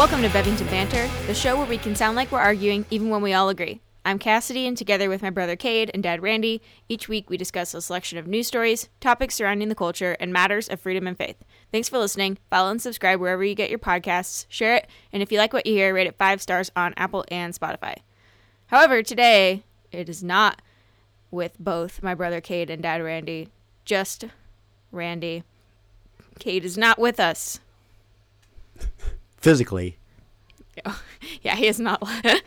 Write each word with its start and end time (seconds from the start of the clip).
Welcome 0.00 0.22
to 0.22 0.30
Bevington 0.30 0.70
Banter, 0.70 1.06
the 1.26 1.34
show 1.34 1.58
where 1.58 1.66
we 1.66 1.76
can 1.76 1.94
sound 1.94 2.16
like 2.16 2.32
we're 2.32 2.38
arguing 2.38 2.86
even 2.90 3.10
when 3.10 3.20
we 3.20 3.34
all 3.34 3.50
agree. 3.50 3.82
I'm 4.02 4.18
Cassidy, 4.18 4.66
and 4.66 4.74
together 4.74 5.10
with 5.10 5.20
my 5.20 5.28
brother 5.28 5.56
Cade 5.56 5.90
and 5.92 6.02
dad 6.02 6.22
Randy, 6.22 6.62
each 6.88 7.06
week 7.06 7.28
we 7.28 7.36
discuss 7.36 7.74
a 7.74 7.82
selection 7.82 8.16
of 8.16 8.26
news 8.26 8.46
stories, 8.46 8.88
topics 9.00 9.34
surrounding 9.34 9.68
the 9.68 9.74
culture, 9.74 10.16
and 10.18 10.32
matters 10.32 10.70
of 10.70 10.80
freedom 10.80 11.06
and 11.06 11.18
faith. 11.18 11.36
Thanks 11.70 11.90
for 11.90 11.98
listening. 11.98 12.38
Follow 12.48 12.70
and 12.70 12.80
subscribe 12.80 13.20
wherever 13.20 13.44
you 13.44 13.54
get 13.54 13.68
your 13.68 13.78
podcasts, 13.78 14.46
share 14.48 14.74
it, 14.74 14.86
and 15.12 15.22
if 15.22 15.30
you 15.30 15.36
like 15.36 15.52
what 15.52 15.66
you 15.66 15.74
hear, 15.74 15.92
rate 15.92 16.06
it 16.06 16.16
five 16.16 16.40
stars 16.40 16.72
on 16.74 16.94
Apple 16.96 17.26
and 17.28 17.52
Spotify. 17.52 17.96
However, 18.68 19.02
today 19.02 19.64
it 19.92 20.08
is 20.08 20.24
not 20.24 20.62
with 21.30 21.58
both 21.60 22.02
my 22.02 22.14
brother 22.14 22.40
Cade 22.40 22.70
and 22.70 22.82
dad 22.82 23.02
Randy, 23.02 23.48
just 23.84 24.24
Randy. 24.92 25.44
Cade 26.38 26.64
is 26.64 26.78
not 26.78 26.98
with 26.98 27.20
us. 27.20 27.60
Physically. 29.40 29.96
Yeah, 31.42 31.54
he 31.56 31.66
is 31.66 31.78
not. 31.78 32.02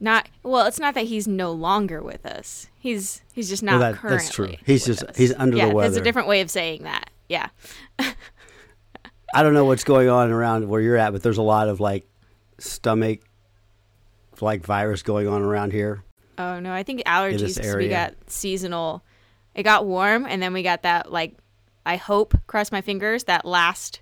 not 0.00 0.28
well. 0.42 0.66
It's 0.66 0.78
not 0.78 0.94
that 0.94 1.04
he's 1.06 1.26
no 1.26 1.52
longer 1.52 2.02
with 2.02 2.24
us. 2.26 2.68
He's 2.78 3.22
he's 3.32 3.48
just 3.48 3.62
not 3.62 3.80
Well, 3.80 3.92
that- 3.92 3.98
currently. 3.98 4.18
that's 4.18 4.34
true. 4.34 4.54
He's 4.64 4.84
just- 4.86 5.02
us. 5.02 5.16
he's 5.16 5.32
under 5.34 5.56
the 5.56 5.68
weather. 5.68 5.78
yeah, 5.78 5.88
That's 5.88 5.96
a 6.00 6.04
different 6.04 6.28
way 6.28 6.40
of 6.40 6.50
saying 6.50 6.82
that. 6.84 7.10
Yeah. 7.28 7.48
I 9.34 9.42
don't 9.42 9.54
know 9.54 9.64
what's 9.64 9.84
going 9.84 10.08
on 10.08 10.30
around 10.30 10.68
where 10.68 10.80
you're 10.80 10.96
at, 10.96 11.12
but 11.12 11.22
there's 11.22 11.38
a 11.38 11.42
lot 11.42 11.68
of 11.68 11.80
like 11.80 12.06
stomach 12.58 13.20
like 14.40 14.62
virus 14.64 15.02
going 15.02 15.26
on 15.28 15.42
around 15.42 15.72
here. 15.72 16.02
Oh 16.38 16.60
no, 16.60 16.72
I 16.72 16.82
think 16.84 17.02
allergies. 17.04 17.76
We 17.76 17.88
got 17.88 18.14
seasonal. 18.28 19.02
It 19.54 19.64
got 19.64 19.84
warm, 19.86 20.24
and 20.26 20.40
then 20.42 20.52
we 20.52 20.62
got 20.62 20.82
that 20.82 21.10
like. 21.10 21.34
I 21.84 21.96
hope, 21.96 22.34
cross 22.46 22.70
my 22.70 22.82
fingers, 22.82 23.24
that 23.24 23.46
last 23.46 24.00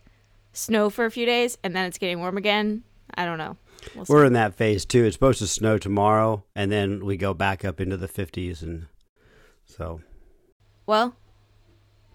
snow 0.57 0.91
for 0.91 1.05
a 1.05 1.11
few 1.11 1.27
days, 1.27 1.59
and 1.63 1.75
then 1.75 1.87
it's 1.87 1.99
getting 1.99 2.21
warm 2.21 2.37
again. 2.37 2.83
I 3.15 3.25
don't 3.25 3.39
know. 3.39 3.57
We'll 3.95 4.07
We're 4.09 4.25
in 4.25 4.33
that 4.33 4.55
phase 4.55 4.85
too. 4.85 5.05
It's 5.05 5.15
supposed 5.15 5.39
to 5.39 5.47
snow 5.47 5.79
tomorrow, 5.79 6.45
and 6.55 6.73
then 6.73 7.05
we 7.05 7.17
go 7.17 7.35
back 7.35 7.65
up 7.65 7.81
into 7.81 7.97
the 7.97 8.09
50s, 8.09 8.63
and 8.63 8.87
so 9.65 10.01
Well, 10.87 11.15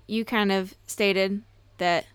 you 0.08 0.25
kind 0.25 0.52
of 0.52 0.75
stated 0.86 1.44
that 1.78 2.06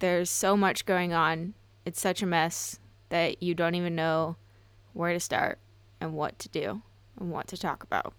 there's 0.00 0.28
so 0.28 0.56
much 0.56 0.84
going 0.84 1.12
on. 1.12 1.54
It's 1.84 2.00
such 2.00 2.22
a 2.22 2.26
mess 2.26 2.78
that 3.08 3.42
you 3.42 3.54
don't 3.54 3.74
even 3.74 3.94
know 3.94 4.36
where 4.92 5.12
to 5.12 5.20
start 5.20 5.58
and 6.00 6.12
what 6.14 6.38
to 6.40 6.48
do 6.48 6.82
and 7.18 7.30
what 7.30 7.46
to 7.48 7.56
talk 7.56 7.82
about. 7.82 8.12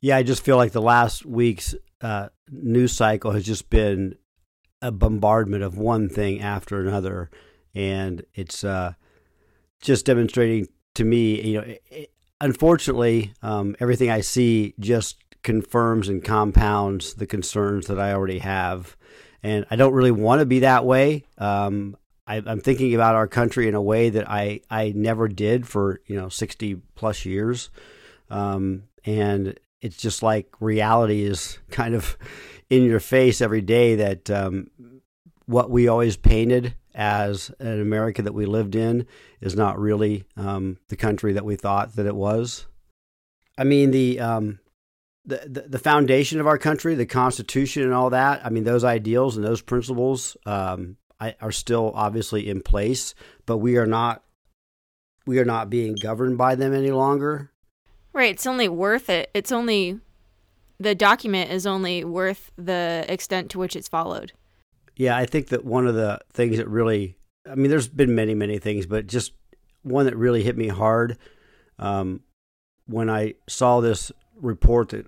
yeah, 0.00 0.16
I 0.16 0.22
just 0.22 0.44
feel 0.44 0.56
like 0.56 0.72
the 0.72 0.82
last 0.82 1.24
week's 1.24 1.74
uh, 2.00 2.28
news 2.50 2.92
cycle 2.92 3.32
has 3.32 3.44
just 3.44 3.70
been 3.70 4.16
a 4.86 4.92
bombardment 4.92 5.62
of 5.62 5.76
one 5.78 6.08
thing 6.08 6.40
after 6.40 6.80
another, 6.80 7.30
and 7.74 8.24
it's 8.34 8.62
uh, 8.64 8.92
just 9.80 10.06
demonstrating 10.06 10.68
to 10.94 11.04
me, 11.04 11.40
you 11.42 11.54
know, 11.58 11.66
it, 11.66 11.82
it- 11.90 12.10
unfortunately, 12.40 13.32
um, 13.42 13.74
everything 13.80 14.10
I 14.10 14.20
see 14.20 14.74
just 14.78 15.16
confirms 15.42 16.08
and 16.08 16.22
compounds 16.24 17.14
the 17.14 17.26
concerns 17.26 17.86
that 17.86 17.98
I 17.98 18.12
already 18.12 18.38
have, 18.40 18.96
and 19.42 19.64
I 19.70 19.76
don't 19.76 19.92
really 19.94 20.10
want 20.10 20.40
to 20.40 20.46
be 20.46 20.60
that 20.60 20.84
way. 20.84 21.24
Um, 21.38 21.96
I, 22.26 22.42
I'm 22.44 22.60
thinking 22.60 22.94
about 22.94 23.14
our 23.14 23.26
country 23.28 23.68
in 23.68 23.74
a 23.74 23.80
way 23.82 24.10
that 24.10 24.28
I, 24.28 24.60
I 24.70 24.92
never 24.94 25.28
did 25.28 25.66
for 25.66 26.00
you 26.06 26.16
know 26.16 26.28
60 26.28 26.76
plus 26.94 27.24
years, 27.24 27.70
um, 28.30 28.84
and 29.04 29.58
it's 29.80 29.96
just 29.96 30.22
like 30.22 30.48
reality 30.60 31.22
is 31.24 31.58
kind 31.70 31.94
of 31.94 32.16
in 32.70 32.84
your 32.84 33.00
face 33.00 33.40
every 33.40 33.60
day 33.60 33.94
that 33.96 34.30
um, 34.30 34.70
what 35.46 35.70
we 35.70 35.88
always 35.88 36.16
painted 36.16 36.74
as 36.94 37.50
an 37.58 37.80
America 37.80 38.22
that 38.22 38.34
we 38.34 38.46
lived 38.46 38.74
in 38.74 39.06
is 39.40 39.54
not 39.54 39.78
really 39.78 40.24
um, 40.36 40.78
the 40.88 40.96
country 40.96 41.34
that 41.34 41.44
we 41.44 41.56
thought 41.56 41.94
that 41.96 42.06
it 42.06 42.16
was. 42.16 42.66
I 43.58 43.64
mean 43.64 43.90
the, 43.90 44.20
um, 44.20 44.58
the 45.24 45.64
the 45.68 45.78
foundation 45.78 46.40
of 46.40 46.46
our 46.46 46.58
country, 46.58 46.94
the 46.94 47.06
Constitution, 47.06 47.82
and 47.82 47.92
all 47.92 48.10
that. 48.10 48.44
I 48.44 48.50
mean 48.50 48.64
those 48.64 48.84
ideals 48.84 49.36
and 49.36 49.44
those 49.44 49.60
principles 49.60 50.36
um, 50.46 50.96
I, 51.20 51.34
are 51.40 51.52
still 51.52 51.92
obviously 51.94 52.48
in 52.48 52.60
place, 52.60 53.14
but 53.44 53.58
we 53.58 53.76
are 53.76 53.86
not 53.86 54.22
we 55.26 55.38
are 55.38 55.44
not 55.44 55.70
being 55.70 55.94
governed 55.94 56.38
by 56.38 56.54
them 56.54 56.72
any 56.72 56.92
longer. 56.92 57.50
Right, 58.12 58.32
it's 58.32 58.46
only 58.46 58.68
worth 58.68 59.10
it. 59.10 59.30
It's 59.34 59.52
only 59.52 60.00
the 60.78 60.94
document 60.94 61.50
is 61.50 61.66
only 61.66 62.04
worth 62.04 62.50
the 62.56 63.04
extent 63.08 63.50
to 63.50 63.58
which 63.58 63.76
it's 63.76 63.88
followed. 63.88 64.32
Yeah, 64.96 65.16
I 65.16 65.26
think 65.26 65.48
that 65.48 65.64
one 65.64 65.86
of 65.86 65.94
the 65.94 66.20
things 66.32 66.56
that 66.56 66.68
really, 66.68 67.16
I 67.50 67.54
mean, 67.54 67.70
there's 67.70 67.88
been 67.88 68.14
many, 68.14 68.34
many 68.34 68.58
things, 68.58 68.86
but 68.86 69.06
just 69.06 69.32
one 69.82 70.06
that 70.06 70.16
really 70.16 70.42
hit 70.42 70.56
me 70.56 70.68
hard 70.68 71.18
um, 71.78 72.20
when 72.86 73.10
I 73.10 73.34
saw 73.48 73.80
this 73.80 74.10
report 74.36 74.90
that 74.90 75.06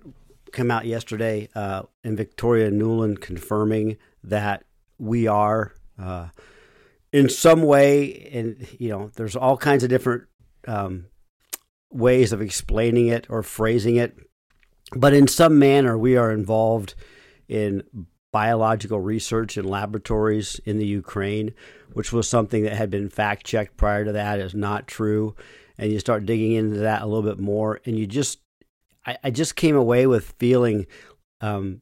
came 0.51 0.71
out 0.71 0.85
yesterday 0.85 1.49
uh, 1.55 1.83
in 2.03 2.15
Victoria 2.15 2.71
Nuland 2.71 3.21
confirming 3.21 3.97
that 4.23 4.63
we 4.97 5.27
are 5.27 5.73
uh, 5.97 6.27
in 7.11 7.29
some 7.29 7.63
way, 7.63 8.29
and 8.31 8.67
you 8.79 8.89
know, 8.89 9.11
there's 9.15 9.35
all 9.35 9.57
kinds 9.57 9.83
of 9.83 9.89
different 9.89 10.23
um, 10.67 11.05
ways 11.91 12.31
of 12.31 12.41
explaining 12.41 13.07
it 13.07 13.27
or 13.29 13.41
phrasing 13.43 13.95
it, 13.95 14.17
but 14.95 15.13
in 15.13 15.27
some 15.27 15.59
manner, 15.59 15.97
we 15.97 16.17
are 16.17 16.31
involved 16.31 16.95
in 17.47 17.83
biological 18.31 18.99
research 18.99 19.57
in 19.57 19.65
laboratories 19.65 20.59
in 20.65 20.77
the 20.77 20.85
Ukraine, 20.85 21.53
which 21.93 22.13
was 22.13 22.27
something 22.27 22.63
that 22.63 22.73
had 22.73 22.89
been 22.89 23.09
fact 23.09 23.45
checked 23.45 23.77
prior 23.77 24.05
to 24.05 24.11
that 24.11 24.39
is 24.39 24.53
not 24.53 24.87
true. 24.87 25.35
And 25.77 25.91
you 25.91 25.99
start 25.99 26.25
digging 26.25 26.51
into 26.51 26.79
that 26.79 27.01
a 27.01 27.05
little 27.05 27.23
bit 27.23 27.39
more, 27.39 27.79
and 27.85 27.97
you 27.97 28.05
just, 28.05 28.39
I, 29.05 29.31
just 29.31 29.55
came 29.55 29.75
away 29.75 30.05
with 30.07 30.35
feeling 30.37 30.87
um, 31.41 31.81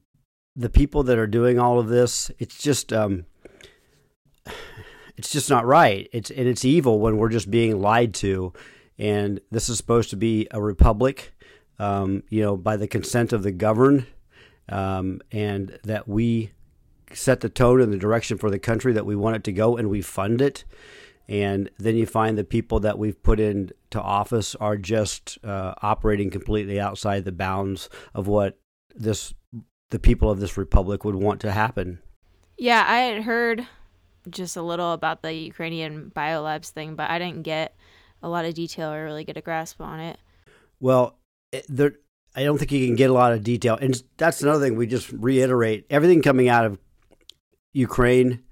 the 0.56 0.70
people 0.70 1.04
that 1.04 1.18
are 1.18 1.28
doing 1.28 1.60
all 1.60 1.80
of 1.80 1.88
this, 1.88 2.30
it's 2.38 2.62
just, 2.62 2.94
um, 2.94 3.26
it's 5.18 5.32
just 5.32 5.50
not 5.50 5.66
right. 5.66 6.08
It's 6.14 6.30
and 6.30 6.48
it's 6.48 6.64
evil 6.64 7.00
when 7.00 7.18
we're 7.18 7.30
just 7.30 7.50
being 7.50 7.82
lied 7.82 8.14
to, 8.16 8.54
and 9.00 9.42
this 9.52 9.68
is 9.68 9.78
supposed 9.78 10.12
to 10.12 10.16
be 10.16 10.48
a 10.52 10.62
republic, 10.62 11.34
um, 11.80 12.24
you 12.30 12.42
know, 12.42 12.58
by 12.58 12.78
the 12.78 12.88
consent 12.88 13.34
of 13.34 13.44
the 13.44 13.52
governed 13.52 14.06
um, 14.70 15.22
and 15.32 15.80
that 15.84 16.08
we 16.08 16.52
set 17.14 17.40
the 17.40 17.50
tone 17.50 17.82
and 17.82 17.94
the 17.94 17.98
direction 17.98 18.38
for 18.38 18.50
the 18.50 18.60
country 18.60 18.94
that 18.94 19.06
we 19.06 19.16
want 19.16 19.36
it 19.36 19.44
to 19.46 19.54
go, 19.54 19.78
and 19.78 19.90
we 19.90 20.02
fund 20.02 20.42
it. 20.42 20.66
And 21.30 21.70
then 21.78 21.96
you 21.96 22.06
find 22.06 22.38
the 22.38 22.44
people 22.44 22.80
that 22.82 22.98
we've 22.98 23.22
put 23.22 23.40
into 23.40 24.02
office 24.02 24.56
are 24.56 24.78
just 24.78 25.38
uh, 25.44 25.74
operating 25.82 26.30
completely 26.30 26.80
outside 26.80 27.26
the 27.26 27.32
bounds 27.32 27.90
of 28.14 28.28
what 28.28 28.58
this 28.96 29.34
the 29.90 30.00
people 30.00 30.30
of 30.30 30.40
this 30.40 30.58
republic 30.58 31.06
would 31.06 31.16
want 31.16 31.40
to 31.42 31.52
happen. 31.52 32.00
Yeah, 32.58 32.84
I 32.86 33.00
had 33.00 33.24
heard 33.24 33.68
just 34.30 34.58
a 34.58 34.62
little 34.62 34.92
about 34.92 35.22
the 35.22 35.32
Ukrainian 35.34 36.12
biolabs 36.14 36.70
thing, 36.70 36.96
but 36.96 37.10
I 37.10 37.20
didn't 37.20 37.44
get 37.44 37.76
a 38.22 38.28
lot 38.28 38.46
of 38.46 38.54
detail 38.54 38.92
or 38.92 39.06
really 39.06 39.24
get 39.24 39.38
a 39.38 39.42
grasp 39.42 39.80
on 39.80 40.00
it. 40.00 40.18
Well, 40.80 41.18
there, 41.68 41.94
I 42.36 42.44
don't 42.44 42.58
think 42.58 42.72
you 42.72 42.86
can 42.86 42.96
get 42.96 43.10
a 43.10 43.14
lot 43.14 43.34
of 43.34 43.44
detail, 43.44 43.78
and 43.82 44.02
that's 44.18 44.42
another 44.42 44.64
thing 44.64 44.76
we 44.76 44.88
just 44.88 45.12
reiterate. 45.12 45.86
Everything 45.90 46.22
coming 46.22 46.50
out 46.50 46.66
of 46.66 46.78
Ukraine, 47.74 48.44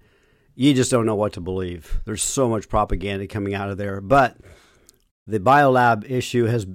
you 0.55 0.73
just 0.73 0.91
don't 0.91 1.05
know 1.05 1.15
what 1.15 1.33
to 1.33 1.41
believe. 1.41 1.99
There's 2.05 2.23
so 2.23 2.49
much 2.49 2.69
propaganda 2.69 3.27
coming 3.27 3.53
out 3.53 3.69
of 3.69 3.77
there, 3.77 4.01
but 4.01 4.37
the 5.27 5.39
biolab 5.39 6.09
issue 6.09 6.45
has 6.45 6.65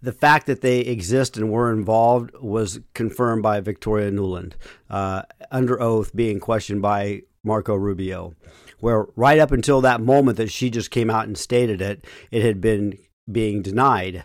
the 0.00 0.12
fact 0.12 0.46
that 0.46 0.62
they 0.62 0.80
exist 0.80 1.36
and 1.36 1.50
were 1.50 1.72
involved 1.72 2.30
was 2.40 2.80
confirmed 2.94 3.42
by 3.42 3.60
Victoria 3.60 4.10
Nuland 4.10 4.54
uh, 4.90 5.22
under 5.50 5.80
oath, 5.80 6.14
being 6.14 6.40
questioned 6.40 6.82
by 6.82 7.22
Marco 7.44 7.74
Rubio. 7.74 8.34
Where 8.80 9.06
right 9.16 9.38
up 9.38 9.52
until 9.52 9.80
that 9.80 10.00
moment 10.00 10.36
that 10.38 10.50
she 10.50 10.70
just 10.70 10.90
came 10.90 11.10
out 11.10 11.26
and 11.26 11.36
stated 11.38 11.80
it, 11.80 12.04
it 12.30 12.42
had 12.42 12.60
been 12.60 12.98
being 13.30 13.62
denied 13.62 14.24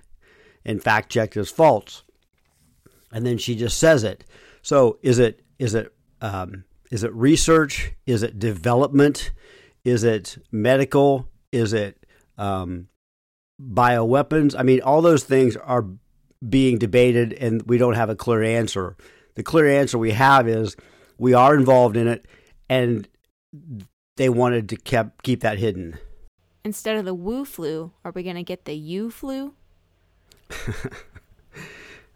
and 0.66 0.82
fact 0.82 1.12
checked 1.12 1.38
as 1.38 1.50
false. 1.50 2.04
And 3.12 3.26
then 3.26 3.38
she 3.38 3.56
just 3.56 3.78
says 3.78 4.04
it. 4.04 4.24
So 4.62 5.00
is 5.02 5.20
it 5.20 5.42
is 5.60 5.76
it 5.76 5.94
um, 6.22 6.64
is 6.92 7.04
it 7.04 7.14
research? 7.14 7.94
Is 8.06 8.24
it 8.24 8.40
development? 8.40 9.32
Is 9.84 10.04
it 10.04 10.38
medical? 10.52 11.28
Is 11.52 11.74
it 11.74 12.06
um, 12.38 12.88
bioweapons? 13.62 14.56
I 14.58 14.64
mean, 14.64 14.82
all 14.82 15.02
those 15.02 15.24
things 15.24 15.58
are 15.58 15.86
being 16.48 16.78
debated, 16.78 17.34
and 17.34 17.62
we 17.64 17.78
don't 17.78 17.96
have 17.96 18.10
a 18.10 18.16
clear 18.16 18.44
answer. 18.44 18.96
The 19.36 19.44
clear 19.44 19.68
answer 19.68 19.98
we 19.98 20.12
have 20.12 20.48
is 20.48 20.76
we 21.18 21.34
are 21.34 21.56
involved 21.56 21.98
in 21.98 22.08
it, 22.08 22.26
and 22.70 23.08
they 24.18 24.30
wanted 24.30 24.70
to 24.70 24.76
kept 24.76 25.24
keep 25.24 25.42
that 25.42 25.60
hidden. 25.60 25.98
Instead 26.64 26.98
of 26.98 27.06
the 27.06 27.14
Wu 27.14 27.44
flu, 27.46 27.92
are 28.06 28.12
we 28.12 28.24
going 28.24 28.36
to 28.36 28.44
get 28.44 28.66
the 28.66 28.76
U 28.76 29.10
flu? 29.10 29.54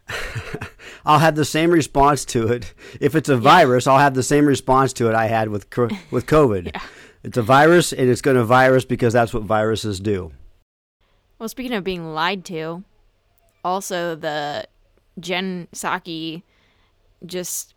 I'll 1.04 1.20
have 1.20 1.36
the 1.36 1.44
same 1.44 1.70
response 1.70 2.24
to 2.26 2.48
it. 2.48 2.74
If 3.00 3.14
it's 3.14 3.28
a 3.28 3.36
virus, 3.36 3.86
I'll 3.86 3.98
have 3.98 4.14
the 4.14 4.22
same 4.22 4.46
response 4.46 4.92
to 4.94 5.08
it 5.08 5.14
I 5.14 5.26
had 5.26 5.48
with 5.48 5.66
with 6.10 6.26
COVID. 6.26 6.72
Yeah. 6.74 6.82
It's 7.22 7.36
a 7.36 7.42
virus, 7.42 7.92
and 7.92 8.08
it's 8.08 8.22
going 8.22 8.36
to 8.36 8.44
virus 8.44 8.84
because 8.84 9.12
that's 9.12 9.34
what 9.34 9.42
viruses 9.42 9.98
do. 9.98 10.32
Well, 11.38 11.48
speaking 11.48 11.72
of 11.72 11.82
being 11.82 12.14
lied 12.14 12.44
to, 12.46 12.84
also 13.64 14.14
the 14.14 14.66
Jen 15.18 15.66
Psaki 15.74 16.42
just 17.24 17.74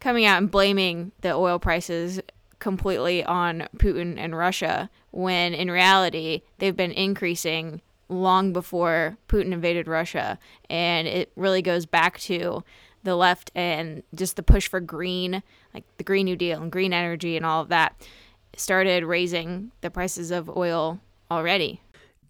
coming 0.00 0.26
out 0.26 0.38
and 0.38 0.50
blaming 0.50 1.12
the 1.22 1.32
oil 1.32 1.58
prices 1.58 2.20
completely 2.58 3.24
on 3.24 3.68
Putin 3.78 4.16
and 4.18 4.36
Russia 4.36 4.90
when 5.10 5.54
in 5.54 5.70
reality 5.70 6.42
they've 6.58 6.76
been 6.76 6.92
increasing 6.92 7.80
long 8.14 8.52
before 8.52 9.16
Putin 9.28 9.52
invaded 9.52 9.88
Russia. 9.88 10.38
And 10.70 11.06
it 11.06 11.32
really 11.36 11.62
goes 11.62 11.86
back 11.86 12.18
to 12.20 12.64
the 13.02 13.16
left 13.16 13.50
and 13.54 14.02
just 14.14 14.36
the 14.36 14.42
push 14.42 14.66
for 14.66 14.80
green, 14.80 15.42
like 15.74 15.84
the 15.98 16.04
Green 16.04 16.24
New 16.24 16.36
Deal 16.36 16.60
and 16.60 16.72
green 16.72 16.92
energy 16.92 17.36
and 17.36 17.44
all 17.44 17.60
of 17.60 17.68
that, 17.68 17.94
started 18.56 19.04
raising 19.04 19.70
the 19.80 19.90
prices 19.90 20.30
of 20.30 20.48
oil 20.56 21.00
already. 21.30 21.80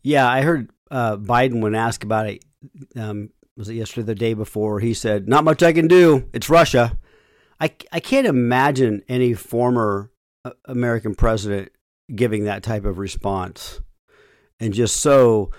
Yeah, 0.02 0.28
I 0.28 0.42
heard 0.42 0.70
uh, 0.90 1.16
Biden 1.16 1.60
when 1.60 1.74
asked 1.74 2.04
about 2.04 2.26
it. 2.26 2.44
Um, 2.96 3.30
was 3.56 3.68
it 3.68 3.74
yesterday, 3.74 4.06
the 4.06 4.14
day 4.14 4.34
before? 4.34 4.80
He 4.80 4.94
said, 4.94 5.28
"Not 5.28 5.44
much 5.44 5.62
I 5.62 5.72
can 5.72 5.86
do. 5.86 6.28
It's 6.32 6.50
Russia." 6.50 6.98
I 7.60 7.70
I 7.92 8.00
can't 8.00 8.26
imagine 8.26 9.02
any 9.08 9.32
former 9.34 10.10
uh, 10.44 10.52
American 10.64 11.14
president 11.14 11.70
giving 12.14 12.44
that 12.44 12.62
type 12.62 12.84
of 12.84 12.98
response, 12.98 13.80
and 14.58 14.74
just 14.74 14.96
so 14.96 15.50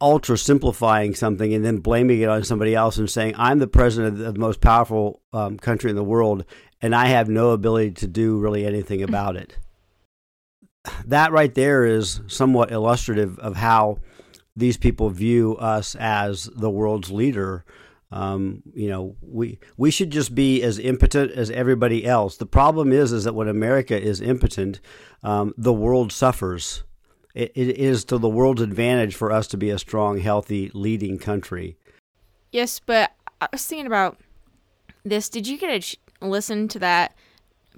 ultra 0.00 0.36
simplifying 0.36 1.14
something 1.14 1.54
and 1.54 1.64
then 1.64 1.78
blaming 1.78 2.20
it 2.20 2.28
on 2.28 2.44
somebody 2.44 2.74
else 2.74 2.98
and 2.98 3.08
saying, 3.08 3.34
I'm 3.36 3.58
the 3.58 3.66
president 3.66 4.20
of 4.20 4.34
the 4.34 4.40
most 4.40 4.60
powerful 4.60 5.22
um, 5.32 5.58
country 5.58 5.90
in 5.90 5.96
the 5.96 6.04
world 6.04 6.44
and 6.84 6.94
I 6.94 7.06
have 7.06 7.30
no 7.30 7.52
ability 7.52 7.92
to 7.92 8.06
do 8.06 8.38
really 8.38 8.66
anything 8.66 9.02
about 9.02 9.36
it. 9.36 9.58
That 11.06 11.32
right 11.32 11.54
there 11.54 11.86
is 11.86 12.20
somewhat 12.26 12.70
illustrative 12.70 13.38
of 13.38 13.56
how 13.56 14.00
these 14.54 14.76
people 14.76 15.08
view 15.08 15.56
us 15.56 15.94
as 15.94 16.44
the 16.54 16.68
world's 16.68 17.10
leader. 17.10 17.64
Um, 18.12 18.62
you 18.74 18.90
know, 18.90 19.16
we 19.22 19.58
we 19.78 19.90
should 19.90 20.10
just 20.10 20.34
be 20.34 20.62
as 20.62 20.78
impotent 20.78 21.32
as 21.32 21.50
everybody 21.50 22.04
else. 22.04 22.36
The 22.36 22.44
problem 22.44 22.92
is, 22.92 23.12
is 23.12 23.24
that 23.24 23.34
when 23.34 23.48
America 23.48 23.98
is 23.98 24.20
impotent, 24.20 24.80
um, 25.22 25.54
the 25.56 25.72
world 25.72 26.12
suffers 26.12 26.84
it, 27.34 27.52
it 27.54 27.76
is 27.76 28.04
to 28.06 28.18
the 28.18 28.28
world's 28.28 28.62
advantage 28.62 29.14
for 29.14 29.32
us 29.32 29.46
to 29.48 29.56
be 29.56 29.70
a 29.70 29.78
strong, 29.78 30.18
healthy, 30.18 30.70
leading 30.72 31.18
country. 31.18 31.76
Yes, 32.52 32.80
but 32.80 33.12
I 33.40 33.48
was 33.52 33.66
thinking 33.66 33.86
about 33.86 34.18
this. 35.04 35.28
Did 35.28 35.46
you 35.46 35.58
get 35.58 35.70
a 35.70 35.80
ch- 35.80 35.96
listen 36.20 36.68
to 36.68 36.78
that 36.78 37.14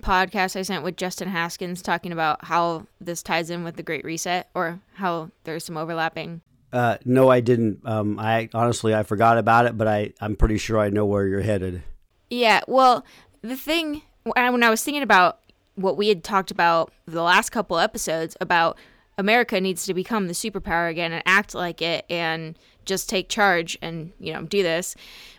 podcast 0.00 0.56
I 0.56 0.62
sent 0.62 0.84
with 0.84 0.96
Justin 0.96 1.28
Haskins 1.28 1.80
talking 1.80 2.12
about 2.12 2.44
how 2.44 2.86
this 3.00 3.22
ties 3.22 3.50
in 3.50 3.64
with 3.64 3.76
the 3.76 3.82
Great 3.82 4.04
Reset 4.04 4.48
or 4.54 4.80
how 4.94 5.30
there's 5.44 5.64
some 5.64 5.76
overlapping? 5.76 6.42
Uh, 6.72 6.98
no, 7.04 7.30
I 7.30 7.40
didn't. 7.40 7.80
Um, 7.86 8.18
I 8.18 8.50
honestly 8.52 8.94
I 8.94 9.02
forgot 9.02 9.38
about 9.38 9.66
it, 9.66 9.78
but 9.78 9.88
I 9.88 10.12
I'm 10.20 10.36
pretty 10.36 10.58
sure 10.58 10.78
I 10.78 10.90
know 10.90 11.06
where 11.06 11.26
you're 11.26 11.40
headed. 11.40 11.82
Yeah. 12.28 12.60
Well, 12.68 13.06
the 13.40 13.56
thing 13.56 14.02
when 14.24 14.62
I 14.62 14.70
was 14.70 14.82
thinking 14.82 15.02
about 15.02 15.38
what 15.76 15.96
we 15.96 16.08
had 16.08 16.24
talked 16.24 16.50
about 16.50 16.92
the 17.06 17.22
last 17.22 17.50
couple 17.50 17.78
episodes 17.78 18.36
about 18.40 18.76
America 19.18 19.60
needs 19.60 19.86
to 19.86 19.94
become 19.94 20.26
the 20.26 20.34
superpower 20.34 20.90
again 20.90 21.12
and 21.12 21.22
act 21.26 21.54
like 21.54 21.80
it 21.80 22.04
and 22.10 22.58
just 22.84 23.08
take 23.08 23.28
charge 23.28 23.78
and, 23.80 24.12
you 24.20 24.32
know, 24.32 24.42
do 24.42 24.62
this. 24.62 24.94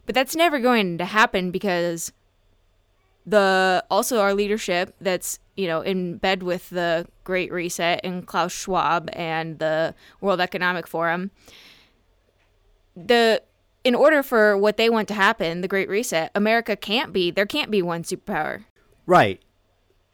But 0.05 0.15
that's 0.15 0.35
never 0.35 0.59
going 0.59 0.97
to 0.97 1.05
happen 1.05 1.51
because 1.51 2.11
the 3.25 3.83
also 3.91 4.19
our 4.19 4.33
leadership 4.33 4.95
that's, 4.99 5.39
you 5.55 5.67
know, 5.67 5.81
in 5.81 6.17
bed 6.17 6.43
with 6.43 6.69
the 6.69 7.07
Great 7.23 7.51
Reset 7.51 8.01
and 8.03 8.25
Klaus 8.25 8.51
Schwab 8.51 9.09
and 9.13 9.59
the 9.59 9.93
World 10.21 10.41
Economic 10.41 10.87
Forum. 10.87 11.31
The 12.95 13.43
in 13.83 13.93
order 13.93 14.23
for 14.23 14.57
what 14.57 14.77
they 14.77 14.89
want 14.89 15.07
to 15.09 15.13
happen, 15.13 15.61
the 15.61 15.67
Great 15.67 15.87
Reset, 15.87 16.31
America 16.33 16.75
can't 16.75 17.13
be 17.13 17.29
there 17.29 17.45
can't 17.45 17.69
be 17.69 17.81
one 17.83 18.03
superpower. 18.03 18.63
Right 19.05 19.41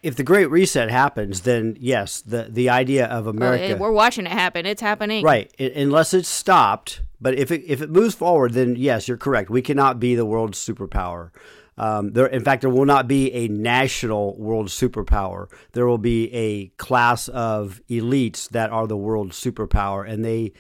if 0.04 0.18
the 0.18 0.24
Great 0.24 0.52
Reset 0.52 0.92
happens, 0.92 1.42
then 1.42 1.78
yes, 1.80 2.22
the 2.22 2.48
the 2.50 2.70
idea 2.70 3.08
of 3.08 3.26
America. 3.26 3.70
Well, 3.70 3.90
we're 3.90 3.96
watching 3.96 4.26
it 4.26 4.32
happen. 4.32 4.66
It's 4.66 4.82
happening. 4.82 5.24
Right. 5.24 5.52
It, 5.58 5.76
unless 5.76 6.14
it's 6.14 6.28
stopped, 6.28 7.02
but 7.20 7.34
if 7.36 7.50
it 7.52 7.64
if 7.66 7.82
it 7.82 7.90
moves 7.90 8.14
forward, 8.14 8.52
then 8.54 8.76
yes, 8.76 9.08
you're 9.08 9.18
correct. 9.18 9.50
We 9.50 9.62
cannot 9.62 10.00
be 10.00 10.14
the 10.14 10.26
world's 10.26 10.60
superpower. 10.60 11.32
Um, 11.78 12.12
there, 12.12 12.28
in 12.28 12.44
fact, 12.44 12.62
there 12.62 12.70
will 12.70 12.86
not 12.86 13.08
be 13.08 13.34
a 13.34 13.48
national 13.48 14.38
world 14.38 14.68
superpower. 14.68 15.48
There 15.72 15.88
will 15.88 15.98
be 15.98 16.32
a 16.32 16.68
class 16.78 17.30
of 17.30 17.82
elites 17.90 18.50
that 18.50 18.70
are 18.70 18.86
the 18.86 18.98
world 18.98 19.32
superpower, 19.32 20.08
and 20.08 20.24
they, 20.24 20.52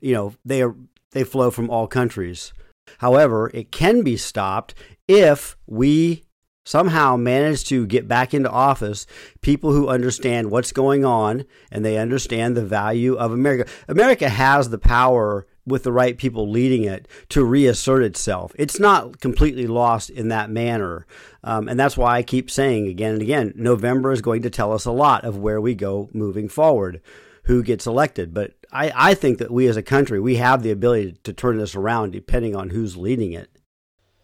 you 0.00 0.14
know, 0.14 0.34
they 0.44 0.62
are 0.62 0.74
they 1.10 1.24
flow 1.24 1.50
from 1.50 1.68
all 1.68 1.88
countries. 1.88 2.52
However, 2.98 3.50
it 3.52 3.72
can 3.72 4.02
be 4.02 4.16
stopped 4.16 4.74
if 5.08 5.56
we 5.66 6.24
somehow 6.64 7.16
manage 7.16 7.64
to 7.64 7.86
get 7.86 8.06
back 8.06 8.32
into 8.34 8.50
office 8.50 9.06
people 9.40 9.72
who 9.72 9.88
understand 9.88 10.50
what's 10.50 10.72
going 10.72 11.04
on 11.04 11.44
and 11.70 11.84
they 11.84 11.98
understand 11.98 12.56
the 12.56 12.64
value 12.64 13.14
of 13.14 13.32
America. 13.32 13.70
America 13.88 14.28
has 14.28 14.70
the 14.70 14.78
power 14.78 15.46
with 15.64 15.84
the 15.84 15.92
right 15.92 16.18
people 16.18 16.50
leading 16.50 16.84
it 16.84 17.06
to 17.28 17.44
reassert 17.44 18.02
itself. 18.02 18.52
It's 18.58 18.80
not 18.80 19.20
completely 19.20 19.66
lost 19.66 20.10
in 20.10 20.28
that 20.28 20.50
manner. 20.50 21.06
Um, 21.44 21.68
and 21.68 21.78
that's 21.78 21.96
why 21.96 22.16
I 22.16 22.22
keep 22.22 22.50
saying 22.50 22.88
again 22.88 23.14
and 23.14 23.22
again 23.22 23.52
November 23.54 24.12
is 24.12 24.20
going 24.20 24.42
to 24.42 24.50
tell 24.50 24.72
us 24.72 24.84
a 24.84 24.92
lot 24.92 25.24
of 25.24 25.38
where 25.38 25.60
we 25.60 25.74
go 25.74 26.10
moving 26.12 26.48
forward, 26.48 27.00
who 27.44 27.62
gets 27.62 27.86
elected. 27.86 28.34
But 28.34 28.54
I, 28.72 28.92
I 28.94 29.14
think 29.14 29.38
that 29.38 29.50
we 29.50 29.66
as 29.68 29.76
a 29.76 29.82
country, 29.82 30.20
we 30.20 30.36
have 30.36 30.62
the 30.62 30.70
ability 30.70 31.16
to 31.24 31.32
turn 31.32 31.58
this 31.58 31.74
around 31.74 32.12
depending 32.12 32.56
on 32.56 32.70
who's 32.70 32.96
leading 32.96 33.32
it. 33.32 33.50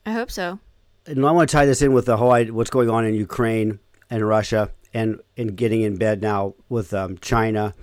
I 0.04 0.12
hope 0.12 0.30
so 0.30 0.58
and 1.08 1.26
I 1.26 1.32
want 1.32 1.48
to 1.48 1.56
tie 1.56 1.66
this 1.66 1.82
in 1.82 1.92
with 1.92 2.06
the 2.06 2.16
whole 2.16 2.44
what's 2.46 2.70
going 2.70 2.90
on 2.90 3.04
in 3.04 3.14
Ukraine 3.14 3.80
and 4.10 4.26
Russia 4.26 4.70
and 4.94 5.20
and 5.36 5.56
getting 5.56 5.82
in 5.82 5.96
bed 5.96 6.22
now 6.22 6.54
with 6.68 6.92
um, 6.94 7.18
China. 7.18 7.74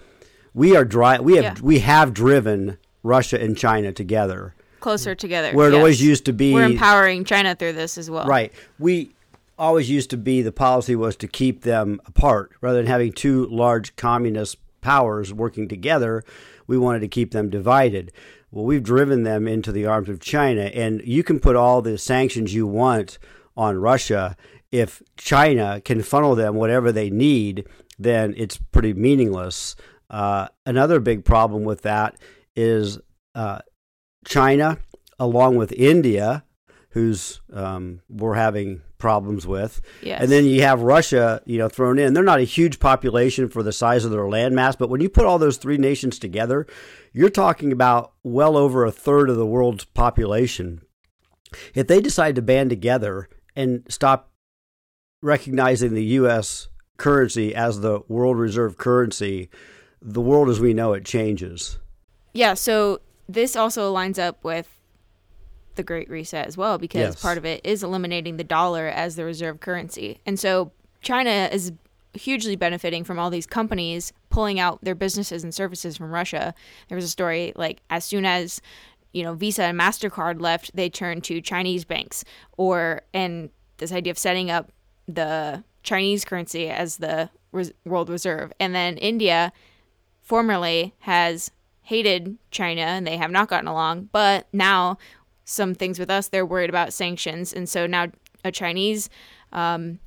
We 0.54 0.76
are 0.76 0.86
dry. 0.86 1.20
We 1.20 1.36
have 1.36 1.44
yeah. 1.44 1.56
we 1.62 1.80
have 1.80 2.14
driven 2.14 2.78
Russia 3.04 3.42
and 3.42 3.58
China 3.58 3.92
together 3.92 4.56
closer 4.86 5.16
together. 5.16 5.52
Where 5.52 5.70
it 5.70 5.72
yes. 5.72 5.80
always 5.80 6.02
used 6.02 6.26
to 6.26 6.34
be, 6.34 6.54
we're 6.54 6.66
empowering 6.66 7.26
China 7.26 7.56
through 7.56 7.74
this 7.74 7.98
as 7.98 8.08
well. 8.08 8.28
Right. 8.28 8.54
We 8.78 9.16
always 9.58 9.90
used 9.90 10.12
to 10.12 10.18
be 10.18 10.44
the 10.44 10.52
policy 10.52 10.96
was 10.96 11.16
to 11.16 11.28
keep 11.28 11.64
them 11.64 12.00
apart 12.06 12.52
rather 12.62 12.78
than 12.78 12.86
having 12.86 13.12
two 13.12 13.48
large 13.48 13.96
communist 13.96 14.58
powers 14.82 15.34
working 15.34 15.68
together. 15.68 16.24
We 16.68 16.78
wanted 16.78 17.00
to 17.00 17.08
keep 17.08 17.32
them 17.32 17.50
divided. 17.50 18.12
Well, 18.56 18.64
we've 18.64 18.84
driven 18.84 19.24
them 19.24 19.50
into 19.50 19.74
the 19.74 19.86
arms 19.86 20.08
of 20.08 20.22
China, 20.22 20.62
and 20.62 21.02
you 21.04 21.24
can 21.24 21.42
put 21.42 21.58
all 21.58 21.82
the 21.82 21.98
sanctions 21.98 22.54
you 22.54 22.66
want 22.66 23.20
on 23.58 23.78
Russia. 23.78 24.38
If 24.72 25.04
China 25.18 25.82
can 25.84 26.02
funnel 26.02 26.36
them 26.36 26.56
whatever 26.56 26.94
they 26.94 27.10
need, 27.10 27.68
then 28.00 28.34
it's 28.38 28.58
pretty 28.58 28.94
meaningless. 28.94 29.76
Uh, 30.10 30.48
another 30.66 31.02
big 31.02 31.26
problem 31.26 31.66
with 31.66 31.82
that 31.82 32.16
is 32.56 32.98
uh, 33.36 33.60
China, 34.26 34.78
along 35.20 35.58
with 35.58 35.74
India, 35.74 36.46
who's 36.92 37.42
um, 37.52 38.00
we're 38.08 38.36
having 38.36 38.82
problems 38.98 39.46
with. 39.46 39.82
Yes. 40.02 40.22
And 40.22 40.32
then 40.32 40.46
you 40.46 40.62
have 40.62 40.82
Russia, 40.82 41.42
you 41.46 41.58
know, 41.58 41.68
thrown 41.68 42.00
in. 42.00 42.14
They're 42.14 42.24
not 42.24 42.40
a 42.40 42.44
huge 42.44 42.80
population 42.80 43.50
for 43.50 43.64
the 43.64 43.74
size 43.74 44.06
of 44.06 44.12
their 44.12 44.22
landmass, 44.22 44.78
but 44.78 44.90
when 44.90 45.02
you 45.02 45.10
put 45.10 45.26
all 45.26 45.38
those 45.38 45.58
three 45.58 45.78
nations 45.78 46.18
together, 46.20 46.66
you're 47.16 47.30
talking 47.30 47.72
about 47.72 48.12
well 48.24 48.58
over 48.58 48.86
a 48.86 48.92
third 48.92 49.30
of 49.30 49.38
the 49.38 49.46
world's 49.46 49.86
population. 49.86 50.82
If 51.74 51.88
they 51.88 52.02
decide 52.02 52.36
to 52.36 52.42
band 52.42 52.70
together 52.70 53.30
and 53.56 53.84
stop 53.88 54.32
recognizing 55.22 55.94
the 55.94 56.04
US 56.04 56.68
currency 56.98 57.56
as 57.56 57.80
the 57.80 58.02
world 58.10 58.38
reserve 58.38 58.78
currency, 58.78 59.50
the 60.02 60.22
world 60.22 60.50
as 60.50 60.60
we 60.60 60.74
know 60.74 60.92
it 60.94 61.06
changes. 61.06 61.80
Yeah, 62.34 62.54
so 62.54 63.00
this 63.30 63.56
also 63.56 63.92
lines 63.92 64.20
up 64.20 64.44
with 64.44 64.70
the 65.76 65.84
Great 65.84 66.10
Reset 66.10 66.46
as 66.46 66.58
well, 66.58 66.78
because 66.78 67.00
yes. 67.00 67.22
part 67.22 67.38
of 67.38 67.46
it 67.46 67.62
is 67.64 67.82
eliminating 67.82 68.36
the 68.36 68.44
dollar 68.44 68.88
as 68.88 69.16
the 69.16 69.24
reserve 69.24 69.62
currency. 69.62 70.20
And 70.26 70.38
so 70.38 70.74
China 71.02 71.50
is 71.52 71.72
hugely 72.14 72.56
benefiting 72.56 73.04
from 73.04 73.20
all 73.20 73.30
these 73.30 73.46
companies 73.46 74.12
pulling 74.36 74.60
out 74.60 74.84
their 74.84 74.96
businesses 74.96 75.46
and 75.46 75.56
services 75.56 75.96
from 75.96 76.12
Russia. 76.12 76.54
There 76.90 76.98
was 76.98 77.06
a 77.06 77.10
story 77.10 77.54
like 77.56 77.80
as 77.90 78.04
soon 78.04 78.26
as 78.26 78.62
you 79.14 79.24
know 79.24 79.34
Visa 79.34 79.64
and 79.64 79.80
Mastercard 79.80 80.42
left, 80.42 80.76
they 80.76 80.90
turned 80.90 81.24
to 81.24 81.40
Chinese 81.40 81.86
banks, 81.86 82.26
or 82.58 83.02
and 83.14 83.50
this 83.78 83.94
idea 83.94 84.12
of 84.12 84.18
setting 84.18 84.52
up 84.52 84.74
the 85.08 85.64
Chinese 85.84 86.26
currency 86.26 86.70
as 86.70 86.98
the 86.98 87.30
res- 87.54 87.72
world 87.86 88.10
reserve, 88.10 88.52
and 88.60 88.76
then 88.76 88.98
India 88.98 89.54
formerly 90.22 90.94
has 91.00 91.50
hated 91.84 92.38
China 92.52 92.82
and 92.82 93.08
they 93.08 93.16
have 93.16 93.32
not 93.32 93.48
gotten 93.48 93.70
along, 93.70 94.10
but 94.12 94.48
now 94.52 94.98
some 95.46 95.74
things 95.74 95.98
with 95.98 96.10
us, 96.10 96.28
they're 96.28 96.46
worried 96.46 96.70
about 96.70 96.92
sanctions. 96.92 97.54
And 97.54 97.70
so 97.70 97.86
now 97.86 98.08
a 98.44 98.52
Chinese 98.52 99.08
um, 99.54 100.00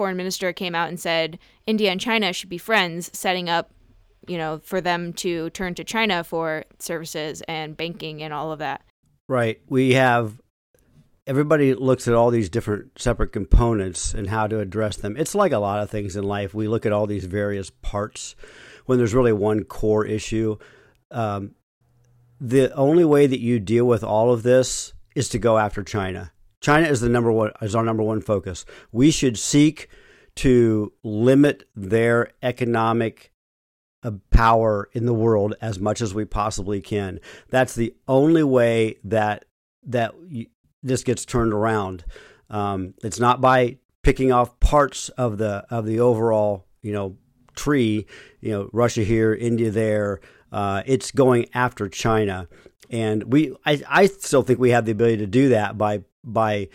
foreign 0.00 0.16
minister 0.16 0.50
came 0.50 0.74
out 0.74 0.88
and 0.88 0.98
said 0.98 1.38
India 1.66 1.90
and 1.90 2.00
China 2.00 2.32
should 2.32 2.48
be 2.48 2.56
friends, 2.56 3.10
setting 3.12 3.50
up, 3.50 3.70
you 4.26 4.38
know, 4.38 4.58
for 4.64 4.80
them 4.80 5.12
to 5.12 5.50
turn 5.50 5.74
to 5.74 5.84
China 5.84 6.24
for 6.24 6.64
services 6.78 7.42
and 7.46 7.76
banking 7.76 8.22
and 8.22 8.32
all 8.32 8.50
of 8.50 8.60
that. 8.60 8.80
Right. 9.28 9.60
We 9.68 9.92
have 9.92 10.40
everybody 11.26 11.74
looks 11.74 12.08
at 12.08 12.14
all 12.14 12.30
these 12.30 12.48
different 12.48 12.98
separate 12.98 13.30
components 13.30 14.14
and 14.14 14.30
how 14.30 14.46
to 14.46 14.58
address 14.60 14.96
them. 14.96 15.18
It's 15.18 15.34
like 15.34 15.52
a 15.52 15.58
lot 15.58 15.82
of 15.82 15.90
things 15.90 16.16
in 16.16 16.24
life. 16.24 16.54
We 16.54 16.66
look 16.66 16.86
at 16.86 16.92
all 16.92 17.06
these 17.06 17.26
various 17.26 17.68
parts 17.68 18.34
when 18.86 18.96
there's 18.96 19.12
really 19.12 19.34
one 19.34 19.64
core 19.64 20.06
issue. 20.06 20.56
Um, 21.10 21.56
the 22.40 22.72
only 22.72 23.04
way 23.04 23.26
that 23.26 23.40
you 23.40 23.60
deal 23.60 23.84
with 23.84 24.02
all 24.02 24.32
of 24.32 24.44
this 24.44 24.94
is 25.14 25.28
to 25.28 25.38
go 25.38 25.58
after 25.58 25.82
China. 25.82 26.32
China 26.60 26.86
is 26.86 27.00
the 27.00 27.08
number 27.08 27.32
one 27.32 27.52
is 27.62 27.74
our 27.74 27.84
number 27.84 28.02
one 28.02 28.20
focus. 28.20 28.64
We 28.92 29.10
should 29.10 29.38
seek 29.38 29.88
to 30.36 30.92
limit 31.02 31.68
their 31.74 32.30
economic 32.42 33.32
uh, 34.02 34.12
power 34.30 34.88
in 34.92 35.06
the 35.06 35.14
world 35.14 35.54
as 35.60 35.78
much 35.78 36.00
as 36.00 36.14
we 36.14 36.24
possibly 36.24 36.80
can. 36.80 37.20
That's 37.48 37.74
the 37.74 37.94
only 38.08 38.42
way 38.42 38.96
that 39.04 39.44
that 39.86 40.14
this 40.82 41.02
gets 41.02 41.24
turned 41.24 41.52
around. 41.52 42.04
Um, 42.48 42.94
it's 43.02 43.20
not 43.20 43.40
by 43.40 43.78
picking 44.02 44.32
off 44.32 44.58
parts 44.60 45.08
of 45.10 45.38
the 45.38 45.64
of 45.70 45.86
the 45.86 46.00
overall 46.00 46.66
you 46.82 46.92
know 46.92 47.16
tree. 47.54 48.06
You 48.40 48.50
know, 48.52 48.70
Russia 48.72 49.02
here, 49.02 49.34
India 49.34 49.70
there. 49.70 50.20
Uh, 50.52 50.82
it's 50.86 51.10
going 51.10 51.48
after 51.54 51.88
China, 51.88 52.48
and 52.90 53.24
we 53.32 53.54
I, 53.64 53.82
I 53.88 54.06
still 54.06 54.42
think 54.42 54.58
we 54.58 54.70
have 54.70 54.84
the 54.84 54.92
ability 54.92 55.18
to 55.18 55.26
do 55.26 55.50
that 55.50 55.78
by 55.78 56.02
by 56.24 56.68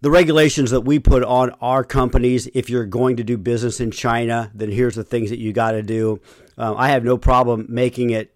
the 0.00 0.10
regulations 0.10 0.70
that 0.70 0.82
we 0.82 0.98
put 0.98 1.22
on 1.24 1.50
our 1.60 1.84
companies. 1.84 2.48
If 2.54 2.70
you're 2.70 2.86
going 2.86 3.16
to 3.16 3.24
do 3.24 3.36
business 3.36 3.80
in 3.80 3.90
China, 3.90 4.50
then 4.54 4.70
here's 4.70 4.94
the 4.94 5.04
things 5.04 5.30
that 5.30 5.38
you 5.38 5.52
got 5.52 5.72
to 5.72 5.82
do. 5.82 6.20
Um, 6.58 6.76
I 6.76 6.88
have 6.88 7.04
no 7.04 7.18
problem 7.18 7.66
making 7.68 8.10
it 8.10 8.34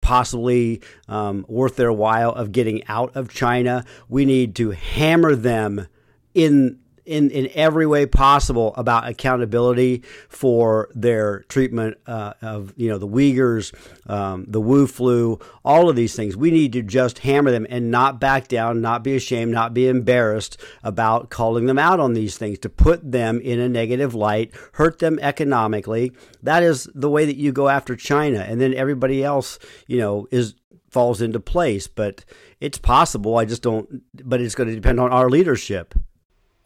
possibly 0.00 0.80
um, 1.08 1.44
worth 1.48 1.76
their 1.76 1.92
while 1.92 2.30
of 2.30 2.52
getting 2.52 2.86
out 2.86 3.14
of 3.16 3.28
China. 3.28 3.84
We 4.08 4.24
need 4.24 4.54
to 4.56 4.70
hammer 4.70 5.34
them 5.34 5.88
in 6.34 6.78
in, 7.08 7.30
in 7.30 7.48
every 7.54 7.86
way 7.86 8.04
possible 8.04 8.74
about 8.76 9.08
accountability 9.08 10.02
for 10.28 10.90
their 10.94 11.40
treatment 11.48 11.96
uh, 12.06 12.34
of 12.42 12.74
you 12.76 12.88
know 12.88 12.98
the 12.98 13.08
Uyghurs, 13.08 13.74
um, 14.08 14.44
the 14.46 14.60
Wu 14.60 14.86
flu, 14.86 15.38
all 15.64 15.88
of 15.88 15.96
these 15.96 16.14
things. 16.14 16.36
We 16.36 16.50
need 16.50 16.72
to 16.74 16.82
just 16.82 17.20
hammer 17.20 17.50
them 17.50 17.66
and 17.70 17.90
not 17.90 18.20
back 18.20 18.46
down, 18.46 18.82
not 18.82 19.02
be 19.02 19.16
ashamed, 19.16 19.52
not 19.52 19.72
be 19.72 19.88
embarrassed 19.88 20.60
about 20.84 21.30
calling 21.30 21.66
them 21.66 21.78
out 21.78 21.98
on 21.98 22.12
these 22.12 22.36
things 22.36 22.58
to 22.60 22.68
put 22.68 23.10
them 23.10 23.40
in 23.40 23.58
a 23.58 23.68
negative 23.68 24.14
light, 24.14 24.52
hurt 24.72 24.98
them 24.98 25.18
economically. 25.20 26.12
That 26.42 26.62
is 26.62 26.88
the 26.94 27.10
way 27.10 27.24
that 27.24 27.36
you 27.36 27.52
go 27.52 27.68
after 27.68 27.96
China, 27.96 28.40
and 28.40 28.60
then 28.60 28.74
everybody 28.74 29.24
else, 29.24 29.58
you 29.86 29.98
know, 29.98 30.28
is 30.30 30.54
falls 30.90 31.22
into 31.22 31.40
place. 31.40 31.88
But 31.88 32.26
it's 32.60 32.78
possible. 32.78 33.38
I 33.38 33.46
just 33.46 33.62
don't. 33.62 34.02
But 34.12 34.42
it's 34.42 34.54
going 34.54 34.68
to 34.68 34.74
depend 34.74 35.00
on 35.00 35.10
our 35.10 35.30
leadership 35.30 35.94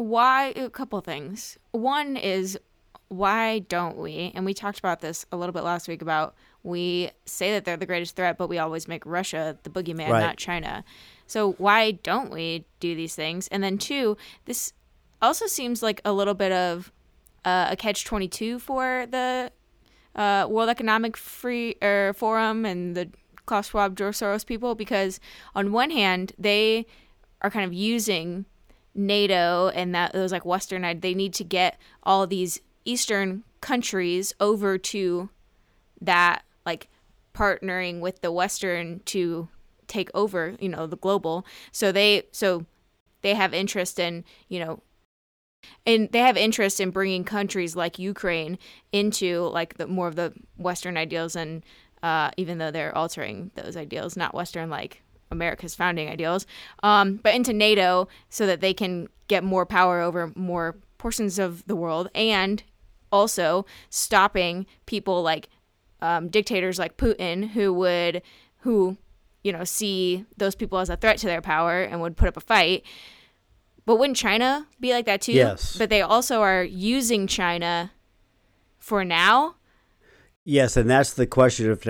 why 0.03 0.53
a 0.57 0.69
couple 0.69 1.01
things. 1.01 1.59
One 1.71 2.17
is 2.17 2.59
why 3.09 3.61
don't 3.61 3.99
we? 3.99 4.33
And 4.35 4.45
we 4.45 4.55
talked 4.55 4.79
about 4.79 5.01
this 5.01 5.27
a 5.31 5.37
little 5.37 5.53
bit 5.53 5.65
last 5.65 5.87
week 5.87 6.01
about 6.01 6.35
we 6.63 7.11
say 7.27 7.53
that 7.53 7.65
they're 7.65 7.77
the 7.77 7.87
greatest 7.87 8.17
threat, 8.17 8.39
but 8.39 8.49
we 8.49 8.59
always 8.59 8.89
make 8.89 9.05
Russia 9.05 9.59
the 9.65 9.71
boogeyman, 9.71 10.09
right. 10.09 10.21
not 10.21 10.37
China. 10.37 10.85
So 11.27 11.53
why 11.53 11.93
don't 11.93 12.31
we 12.31 12.65
do 12.81 12.95
these 12.95 13.15
things? 13.15 13.49
And 13.49 13.63
then 13.63 13.79
two, 13.79 14.17
this 14.47 14.73
also 15.21 15.47
seems 15.47 15.83
like 15.83 16.01
a 16.05 16.13
little 16.13 16.35
bit 16.35 16.53
of 16.53 16.93
uh, 17.45 17.69
a 17.71 17.77
catch 17.77 18.05
twenty 18.05 18.29
two 18.29 18.59
for 18.59 19.07
the 19.11 19.51
uh, 20.15 20.47
World 20.49 20.69
Economic 20.69 21.17
Free 21.17 21.77
er, 21.83 22.15
Forum 22.17 22.65
and 22.65 22.97
the 22.97 23.09
Klaus 23.45 23.69
Schwab, 23.69 23.97
George 23.97 24.17
Soros 24.17 24.47
people, 24.47 24.75
because 24.75 25.21
on 25.55 25.73
one 25.73 25.91
hand 25.91 26.33
they 26.39 26.87
are 27.43 27.51
kind 27.51 27.67
of 27.67 27.73
using 27.73 28.47
NATO 28.95 29.69
and 29.75 29.95
that 29.95 30.13
those 30.13 30.33
like 30.33 30.45
Western, 30.45 31.01
they 31.01 31.15
need 31.15 31.35
to 31.35 31.45
get 31.45 31.79
all 32.03 32.27
these 32.27 32.61
Eastern 32.85 33.45
countries 33.61 34.35
over 34.41 34.77
to 34.77 35.31
that 36.01 36.43
like 36.67 36.89
partnering 37.35 38.01
with 38.01 38.21
the 38.21 38.33
Western 38.33 39.01
to 39.07 39.49
take 39.87 40.11
over, 40.15 40.57
you 40.61 40.69
know, 40.69 40.87
the 40.87 40.97
global. 40.97 41.47
So 41.71 41.93
they 41.93 42.25
so 42.33 42.67
they 43.23 43.35
have 43.35 43.55
interest 43.55 43.99
in, 43.99 44.25
you 44.49 44.61
know, 44.61 44.83
and 45.87 46.11
they 46.13 46.19
have 46.19 46.37
interest 46.37 46.81
in 46.81 46.91
bringing 46.91 47.25
countries 47.25 47.77
like 47.77 47.99
Ukraine 47.99 48.59
into 48.91 49.49
like 49.49 49.79
the 49.79 49.87
more 49.87 50.09
of 50.09 50.17
the 50.17 50.33
Western 50.57 50.97
ideals, 50.97 51.37
and 51.37 51.65
uh, 52.03 52.31
even 52.37 52.59
though 52.59 52.71
they're 52.71 52.97
altering 52.97 53.53
those 53.55 53.77
ideals, 53.77 54.17
not 54.17 54.35
Western 54.35 54.69
like 54.69 55.03
America's 55.33 55.75
founding 55.75 56.09
ideals, 56.09 56.47
um, 56.83 57.17
but 57.17 57.35
into 57.35 57.53
NATO 57.53 58.09
so 58.29 58.47
that 58.47 58.61
they 58.61 58.73
can 58.73 59.09
get 59.29 59.43
more 59.43 59.67
power 59.67 60.01
over 60.01 60.33
more 60.37 60.77
portions 60.99 61.39
of 61.39 61.67
the 61.67 61.75
world 61.75 62.09
and 62.15 62.63
also 63.11 63.67
stopping 63.91 64.67
people 64.87 65.23
like 65.23 65.49
um, 66.01 66.29
dictators 66.29 66.79
like 66.79 66.97
Putin 66.97 67.49
who 67.49 67.73
would 67.73 68.23
who 68.59 68.97
you 69.43 69.53
know 69.53 69.65
see 69.65 70.25
those 70.37 70.55
people 70.55 70.79
as 70.79 70.91
a 70.91 70.97
threat 70.97 71.19
to 71.19 71.27
their 71.27 71.41
power 71.41 71.83
and 71.83 72.01
would 72.01 72.17
put 72.17 72.29
up 72.29 72.37
a 72.37 72.41
fight. 72.41 72.85
But 73.85 73.97
wouldn't 73.97 74.17
China 74.17 74.67
be 74.81 74.93
like 74.93 75.07
that 75.07 75.23
too? 75.23 75.33
Yes. 75.33 75.77
But 75.77 75.91
they 75.91 76.03
also 76.03 76.41
are 76.41 76.63
using 76.63 77.27
China 77.27 77.91
for 78.79 79.05
now. 79.05 79.57
Yes, 80.45 80.77
and 80.77 80.89
that's 80.89 81.15
the 81.15 81.27
question 81.27 81.71
of 81.71 81.83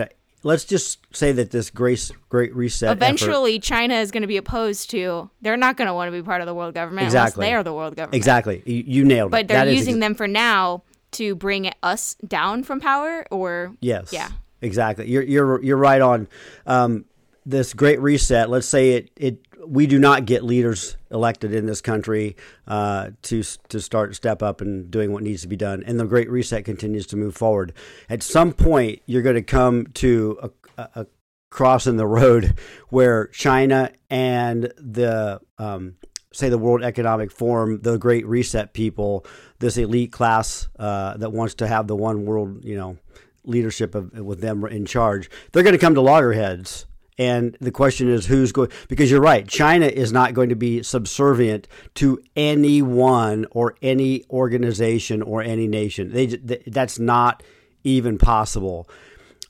let's 0.43 0.65
just 0.65 0.99
say 1.15 1.33
that 1.33 1.51
this 1.51 1.71
great 1.71 2.11
great 2.29 2.55
reset 2.55 2.93
eventually 2.93 3.55
effort, 3.55 3.65
china 3.65 3.95
is 3.95 4.11
going 4.11 4.23
to 4.23 4.27
be 4.27 4.37
opposed 4.37 4.91
to 4.91 5.31
they're 5.41 5.57
not 5.57 5.77
going 5.77 5.89
to 5.89 5.95
want 5.95 6.09
to 6.09 6.13
be 6.13 6.23
part 6.23 6.41
of 6.41 6.47
the 6.47 6.55
world 6.55 6.75
government 6.75 7.07
exactly. 7.07 7.47
they 7.47 7.55
are 7.55 7.63
the 7.63 7.73
world 7.73 7.97
government. 7.97 8.17
Exactly. 8.17 8.63
You, 8.67 8.85
you 8.87 9.05
nailed 9.05 9.31
but 9.31 9.41
it. 9.41 9.49
But 9.49 9.55
they're 9.55 9.67
that 9.67 9.73
using 9.73 9.95
ex- 9.95 10.01
them 10.01 10.15
for 10.15 10.29
now 10.29 10.83
to 11.13 11.35
bring 11.35 11.71
us 11.83 12.15
down 12.27 12.65
from 12.65 12.81
power 12.81 13.27
or 13.31 13.75
yes. 13.81 14.13
Yeah. 14.13 14.29
Exactly. 14.61 15.09
You're 15.09 15.23
you're 15.23 15.63
you're 15.63 15.77
right 15.77 16.01
on 16.01 16.29
um, 16.67 17.05
this 17.45 17.75
great 17.75 18.01
reset. 18.01 18.49
Let's 18.49 18.67
say 18.67 18.93
it 18.93 19.11
it 19.17 19.51
we 19.66 19.87
do 19.87 19.99
not 19.99 20.26
get 20.26 20.45
leaders 20.45 20.97
elected 21.11 21.54
in 21.54 21.66
this 21.66 21.81
country 21.81 22.37
uh, 22.66 23.11
to 23.23 23.42
to 23.69 23.81
start 23.81 24.14
step 24.14 24.42
up 24.42 24.61
and 24.61 24.90
doing 24.90 25.12
what 25.12 25.23
needs 25.23 25.42
to 25.42 25.49
be 25.49 25.57
done, 25.57 25.83
and 25.87 25.99
the 25.99 26.04
Great 26.04 26.31
Reset 26.31 26.64
continues 26.64 27.07
to 27.09 27.16
move 27.16 27.35
forward. 27.35 27.73
At 28.09 28.23
some 28.23 28.52
point, 28.52 29.02
you're 29.07 29.23
going 29.23 29.37
to 29.37 29.42
come 29.42 29.87
to 29.95 30.52
a, 30.76 30.88
a, 30.95 31.07
cross 31.50 31.87
in 31.87 31.99
the 31.99 32.07
road 32.07 32.59
where 32.88 33.26
China 33.28 33.90
and 34.11 34.73
the 34.78 35.40
um, 35.59 35.97
say 36.33 36.49
the 36.49 36.59
World 36.59 36.83
Economic 36.83 37.31
Forum, 37.31 37.81
the 37.83 37.99
Great 37.99 38.26
Reset 38.26 38.73
people, 38.73 39.26
this 39.59 39.76
elite 39.76 40.12
class 40.12 40.69
uh, 40.78 41.16
that 41.19 41.31
wants 41.31 41.54
to 41.57 41.66
have 41.66 41.87
the 41.87 41.97
one 41.97 42.25
world, 42.25 42.64
you 42.64 42.76
know, 42.76 42.97
leadership 43.45 43.95
of, 43.95 44.12
with 44.12 44.40
them 44.40 44.64
in 44.64 44.87
charge, 44.87 45.31
they're 45.52 45.62
going 45.62 45.75
to 45.75 45.78
come 45.78 45.95
to 45.95 46.00
loggerheads 46.00 46.87
and 47.19 47.57
the 47.61 47.71
question 47.71 48.09
is 48.09 48.26
who's 48.26 48.52
going, 48.52 48.71
because 48.88 49.11
you're 49.11 49.21
right, 49.21 49.47
China 49.47 49.87
is 49.87 50.12
not 50.12 50.35
going 50.35 50.49
to 50.49 50.57
be 50.57 50.83
subservient 50.83 51.69
to 51.97 52.19
anyone 52.37 53.47
or 53.50 53.76
any 53.83 54.25
organization 54.31 55.23
or 55.23 55.42
any 55.42 55.66
nation. 55.66 56.12
They, 56.12 56.26
that's 56.66 56.99
not 56.99 57.42
even 57.85 58.19
possible. 58.19 58.88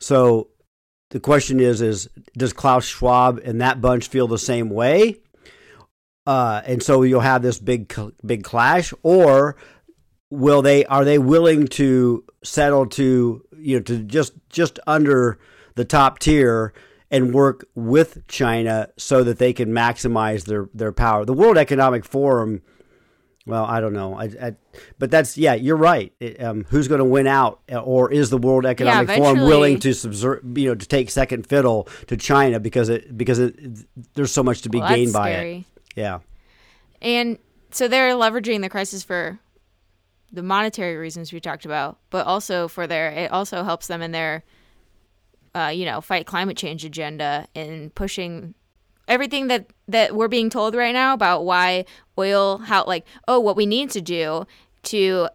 So 0.00 0.48
the 1.10 1.20
question 1.20 1.60
is, 1.60 1.80
is 1.80 2.08
does 2.36 2.52
Klaus 2.52 2.84
Schwab 2.84 3.38
and 3.44 3.60
that 3.60 3.80
bunch 3.80 4.08
feel 4.08 4.26
the 4.26 4.38
same 4.38 4.68
way? 4.68 5.20
Uh, 6.26 6.62
and 6.64 6.82
so 6.82 7.02
you'll 7.02 7.20
have 7.20 7.42
this 7.42 7.58
big, 7.58 7.92
big 8.24 8.44
clash, 8.44 8.94
or 9.02 9.56
will 10.30 10.62
they? 10.62 10.84
Are 10.86 11.04
they 11.04 11.18
willing 11.18 11.66
to 11.68 12.24
settle 12.44 12.86
to 12.86 13.44
you 13.56 13.76
know 13.76 13.82
to 13.82 14.02
just 14.04 14.32
just 14.48 14.78
under 14.86 15.38
the 15.74 15.84
top 15.84 16.20
tier? 16.20 16.72
And 17.12 17.34
work 17.34 17.68
with 17.74 18.26
China 18.26 18.88
so 18.96 19.22
that 19.22 19.38
they 19.38 19.52
can 19.52 19.70
maximize 19.70 20.46
their, 20.46 20.68
their 20.72 20.92
power. 20.92 21.26
The 21.26 21.34
World 21.34 21.58
Economic 21.58 22.06
Forum, 22.06 22.62
well, 23.44 23.66
I 23.66 23.80
don't 23.82 23.92
know, 23.92 24.14
I, 24.14 24.24
I, 24.24 24.56
but 24.98 25.10
that's 25.10 25.36
yeah, 25.36 25.52
you're 25.52 25.76
right. 25.76 26.12
It, 26.20 26.42
um, 26.42 26.64
who's 26.70 26.88
going 26.88 27.00
to 27.00 27.04
win 27.04 27.26
out, 27.26 27.60
or 27.70 28.10
is 28.10 28.30
the 28.30 28.38
World 28.38 28.64
Economic 28.64 29.10
yeah, 29.10 29.16
Forum 29.16 29.40
willing 29.40 29.78
to 29.80 29.92
subvert, 29.92 30.42
you 30.56 30.70
know, 30.70 30.74
to 30.74 30.86
take 30.86 31.10
second 31.10 31.46
fiddle 31.46 31.86
to 32.06 32.16
China 32.16 32.58
because 32.58 32.88
it 32.88 33.16
because 33.16 33.38
it, 33.38 33.54
there's 34.14 34.32
so 34.32 34.42
much 34.42 34.62
to 34.62 34.70
be 34.70 34.78
well, 34.78 34.88
gained 34.88 35.12
by 35.12 35.32
scary. 35.32 35.56
it. 35.56 35.64
Yeah, 35.96 36.20
and 37.02 37.38
so 37.72 37.88
they're 37.88 38.12
leveraging 38.12 38.62
the 38.62 38.70
crisis 38.70 39.02
for 39.02 39.38
the 40.32 40.42
monetary 40.42 40.96
reasons 40.96 41.32
we 41.32 41.40
talked 41.40 41.66
about, 41.66 41.98
but 42.08 42.26
also 42.26 42.68
for 42.68 42.86
their 42.86 43.10
it 43.10 43.32
also 43.32 43.64
helps 43.64 43.88
them 43.88 44.00
in 44.00 44.12
their 44.12 44.44
uh, 45.54 45.72
you 45.74 45.84
know, 45.84 46.00
fight 46.00 46.26
climate 46.26 46.56
change 46.56 46.84
agenda 46.84 47.46
and 47.54 47.94
pushing 47.94 48.54
everything 49.08 49.48
that 49.48 49.66
that 49.88 50.14
we're 50.14 50.28
being 50.28 50.48
told 50.48 50.74
right 50.74 50.92
now 50.92 51.12
about 51.12 51.44
why 51.44 51.84
oil 52.18 52.58
how 52.58 52.84
like 52.84 53.04
oh 53.26 53.40
what 53.40 53.56
we 53.56 53.66
need 53.66 53.90
to 53.90 54.00
do 54.00 54.46
to 54.82 55.28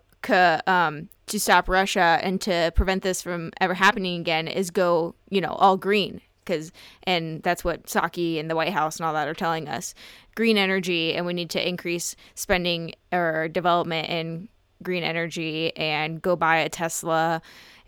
um, 0.67 1.09
to 1.27 1.39
stop 1.39 1.69
Russia 1.69 2.19
and 2.21 2.41
to 2.41 2.71
prevent 2.75 3.03
this 3.03 3.21
from 3.21 3.51
ever 3.59 3.73
happening 3.73 4.19
again 4.21 4.47
is 4.47 4.71
go, 4.71 5.13
you 5.29 5.41
know, 5.41 5.51
all 5.51 5.77
green. 5.77 6.21
Cause, 6.45 6.71
and 7.03 7.43
that's 7.43 7.65
what 7.65 7.87
Psaki 7.87 8.39
and 8.39 8.49
the 8.49 8.55
White 8.55 8.71
House 8.71 8.97
and 8.97 9.05
all 9.05 9.13
that 9.13 9.27
are 9.27 9.33
telling 9.33 9.67
us 9.67 9.93
green 10.35 10.57
energy, 10.57 11.13
and 11.13 11.25
we 11.25 11.33
need 11.33 11.49
to 11.49 11.67
increase 11.67 12.15
spending 12.35 12.93
or 13.11 13.49
development 13.49 14.07
in 14.07 14.47
green 14.81 15.03
energy 15.03 15.75
and 15.75 16.21
go 16.21 16.37
buy 16.37 16.57
a 16.57 16.69
Tesla 16.69 17.41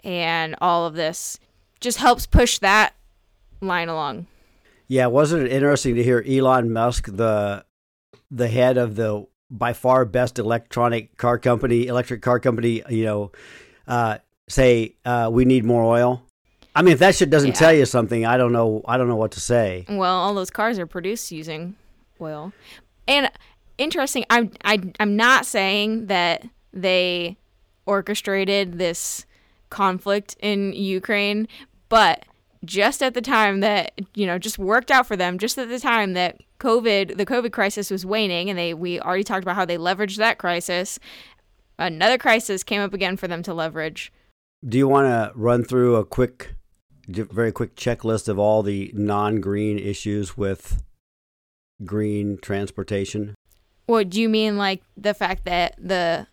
and 0.04 0.56
all 0.60 0.86
of 0.86 0.96
this 0.96 1.40
just 1.80 1.98
helps 1.98 2.26
push 2.26 2.58
that 2.60 2.94
line 3.62 3.90
along. 3.90 4.28
Yeah, 4.88 5.08
wasn't 5.08 5.44
it 5.44 5.52
interesting 5.52 5.96
to 5.96 6.04
hear 6.04 6.24
Elon 6.28 6.72
Musk, 6.74 7.08
the 7.16 7.66
the 8.32 8.48
head 8.48 8.78
of 8.78 8.96
the 8.96 9.26
by 9.52 9.74
far 9.74 10.06
best 10.06 10.38
electronic 10.40 11.18
car 11.18 11.38
company, 11.40 11.88
electric 11.88 12.22
car 12.22 12.40
company, 12.40 12.84
you 12.90 13.04
know, 13.06 13.32
uh, 13.88 14.18
say 14.48 14.96
uh, 15.06 15.30
we 15.32 15.46
need 15.46 15.64
more 15.64 15.84
oil. 15.84 16.24
I 16.76 16.84
mean, 16.84 16.94
if 16.94 17.00
that 17.00 17.16
shit 17.16 17.30
doesn't 17.32 17.50
Yeah. 17.50 17.54
tell 17.56 17.74
you 17.74 17.86
something, 17.86 18.26
I 18.26 18.38
don't 18.38 18.52
know. 18.54 18.84
I 18.88 18.98
don't 18.98 19.08
know 19.08 19.16
what 19.16 19.32
to 19.32 19.40
say. 19.40 19.86
Well, 19.90 20.16
all 20.16 20.34
those 20.36 20.52
cars 20.52 20.78
are 20.78 20.86
produced 20.86 21.32
using 21.32 21.76
oil. 22.22 22.54
And 23.08 23.32
interesting, 23.80 24.24
I'm 24.30 24.52
I, 24.64 24.80
I'm 25.00 25.16
not 25.16 25.46
saying 25.48 26.08
that 26.08 26.46
they 26.72 27.38
orchestrated 27.88 28.78
this 28.78 29.26
conflict 29.72 30.36
in 30.42 30.74
Ukraine, 30.74 31.48
but 31.90 32.26
just 32.66 33.04
at 33.04 33.14
the 33.14 33.22
time 33.22 33.60
that 33.60 33.94
you 34.16 34.26
know 34.26 34.38
just 34.38 34.58
worked 34.58 34.92
out 34.92 35.08
for 35.08 35.16
them 35.16 35.38
just 35.38 35.58
at 35.58 35.70
the 35.70 35.80
time 35.80 36.14
that 36.14 36.38
covid 36.60 37.18
the 37.18 37.26
covid 37.26 37.52
crisis 37.52 37.90
was 37.90 38.06
waning 38.06 38.50
and 38.50 38.58
they 38.58 38.74
we 38.74 39.00
already 39.00 39.24
talked 39.24 39.44
about 39.44 39.56
how 39.56 39.66
they 39.66 39.78
leveraged 39.78 40.18
that 40.18 40.38
crisis 40.38 41.00
another 41.78 42.18
crisis 42.18 42.64
came 42.64 42.82
up 42.82 42.94
again 42.94 43.16
for 43.16 43.28
them 43.28 43.42
to 43.44 43.54
leverage 43.54 44.12
Do 44.68 44.78
you 44.78 44.90
want 44.90 45.08
to 45.08 45.32
run 45.36 45.64
through 45.64 45.96
a 45.96 46.04
quick, 46.04 46.54
very 47.08 47.54
quick 47.54 47.76
checklist 47.76 48.28
of 48.28 48.38
all 48.38 48.62
the 48.62 48.92
non-green 48.94 49.80
issues 49.80 50.36
with 50.36 50.84
green 51.86 52.38
transportation? 52.42 53.36
What 53.86 54.10
do 54.10 54.22
you 54.22 54.28
mean, 54.28 54.58
like 54.58 54.84
the 54.98 55.14
fact 55.14 55.46
that 55.46 55.76
the 55.80 56.28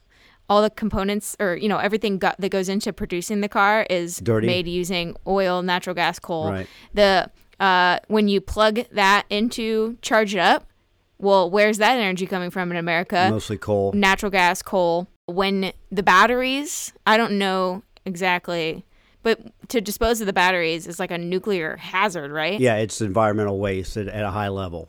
all 0.48 0.62
the 0.62 0.70
components 0.70 1.36
or 1.40 1.56
you 1.56 1.68
know 1.68 1.78
everything 1.78 2.18
got, 2.18 2.40
that 2.40 2.50
goes 2.50 2.68
into 2.68 2.92
producing 2.92 3.40
the 3.40 3.48
car 3.48 3.86
is 3.90 4.18
Dirty. 4.18 4.46
made 4.46 4.66
using 4.66 5.16
oil, 5.26 5.62
natural 5.62 5.94
gas, 5.94 6.18
coal. 6.18 6.50
Right. 6.50 6.66
The 6.94 7.30
uh, 7.58 7.98
when 8.08 8.28
you 8.28 8.40
plug 8.40 8.80
that 8.92 9.24
into 9.30 9.96
charge 10.02 10.34
it 10.34 10.38
up, 10.38 10.66
well, 11.18 11.50
where's 11.50 11.78
that 11.78 11.96
energy 11.98 12.26
coming 12.26 12.50
from 12.50 12.70
in 12.70 12.76
America? 12.76 13.28
Mostly 13.30 13.58
coal. 13.58 13.92
Natural 13.92 14.30
gas, 14.30 14.62
coal. 14.62 15.08
When 15.26 15.72
the 15.90 16.02
batteries, 16.02 16.92
I 17.06 17.16
don't 17.16 17.38
know 17.38 17.82
exactly, 18.04 18.84
but 19.22 19.40
to 19.70 19.80
dispose 19.80 20.20
of 20.20 20.26
the 20.26 20.32
batteries 20.32 20.86
is 20.86 21.00
like 21.00 21.10
a 21.10 21.18
nuclear 21.18 21.76
hazard, 21.76 22.30
right? 22.30 22.60
Yeah, 22.60 22.76
it's 22.76 23.00
environmental 23.00 23.58
waste 23.58 23.96
at, 23.96 24.06
at 24.08 24.24
a 24.24 24.30
high 24.30 24.48
level. 24.48 24.88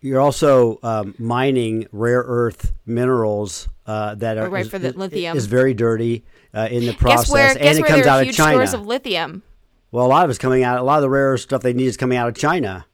You're 0.00 0.20
also 0.20 0.78
um, 0.82 1.14
mining 1.18 1.86
rare 1.92 2.24
earth 2.26 2.72
minerals 2.86 3.68
uh, 3.90 4.14
that 4.16 4.38
are 4.38 4.48
Right, 4.48 4.64
is, 4.66 4.70
for 4.70 4.78
the 4.78 4.92
lithium. 4.92 5.36
is 5.36 5.46
very 5.46 5.74
dirty 5.74 6.24
uh, 6.54 6.68
in 6.70 6.86
the 6.86 6.92
process, 6.94 7.26
Guess 7.26 7.30
where? 7.32 7.48
and 7.50 7.58
Guess 7.60 7.76
it 7.78 7.86
comes 7.86 8.06
out 8.06 8.26
of 8.26 8.32
China. 8.34 8.52
stores 8.66 8.74
of 8.74 8.86
lithium. 8.86 9.42
well, 9.90 10.06
a 10.06 10.08
lot 10.08 10.24
of 10.24 10.30
it's 10.30 10.38
coming 10.38 10.62
out. 10.62 10.78
A 10.78 10.82
lot 10.82 10.96
of 10.96 11.02
the 11.02 11.10
rare 11.10 11.36
stuff 11.36 11.62
they 11.62 11.72
need 11.72 11.86
is 11.86 11.96
coming 11.96 12.16
out 12.16 12.28
of 12.28 12.36
China. 12.36 12.86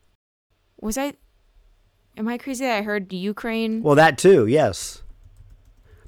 Was 0.80 0.96
I? 0.98 1.12
Am 2.16 2.26
I 2.28 2.38
crazy 2.38 2.64
that 2.64 2.78
I 2.78 2.82
heard 2.82 3.12
Ukraine? 3.12 3.82
Well, 3.82 3.94
that 3.96 4.16
too, 4.18 4.46
yes. 4.46 5.02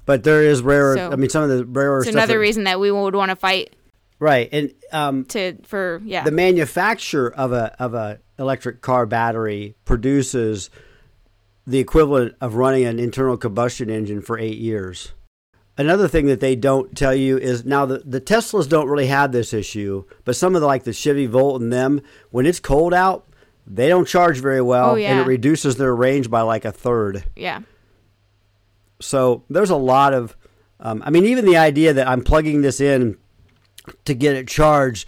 But 0.05 0.23
there 0.23 0.41
is 0.43 0.61
rare. 0.63 0.95
So- 0.95 1.11
I 1.11 1.15
mean, 1.15 1.29
some 1.29 1.43
of 1.43 1.49
the 1.49 1.65
rare 1.65 1.91
earth 1.91 2.07
It's 2.07 2.15
another 2.15 2.33
that- 2.33 2.39
reason 2.39 2.63
that 2.63 2.79
we 2.79 2.89
would 2.91 3.15
want 3.15 3.29
to 3.29 3.35
fight 3.35 3.75
right? 4.21 4.49
And 4.51 4.73
um, 4.91 5.25
to 5.25 5.55
for 5.63 6.01
yeah. 6.03 6.23
the 6.23 6.31
manufacturer 6.31 7.33
of 7.33 7.51
a 7.53 7.75
of 7.81 7.93
a 7.93 8.19
electric 8.37 8.81
car 8.81 9.05
battery 9.05 9.75
produces 9.85 10.69
the 11.69 11.79
equivalent 11.79 12.35
of 12.41 12.55
running 12.55 12.85
an 12.85 12.99
internal 12.99 13.37
combustion 13.37 13.89
engine 13.89 14.21
for 14.21 14.37
eight 14.39 14.57
years. 14.57 15.13
Another 15.77 16.07
thing 16.07 16.25
that 16.25 16.39
they 16.41 16.55
don't 16.55 16.95
tell 16.97 17.15
you 17.15 17.37
is 17.37 17.63
now 17.63 17.85
the, 17.85 17.99
the 17.99 18.19
Teslas 18.19 18.67
don't 18.67 18.89
really 18.89 19.07
have 19.07 19.31
this 19.31 19.53
issue, 19.53 20.03
but 20.25 20.35
some 20.35 20.55
of 20.55 20.61
the 20.61 20.67
like 20.67 20.83
the 20.83 20.91
Chevy 20.93 21.25
Volt 21.25 21.61
and 21.61 21.71
them, 21.71 22.01
when 22.31 22.45
it's 22.45 22.59
cold 22.59 22.93
out, 22.93 23.25
they 23.65 23.87
don't 23.87 24.07
charge 24.07 24.39
very 24.39 24.61
well 24.61 24.91
Oh, 24.91 24.95
and 24.97 25.19
it 25.19 25.25
reduces 25.27 25.77
their 25.77 25.95
range 25.95 26.29
by 26.29 26.41
like 26.41 26.65
a 26.65 26.71
third. 26.71 27.23
yeah. 27.35 27.61
So 29.01 29.43
there's 29.49 29.69
a 29.69 29.77
lot 29.77 30.13
of, 30.13 30.35
um, 30.81 31.01
I 31.05 31.09
mean, 31.09 31.25
even 31.25 31.45
the 31.45 31.55
idea 31.55 31.93
that 31.93 32.07
I'm 32.07 32.21
plugging 32.23 32.61
this 32.61 32.81
in 32.81 33.17
to 34.05 34.13
get 34.13 34.35
it 34.35 34.47
charged 34.47 35.07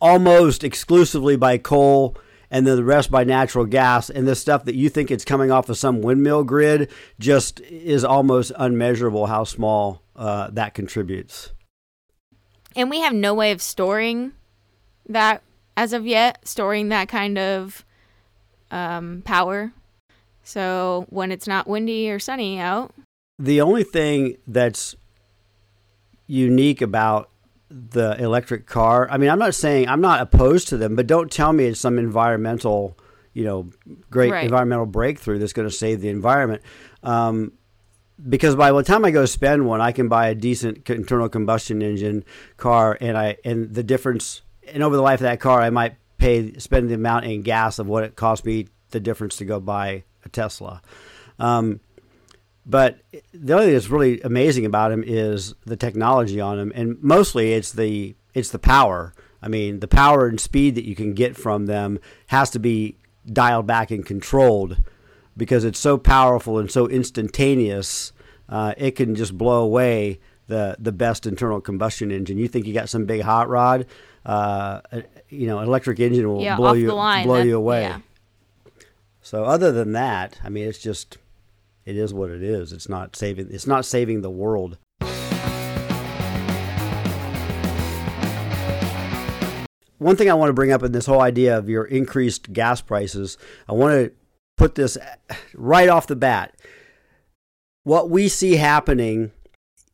almost 0.00 0.64
exclusively 0.64 1.36
by 1.36 1.58
coal 1.58 2.16
and 2.50 2.66
then 2.66 2.76
the 2.76 2.84
rest 2.84 3.10
by 3.10 3.24
natural 3.24 3.64
gas, 3.66 4.10
and 4.10 4.26
the 4.26 4.34
stuff 4.34 4.64
that 4.64 4.74
you 4.74 4.88
think 4.88 5.10
it's 5.10 5.24
coming 5.24 5.50
off 5.50 5.68
of 5.68 5.76
some 5.76 6.00
windmill 6.00 6.44
grid 6.44 6.90
just 7.18 7.60
is 7.60 8.04
almost 8.04 8.52
unmeasurable 8.56 9.26
how 9.26 9.44
small 9.44 10.02
uh, 10.16 10.48
that 10.52 10.74
contributes. 10.74 11.52
And 12.76 12.90
we 12.90 13.00
have 13.00 13.14
no 13.14 13.34
way 13.34 13.52
of 13.52 13.60
storing 13.60 14.32
that 15.08 15.42
as 15.76 15.92
of 15.92 16.06
yet, 16.06 16.46
storing 16.46 16.88
that 16.88 17.08
kind 17.08 17.38
of 17.38 17.84
um, 18.70 19.22
power. 19.24 19.72
So 20.42 21.06
when 21.10 21.30
it's 21.32 21.46
not 21.46 21.66
windy 21.68 22.10
or 22.10 22.18
sunny 22.18 22.58
out, 22.58 22.94
The 23.38 23.60
only 23.60 23.84
thing 23.84 24.36
that's 24.48 24.96
unique 26.26 26.82
about 26.82 27.30
the 27.70 28.16
electric 28.22 28.66
car, 28.66 29.08
I 29.10 29.18
mean, 29.18 29.30
I'm 29.30 29.38
not 29.38 29.54
saying 29.54 29.88
I'm 29.88 30.00
not 30.00 30.20
opposed 30.20 30.68
to 30.68 30.76
them, 30.76 30.96
but 30.96 31.06
don't 31.06 31.30
tell 31.30 31.52
me 31.52 31.66
it's 31.66 31.80
some 31.80 31.98
environmental, 31.98 32.96
you 33.34 33.44
know, 33.44 33.70
great 34.10 34.32
Right. 34.32 34.44
environmental 34.44 34.86
breakthrough 34.86 35.38
that's 35.38 35.52
going 35.52 35.68
to 35.68 35.74
save 35.74 36.00
the 36.00 36.08
environment. 36.08 36.62
Um, 37.02 37.52
because 38.28 38.56
by 38.56 38.72
the 38.72 38.82
time 38.82 39.04
I 39.04 39.10
go 39.10 39.26
spend 39.26 39.66
one, 39.66 39.80
I 39.80 39.92
can 39.92 40.08
buy 40.08 40.28
a 40.28 40.34
decent 40.34 40.88
internal 40.90 41.28
combustion 41.28 41.82
engine 41.82 42.24
car, 42.56 42.98
and 43.00 43.16
I 43.16 43.36
and 43.44 43.72
the 43.72 43.82
difference, 43.84 44.42
and 44.72 44.82
over 44.82 44.96
the 44.96 45.02
life 45.02 45.20
of 45.20 45.24
that 45.24 45.38
car, 45.38 45.60
I 45.60 45.70
might 45.70 45.94
pay 46.16 46.58
spend 46.58 46.90
the 46.90 46.94
amount 46.94 47.26
in 47.26 47.42
gas 47.42 47.78
of 47.78 47.86
what 47.86 48.02
it 48.02 48.16
cost 48.16 48.44
me 48.44 48.66
the 48.90 48.98
difference 48.98 49.36
to 49.36 49.44
go 49.44 49.60
buy 49.60 50.02
a 50.24 50.28
Tesla. 50.30 50.82
Um, 51.38 51.78
but 52.68 52.98
the 53.32 53.54
other 53.56 53.64
thing 53.64 53.72
that's 53.72 53.88
really 53.88 54.20
amazing 54.20 54.66
about 54.66 54.92
him 54.92 55.02
is 55.04 55.54
the 55.64 55.76
technology 55.76 56.38
on 56.40 56.58
him, 56.58 56.70
and 56.74 57.02
mostly 57.02 57.54
it's 57.54 57.72
the 57.72 58.14
it's 58.34 58.50
the 58.50 58.58
power. 58.58 59.14
I 59.40 59.48
mean, 59.48 59.80
the 59.80 59.88
power 59.88 60.26
and 60.26 60.38
speed 60.38 60.74
that 60.74 60.84
you 60.84 60.94
can 60.94 61.14
get 61.14 61.36
from 61.36 61.66
them 61.66 61.98
has 62.26 62.50
to 62.50 62.58
be 62.58 62.96
dialed 63.26 63.66
back 63.66 63.90
and 63.90 64.04
controlled 64.04 64.76
because 65.36 65.64
it's 65.64 65.78
so 65.78 65.96
powerful 65.96 66.58
and 66.58 66.70
so 66.70 66.86
instantaneous. 66.88 68.12
Uh, 68.48 68.74
it 68.76 68.92
can 68.92 69.14
just 69.14 69.36
blow 69.38 69.62
away 69.62 70.20
the 70.46 70.76
the 70.78 70.92
best 70.92 71.26
internal 71.26 71.60
combustion 71.60 72.10
engine. 72.10 72.36
You 72.36 72.48
think 72.48 72.66
you 72.66 72.74
got 72.74 72.88
some 72.90 73.06
big 73.06 73.22
hot 73.22 73.48
rod, 73.48 73.86
uh, 74.26 74.80
you 75.30 75.46
know, 75.46 75.58
an 75.58 75.68
electric 75.68 76.00
engine 76.00 76.28
will 76.28 76.42
yeah, 76.42 76.56
blow 76.56 76.72
you 76.74 76.88
blow 76.88 77.06
that- 77.36 77.46
you 77.46 77.56
away. 77.56 77.82
yeah. 77.82 78.00
So 79.22 79.44
other 79.44 79.72
than 79.72 79.92
that, 79.92 80.38
I 80.42 80.48
mean, 80.48 80.66
it's 80.66 80.78
just 80.78 81.18
it 81.88 81.96
is 81.96 82.12
what 82.12 82.30
it 82.30 82.42
is. 82.42 82.74
It's 82.74 82.86
not 82.86 83.16
saving. 83.16 83.48
It's 83.50 83.66
not 83.66 83.86
saving 83.86 84.20
the 84.20 84.28
world. 84.28 84.76
One 89.96 90.14
thing 90.14 90.30
I 90.30 90.34
want 90.34 90.50
to 90.50 90.54
bring 90.54 90.70
up 90.70 90.82
in 90.82 90.92
this 90.92 91.06
whole 91.06 91.22
idea 91.22 91.56
of 91.56 91.70
your 91.70 91.86
increased 91.86 92.52
gas 92.52 92.82
prices, 92.82 93.38
I 93.66 93.72
want 93.72 93.94
to 93.94 94.12
put 94.58 94.74
this 94.74 94.98
right 95.54 95.88
off 95.88 96.06
the 96.06 96.14
bat. 96.14 96.54
What 97.84 98.10
we 98.10 98.28
see 98.28 98.56
happening, 98.56 99.32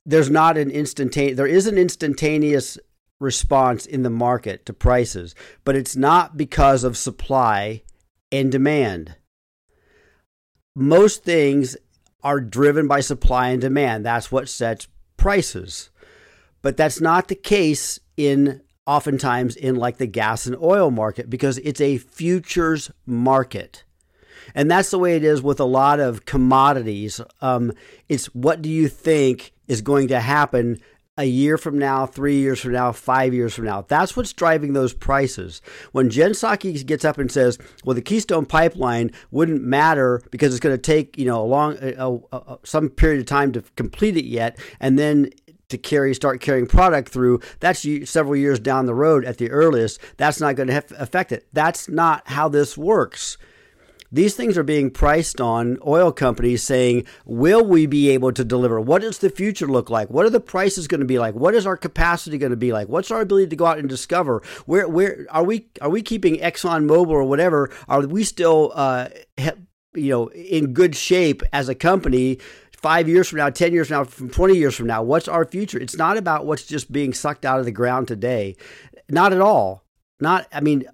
there's 0.05 0.29
not 0.29 0.59
an 0.59 0.73
instantaneous. 0.73 1.37
There 1.37 1.47
is 1.47 1.69
an 1.69 1.79
instantaneous 1.79 2.77
response 3.21 3.87
in 3.87 4.03
the 4.03 4.11
market 4.11 4.67
to 4.67 4.73
prices, 4.73 5.37
but 5.65 5.77
it's 5.77 5.95
not 5.95 6.37
because 6.37 6.83
of 6.83 6.97
supply 6.97 7.83
and 8.33 8.51
demand. 8.51 9.15
Most 10.75 11.23
things 11.23 11.77
are 12.25 12.41
driven 12.41 12.89
by 12.89 13.01
supply 13.01 13.51
and 13.51 13.61
demand. 13.61 14.05
That's 14.05 14.33
what 14.33 14.49
sets 14.49 14.89
prices. 15.17 15.91
But 16.63 16.77
that's 16.77 17.01
not 17.01 17.29
the 17.29 17.35
case 17.35 18.01
in 18.17 18.63
oftentimes 18.87 19.57
in 19.57 19.77
like 19.77 19.99
the 19.99 20.07
gas 20.07 20.47
and 20.47 20.57
oil 20.57 20.91
market 20.91 21.31
because 21.31 21.59
it's 21.59 21.81
a 21.81 21.99
futures 21.99 22.91
market. 23.07 23.85
And 24.55 24.71
that's 24.71 24.91
the 24.91 24.99
way 24.99 25.17
it 25.17 25.25
is 25.25 25.43
with 25.43 25.61
a 25.61 25.65
lot 25.65 26.01
of 26.01 26.25
commodities. 26.25 27.21
Um, 27.41 27.73
it's 28.09 28.27
what 28.35 28.63
do 28.63 28.69
you 28.69 28.89
think 28.89 29.53
is 29.69 29.83
going 29.83 30.09
to 30.09 30.21
happen 30.21 30.81
a 31.16 31.24
year 31.24 31.57
from 31.57 31.79
now, 31.79 32.07
three 32.07 32.38
years 32.38 32.61
from 32.61 32.72
now, 32.72 32.90
five 32.90 33.33
years 33.33 33.55
from 33.55 33.64
now. 33.64 33.83
That's 33.83 34.16
what's 34.16 34.33
driving 34.33 34.72
those 34.72 34.92
prices. 34.92 35.62
When 35.92 36.11
Jen 36.11 36.33
Psaki 36.33 36.85
gets 36.85 37.05
up 37.05 37.18
and 37.18 37.31
says, 37.31 37.59
"Well, 37.85 37.94
the 37.94 38.03
Keystone 38.03 38.46
Pipeline 38.46 39.12
wouldn't 39.31 39.62
matter 39.62 40.22
because 40.31 40.53
it's 40.53 40.61
going 40.61 40.74
to 40.74 40.83
take 40.83 41.16
you 41.16 41.27
know 41.27 41.40
a 41.42 41.46
long, 41.46 41.79
a, 41.81 42.18
a, 42.33 42.59
some 42.64 42.88
period 42.88 43.20
of 43.20 43.27
time 43.27 43.53
to 43.53 43.62
complete 43.77 44.16
it 44.16 44.27
yet, 44.27 44.59
and 44.81 44.98
then." 44.98 45.31
To 45.70 45.79
carry, 45.79 46.14
start 46.14 46.42
carrying 46.42 46.66
product 46.66 47.09
through. 47.09 47.40
That's 47.59 47.85
several 48.09 48.37
years 48.37 48.61
down 48.61 48.85
the 48.85 48.94
road 48.94 49.24
at 49.24 49.38
the 49.38 49.50
earliest. 49.50 49.98
That's 50.18 50.38
not 50.38 50.57
going 50.57 50.68
to 50.68 50.85
affect 50.98 51.33
it. 51.33 51.48
That's 51.55 51.88
not 51.88 52.29
how 52.29 52.48
this 52.48 52.77
works. 52.77 53.38
These 54.14 54.37
things 54.37 54.57
are 54.57 54.62
being 54.62 54.92
priced 54.92 55.40
on 55.40 55.77
oil 55.85 56.12
companies 56.12 56.62
saying, 56.62 57.05
will 57.24 57.64
we 57.64 57.87
be 57.87 58.11
able 58.11 58.31
to 58.31 58.44
deliver? 58.44 58.81
What 58.81 59.03
does 59.03 59.18
the 59.18 59.29
future 59.29 59.66
look 59.66 59.90
like? 59.90 60.09
What 60.09 60.24
are 60.24 60.31
the 60.31 60.38
prices 60.38 60.87
going 60.87 61.00
to 61.00 61.05
be 61.05 61.18
like? 61.18 61.35
What 61.35 61.53
is 61.53 61.66
our 61.66 61.77
capacity 61.77 62.38
going 62.38 62.50
to 62.50 62.57
be 62.57 62.72
like? 62.72 62.88
What's 62.88 63.11
our 63.11 63.22
ability 63.22 63.48
to 63.48 63.57
go 63.57 63.66
out 63.66 63.81
and 63.81 63.88
discover? 63.88 64.40
Where 64.66 64.87
where 64.87 65.27
are 65.31 65.42
we 65.42 65.66
are 65.81 65.90
we 65.90 66.00
keeping 66.00 66.37
Exxon 66.37 66.87
Mobil 66.87 67.09
or 67.09 67.24
whatever? 67.24 67.74
Are 67.88 68.07
we 68.07 68.22
still 68.22 68.70
uh, 68.77 69.09
you 69.94 70.11
know 70.11 70.29
in 70.29 70.72
good 70.72 70.94
shape 70.94 71.42
as 71.53 71.68
a 71.68 71.74
company 71.74 72.38
five 72.70 73.09
years 73.09 73.29
from 73.29 73.38
now, 73.38 73.50
10 73.50 73.72
years 73.72 73.88
from 73.88 73.96
now, 73.96 74.05
from 74.05 74.31
20 74.31 74.55
years 74.57 74.77
from 74.77 74.87
now? 74.87 75.03
What's 75.03 75.27
our 75.27 75.44
future? 75.44 75.81
It's 75.81 75.96
not 75.96 76.16
about 76.16 76.46
what's 76.46 76.66
just 76.66 76.92
being 76.92 77.14
sucked 77.14 77.44
out 77.44 77.59
of 77.59 77.64
the 77.64 77.72
ground 77.72 78.07
today. 78.07 78.55
Not 79.09 79.33
at 79.33 79.40
all. 79.40 79.83
Not, 80.20 80.46
I 80.53 80.61
mean, 80.61 80.85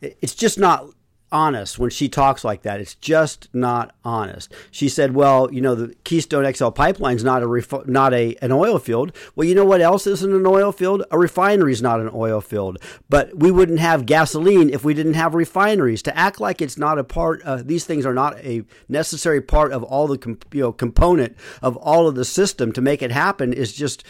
it's 0.00 0.34
just 0.34 0.58
not 0.58 0.86
honest 1.32 1.78
when 1.78 1.90
she 1.90 2.08
talks 2.08 2.44
like 2.44 2.62
that. 2.62 2.80
It's 2.80 2.94
just 2.94 3.48
not 3.52 3.94
honest. 4.04 4.52
She 4.70 4.88
said, 4.88 5.14
"Well, 5.14 5.52
you 5.52 5.60
know, 5.60 5.74
the 5.74 5.94
Keystone 6.04 6.50
XL 6.52 6.68
pipeline 6.68 7.16
is 7.16 7.24
not 7.24 7.42
a 7.42 7.46
ref- 7.46 7.86
not 7.86 8.14
a 8.14 8.36
an 8.42 8.52
oil 8.52 8.78
field. 8.78 9.12
Well, 9.34 9.48
you 9.48 9.54
know 9.54 9.64
what 9.64 9.80
else 9.80 10.06
isn't 10.06 10.32
an 10.32 10.46
oil 10.46 10.70
field? 10.70 11.02
A 11.10 11.18
refinery 11.18 11.72
is 11.72 11.82
not 11.82 12.00
an 12.00 12.10
oil 12.12 12.40
field. 12.40 12.78
But 13.08 13.36
we 13.36 13.50
wouldn't 13.50 13.80
have 13.80 14.06
gasoline 14.06 14.70
if 14.70 14.84
we 14.84 14.94
didn't 14.94 15.14
have 15.14 15.34
refineries. 15.34 16.02
To 16.02 16.16
act 16.16 16.40
like 16.40 16.60
it's 16.60 16.78
not 16.78 16.98
a 16.98 17.04
part. 17.04 17.42
Uh, 17.42 17.62
these 17.64 17.84
things 17.84 18.06
are 18.06 18.14
not 18.14 18.38
a 18.38 18.64
necessary 18.88 19.40
part 19.40 19.72
of 19.72 19.82
all 19.82 20.06
the 20.06 20.38
you 20.52 20.60
know 20.60 20.72
component 20.72 21.36
of 21.62 21.76
all 21.78 22.06
of 22.06 22.14
the 22.14 22.24
system 22.24 22.72
to 22.72 22.80
make 22.80 23.02
it 23.02 23.10
happen 23.10 23.52
is 23.52 23.72
just." 23.72 24.04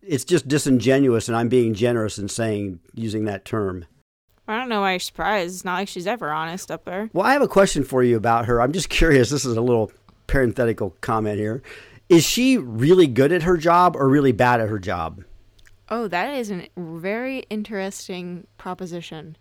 It's 0.00 0.24
just 0.24 0.48
disingenuous, 0.48 1.28
and 1.28 1.36
I'm 1.36 1.50
being 1.50 1.74
generous 1.74 2.18
in 2.18 2.30
saying 2.30 2.80
using 2.94 3.26
that 3.26 3.44
term. 3.44 3.84
I 4.48 4.58
don't 4.58 4.70
know 4.70 4.80
why 4.80 4.92
you're 4.92 5.00
surprised. 5.00 5.54
It's 5.54 5.64
not 5.64 5.74
like 5.74 5.88
she's 5.88 6.06
ever 6.06 6.30
honest 6.30 6.70
up 6.70 6.84
there. 6.84 7.10
Well, 7.12 7.26
I 7.26 7.32
have 7.34 7.42
a 7.42 7.48
question 7.48 7.84
for 7.84 8.02
you 8.02 8.16
about 8.16 8.46
her. 8.46 8.62
I'm 8.62 8.72
just 8.72 8.88
curious. 8.88 9.28
This 9.28 9.44
is 9.44 9.56
a 9.56 9.60
little 9.60 9.92
parenthetical 10.26 10.96
comment 11.02 11.38
here. 11.38 11.62
Is 12.08 12.24
she 12.24 12.56
really 12.56 13.06
good 13.06 13.30
at 13.30 13.42
her 13.42 13.58
job 13.58 13.94
or 13.94 14.08
really 14.08 14.32
bad 14.32 14.60
at 14.60 14.70
her 14.70 14.78
job? 14.78 15.22
Oh, 15.90 16.08
that 16.08 16.34
is 16.34 16.50
a 16.50 16.68
very 16.76 17.40
interesting 17.50 18.46
proposition. 18.56 19.36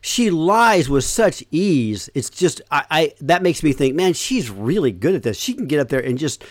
She 0.00 0.30
lies 0.30 0.88
with 0.88 1.04
such 1.04 1.44
ease. 1.50 2.08
It's 2.14 2.30
just 2.30 2.62
I, 2.70 2.84
I 2.90 3.12
that 3.20 3.42
makes 3.42 3.62
me 3.62 3.72
think, 3.72 3.94
man, 3.94 4.14
she's 4.14 4.50
really 4.50 4.92
good 4.92 5.14
at 5.14 5.22
this. 5.22 5.38
She 5.38 5.54
can 5.54 5.66
get 5.66 5.78
up 5.78 5.88
there 5.88 6.00
and 6.00 6.18
just 6.18 6.42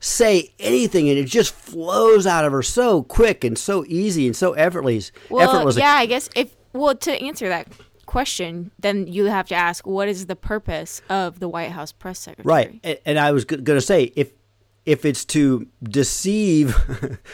say 0.00 0.52
anything 0.58 1.08
and 1.08 1.18
it 1.18 1.24
just 1.24 1.52
flows 1.54 2.26
out 2.26 2.44
of 2.44 2.52
her 2.52 2.62
so 2.62 3.02
quick 3.02 3.44
and 3.44 3.58
so 3.58 3.84
easy 3.86 4.26
and 4.26 4.36
so 4.36 4.52
effortless. 4.52 5.12
Well, 5.28 5.48
effortless. 5.48 5.76
yeah, 5.76 5.92
I 5.92 6.06
guess 6.06 6.28
if 6.36 6.54
well 6.72 6.94
to 6.94 7.12
answer 7.12 7.48
that 7.48 7.68
question, 8.06 8.70
then 8.78 9.06
you 9.06 9.26
have 9.26 9.46
to 9.48 9.54
ask 9.54 9.86
what 9.86 10.08
is 10.08 10.26
the 10.26 10.36
purpose 10.36 11.02
of 11.08 11.40
the 11.40 11.48
White 11.48 11.72
House 11.72 11.92
press 11.92 12.18
secretary? 12.18 12.44
Right, 12.44 12.80
and, 12.82 12.98
and 13.04 13.18
I 13.18 13.32
was 13.32 13.44
going 13.44 13.64
to 13.64 13.80
say 13.80 14.12
if 14.16 14.32
if 14.86 15.04
it's 15.04 15.26
to 15.26 15.66
deceive 15.82 16.74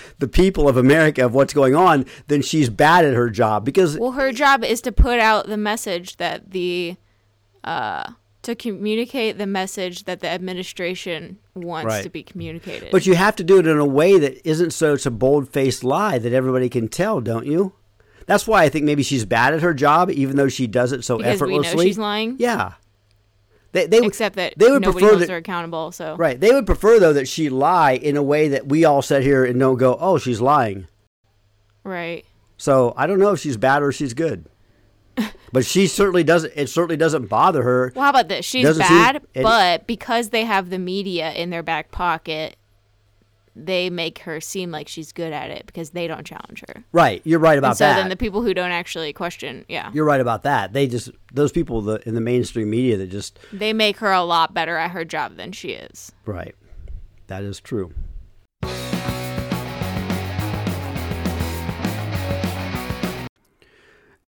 the 0.19 0.27
people 0.27 0.69
of 0.69 0.77
America 0.77 1.25
of 1.25 1.35
what's 1.35 1.55
going 1.55 1.77
on, 1.77 2.05
then 2.27 2.43
she's 2.43 2.69
bad 2.69 3.05
at 3.05 3.15
her 3.15 3.31
job 3.31 3.65
because 3.65 3.97
well, 3.97 4.13
her 4.13 4.33
job 4.33 4.65
is 4.65 4.81
to 4.83 4.91
put 4.91 5.21
out 5.21 5.47
the 5.47 5.57
message 5.57 6.17
that 6.17 6.51
the 6.51 6.97
uh, 7.63 8.11
to 8.45 8.55
communicate 8.55 9.39
the 9.39 9.47
message 9.47 10.05
that 10.05 10.21
the 10.21 10.29
administration 10.29 11.39
wants 11.55 11.87
right. 11.87 12.03
to 12.03 12.11
be 12.11 12.23
communicated. 12.23 12.91
But 12.91 13.07
you 13.07 13.15
have 13.15 13.37
to 13.37 13.45
do 13.45 13.59
it 13.59 13.67
in 13.67 13.79
a 13.79 13.85
way 13.85 14.19
that 14.19 14.47
isn't 14.49 14.73
so 14.73 14.95
it's 14.95 15.07
a 15.07 15.11
bold 15.11 15.49
faced 15.49 15.85
lie 15.85 16.19
that 16.19 16.33
everybody 16.33 16.69
can 16.69 16.89
tell, 16.89 17.21
don't 17.21 17.47
you? 17.47 17.73
That's 18.27 18.47
why 18.47 18.63
I 18.63 18.69
think 18.69 18.85
maybe 18.85 19.03
she's 19.03 19.25
bad 19.25 19.53
at 19.55 19.61
her 19.61 19.75
job, 19.75 20.11
even 20.11 20.37
though 20.37 20.49
she 20.49 20.67
does 20.67 20.93
it 20.93 21.05
so 21.05 21.19
because 21.19 21.35
effortlessly. 21.35 21.77
We 21.77 21.77
know 21.77 21.89
she's 21.89 21.99
lying. 21.99 22.37
Yeah. 22.39 22.75
They, 23.73 23.87
they 23.87 24.07
Except 24.07 24.37
that 24.37 24.55
they 24.57 24.71
would 24.71 24.83
nobody 24.83 25.01
prefer 25.01 25.15
holds 25.15 25.27
that, 25.27 25.33
her 25.33 25.39
accountable. 25.39 25.91
So 25.91 26.15
right, 26.17 26.39
they 26.39 26.53
would 26.53 26.65
prefer 26.65 27.01
though 27.01 27.13
that 27.15 27.27
she 27.27 27.49
lie 27.49 27.93
in 27.93 28.17
a 28.17 28.23
way 28.23 28.49
that 28.49 28.69
we 28.69 28.85
all 28.85 29.03
sit 29.03 29.25
here 29.25 29.45
and 29.45 29.59
don't 29.59 29.79
go, 29.79 29.97
"Oh, 29.99 30.17
she's 30.17 30.41
lying." 30.41 30.87
Right. 31.83 32.25
So 32.57 32.95
I 32.97 33.09
don't 33.09 33.19
know 33.19 33.33
if 33.33 33.41
she's 33.41 33.57
bad 33.57 33.83
or 33.83 33.91
she's 33.91 34.15
good 34.15 34.49
but 35.53 35.65
she 35.65 35.87
certainly 35.87 36.25
doesn't. 36.25 36.53
It 36.57 36.69
certainly 36.69 36.97
doesn't 36.97 37.27
bother 37.27 37.63
her. 37.63 37.93
Well, 37.95 38.05
how 38.05 38.11
about 38.11 38.29
this? 38.29 38.45
She's 38.45 38.79
bad, 38.79 39.25
but 39.35 39.87
because 39.87 40.31
they 40.31 40.45
have 40.45 40.71
the 40.71 40.79
media 40.79 41.33
in 41.33 41.51
their 41.51 41.63
back 41.63 41.91
pocket, 41.91 42.57
they 43.57 43.89
make 43.91 44.21
her 44.21 44.41
seem 44.41 44.71
like 44.71 44.89
she's 44.89 45.13
good 45.13 45.33
at 45.33 45.51
it 45.51 45.67
because 45.67 45.91
they 45.91 46.09
don't 46.09 46.27
challenge 46.27 46.65
her. 46.69 46.85
Right, 46.93 47.23
you're 47.25 47.39
right 47.39 47.57
about 47.57 47.69
and 47.69 47.79
so 47.79 47.85
that. 47.85 47.95
So 47.95 48.01
then 48.01 48.09
the 48.09 48.17
people 48.17 48.43
who 48.43 48.53
don't 48.55 48.73
actually 48.73 49.13
question, 49.13 49.65
yeah, 49.69 49.91
you're 49.95 50.05
right 50.05 50.21
about 50.21 50.43
that. 50.43 50.73
They 50.73 50.87
just 50.87 51.11
those 51.33 51.53
people 51.53 51.89
in 51.97 52.15
the 52.15 52.21
mainstream 52.21 52.71
media 52.71 52.97
that 52.97 53.07
just 53.07 53.39
they 53.53 53.73
make 53.73 53.99
her 53.99 54.11
a 54.11 54.23
lot 54.23 54.55
better 54.55 54.77
at 54.77 54.91
her 54.91 55.05
job 55.05 55.37
than 55.37 55.53
she 55.53 55.71
is. 55.71 56.11
Right, 56.27 56.55
that 57.29 57.45
is 57.45 57.61
true. 57.61 57.93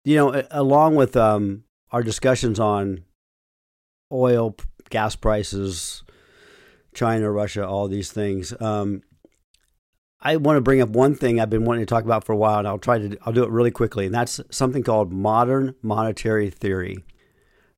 You 0.07 0.15
know, 0.15 0.41
along 0.51 0.95
with 0.95 1.17
um, 1.17 1.65
our 1.91 2.01
discussions 2.01 2.61
on 2.61 3.03
oil, 4.09 4.55
gas 4.89 5.17
prices, 5.17 6.01
China, 6.93 7.29
Russia, 7.29 7.67
all 7.67 7.89
these 7.89 8.09
things, 8.09 8.53
um, 8.61 9.03
I 10.21 10.37
want 10.37 10.55
to 10.55 10.61
bring 10.61 10.79
up 10.79 10.87
one 10.87 11.13
thing 11.13 11.41
I've 11.41 11.49
been 11.49 11.65
wanting 11.65 11.81
to 11.81 11.89
talk 11.89 12.05
about 12.05 12.23
for 12.23 12.31
a 12.31 12.37
while, 12.37 12.59
and 12.59 12.67
I'll 12.67 12.79
try 12.79 12.99
to 12.99 13.17
I'll 13.23 13.33
do 13.33 13.43
it 13.43 13.49
really 13.49 13.69
quickly, 13.69 14.05
and 14.05 14.15
that's 14.15 14.39
something 14.49 14.81
called 14.81 15.11
modern 15.11 15.75
monetary 15.81 16.51
theory 16.51 17.03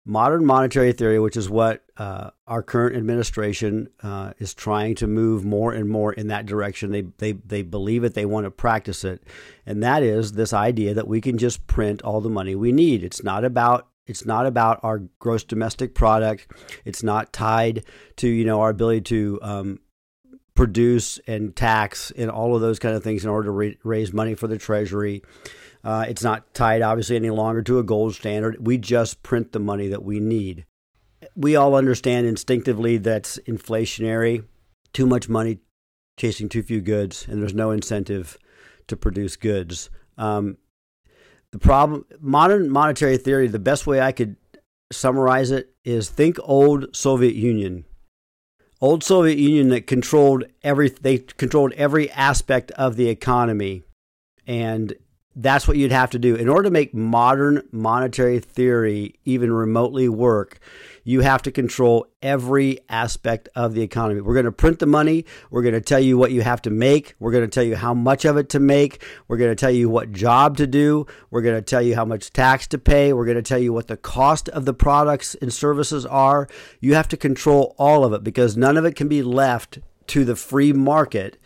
modern 0.09 0.43
monetary 0.43 0.91
theory, 0.91 1.19
which 1.19 1.37
is 1.37 1.49
what 1.49 1.83
uh, 1.97 2.31
our 2.47 2.63
current 2.63 2.95
administration 2.95 3.87
uh, 4.01 4.33
is 4.39 4.55
trying 4.55 4.95
to 4.95 5.05
move 5.05 5.45
more 5.45 5.71
and 5.71 5.87
more 5.87 6.11
in 6.11 6.27
that 6.27 6.47
direction. 6.47 6.91
They, 6.91 7.01
they, 7.19 7.33
they 7.33 7.61
believe 7.61 8.03
it, 8.03 8.15
they 8.15 8.25
want 8.25 8.45
to 8.45 8.51
practice 8.51 9.03
it. 9.03 9.21
And 9.67 9.83
that 9.83 10.01
is 10.01 10.31
this 10.31 10.51
idea 10.51 10.95
that 10.95 11.07
we 11.07 11.21
can 11.21 11.37
just 11.37 11.67
print 11.67 12.01
all 12.01 12.21
the 12.21 12.29
money 12.29 12.55
we 12.55 12.71
need. 12.71 13.03
It's 13.03 13.23
not 13.23 13.45
about 13.45 13.87
it's 14.07 14.25
not 14.25 14.47
about 14.47 14.79
our 14.81 15.03
gross 15.19 15.43
domestic 15.43 15.93
product. 15.93 16.47
It's 16.83 17.03
not 17.03 17.31
tied 17.31 17.85
to 18.15 18.27
you 18.27 18.43
know 18.43 18.61
our 18.61 18.71
ability 18.71 19.01
to 19.01 19.39
um, 19.43 19.79
produce 20.55 21.19
and 21.27 21.55
tax 21.55 22.11
and 22.17 22.31
all 22.31 22.55
of 22.55 22.61
those 22.61 22.79
kind 22.79 22.95
of 22.95 23.03
things 23.03 23.23
in 23.23 23.29
order 23.29 23.49
to 23.49 23.77
raise 23.83 24.11
money 24.11 24.33
for 24.33 24.47
the 24.47 24.57
treasury. 24.57 25.21
Uh, 25.83 26.05
it's 26.07 26.23
not 26.23 26.53
tied, 26.53 26.81
obviously, 26.81 27.15
any 27.15 27.29
longer 27.29 27.61
to 27.63 27.79
a 27.79 27.83
gold 27.83 28.15
standard. 28.15 28.65
We 28.65 28.77
just 28.77 29.23
print 29.23 29.51
the 29.51 29.59
money 29.59 29.87
that 29.87 30.03
we 30.03 30.19
need. 30.19 30.65
We 31.35 31.55
all 31.55 31.75
understand 31.75 32.27
instinctively 32.27 32.97
that's 32.97 33.39
inflationary, 33.47 34.43
too 34.93 35.05
much 35.05 35.29
money 35.29 35.59
chasing 36.17 36.49
too 36.49 36.61
few 36.61 36.81
goods, 36.81 37.25
and 37.27 37.41
there's 37.41 37.53
no 37.53 37.71
incentive 37.71 38.37
to 38.87 38.97
produce 38.97 39.37
goods. 39.37 39.89
Um, 40.17 40.57
the 41.51 41.59
problem, 41.59 42.05
modern 42.19 42.69
monetary 42.69 43.17
theory, 43.17 43.47
the 43.47 43.57
best 43.57 43.87
way 43.87 44.01
I 44.01 44.11
could 44.11 44.35
summarize 44.91 45.49
it 45.51 45.73
is 45.83 46.09
think 46.09 46.37
old 46.43 46.95
Soviet 46.95 47.35
Union. 47.35 47.85
Old 48.81 49.03
Soviet 49.03 49.37
Union 49.37 49.69
that 49.69 49.87
controlled 49.87 50.45
every 50.63 50.89
they 50.89 51.17
controlled 51.17 51.73
every 51.73 52.09
aspect 52.11 52.71
of 52.71 52.95
the 52.95 53.09
economy 53.09 53.83
and 54.47 54.93
that's 55.41 55.69
what 55.69 55.77
you'd 55.77 55.93
have 55.93 56.09
to 56.09 56.19
do. 56.19 56.35
In 56.35 56.49
order 56.49 56.63
to 56.63 56.69
make 56.69 56.93
modern 56.93 57.65
monetary 57.71 58.39
theory 58.39 59.15
even 59.23 59.53
remotely 59.53 60.09
work, 60.09 60.59
you 61.05 61.21
have 61.21 61.41
to 61.43 61.51
control 61.51 62.07
every 62.21 62.79
aspect 62.89 63.47
of 63.55 63.73
the 63.73 63.81
economy. 63.81 64.19
We're 64.19 64.33
going 64.33 64.45
to 64.45 64.51
print 64.51 64.79
the 64.79 64.85
money. 64.85 65.23
We're 65.49 65.61
going 65.61 65.75
to 65.75 65.81
tell 65.81 65.99
you 65.99 66.17
what 66.17 66.31
you 66.31 66.41
have 66.41 66.61
to 66.63 66.69
make. 66.69 67.15
We're 67.19 67.31
going 67.31 67.45
to 67.45 67.47
tell 67.49 67.63
you 67.63 67.77
how 67.77 67.93
much 67.93 68.25
of 68.25 68.35
it 68.35 68.49
to 68.49 68.59
make. 68.59 69.01
We're 69.29 69.37
going 69.37 69.51
to 69.51 69.55
tell 69.55 69.71
you 69.71 69.89
what 69.89 70.11
job 70.11 70.57
to 70.57 70.67
do. 70.67 71.07
We're 71.31 71.41
going 71.41 71.55
to 71.55 71.61
tell 71.61 71.81
you 71.81 71.95
how 71.95 72.05
much 72.05 72.33
tax 72.33 72.67
to 72.67 72.77
pay. 72.77 73.13
We're 73.13 73.25
going 73.25 73.37
to 73.37 73.41
tell 73.41 73.59
you 73.59 73.71
what 73.71 73.87
the 73.87 73.97
cost 73.97 74.49
of 74.49 74.65
the 74.65 74.73
products 74.73 75.35
and 75.35 75.53
services 75.53 76.05
are. 76.05 76.49
You 76.81 76.95
have 76.95 77.07
to 77.07 77.17
control 77.17 77.75
all 77.79 78.03
of 78.03 78.11
it 78.11 78.25
because 78.25 78.57
none 78.57 78.75
of 78.75 78.83
it 78.83 78.97
can 78.97 79.07
be 79.07 79.23
left 79.23 79.79
to 80.07 80.25
the 80.25 80.35
free 80.35 80.73
market 80.73 81.37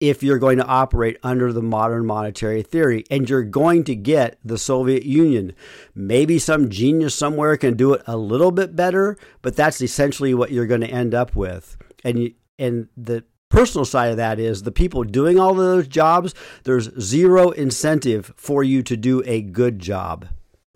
if 0.00 0.22
you're 0.22 0.38
going 0.38 0.58
to 0.58 0.66
operate 0.66 1.18
under 1.22 1.52
the 1.52 1.62
modern 1.62 2.06
monetary 2.06 2.62
theory. 2.62 3.04
And 3.10 3.28
you're 3.28 3.42
going 3.42 3.84
to 3.84 3.96
get 3.96 4.38
the 4.44 4.58
Soviet 4.58 5.04
Union. 5.04 5.54
Maybe 5.94 6.38
some 6.38 6.68
genius 6.68 7.14
somewhere 7.14 7.56
can 7.56 7.76
do 7.76 7.94
it 7.94 8.02
a 8.06 8.16
little 8.16 8.50
bit 8.50 8.76
better, 8.76 9.16
but 9.42 9.56
that's 9.56 9.80
essentially 9.80 10.34
what 10.34 10.50
you're 10.50 10.66
going 10.66 10.82
to 10.82 10.90
end 10.90 11.14
up 11.14 11.34
with. 11.34 11.76
And 12.04 12.18
you, 12.18 12.34
and 12.58 12.88
the 12.96 13.24
personal 13.48 13.84
side 13.84 14.10
of 14.10 14.16
that 14.18 14.38
is 14.38 14.62
the 14.62 14.72
people 14.72 15.04
doing 15.04 15.38
all 15.38 15.50
of 15.50 15.56
those 15.56 15.88
jobs, 15.88 16.34
there's 16.64 16.90
zero 17.00 17.50
incentive 17.50 18.32
for 18.36 18.62
you 18.62 18.82
to 18.82 18.96
do 18.96 19.22
a 19.26 19.42
good 19.42 19.78
job 19.78 20.28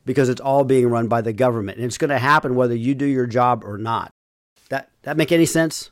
because 0.04 0.28
it's 0.28 0.40
all 0.40 0.64
being 0.64 0.88
run 0.88 1.06
by 1.06 1.20
the 1.20 1.32
government. 1.32 1.78
And 1.78 1.87
it's 1.87 1.98
going 1.98 2.11
to 2.11 2.18
happen 2.18 2.54
whether 2.54 2.74
you 2.74 2.94
do 2.94 3.06
your 3.06 3.26
job 3.26 3.64
or 3.64 3.78
not. 3.78 4.11
That 4.68 4.90
that 5.02 5.16
make 5.16 5.32
any 5.32 5.46
sense? 5.46 5.90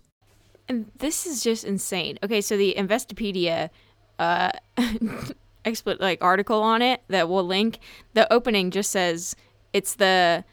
And 0.70 0.88
this 0.96 1.26
is 1.26 1.42
just 1.42 1.64
insane. 1.64 2.16
Okay, 2.22 2.40
so 2.40 2.56
the 2.56 2.76
Investopedia 2.78 3.70
uh 4.20 4.52
expert 5.64 6.00
like 6.00 6.22
article 6.22 6.62
on 6.62 6.80
it 6.80 7.02
that 7.09 7.28
we'll 7.28 7.44
link, 7.44 7.80
the 8.14 8.33
opening 8.33 8.70
just 8.70 8.92
says 8.92 9.35
it's 9.72 9.96
the 9.96 10.44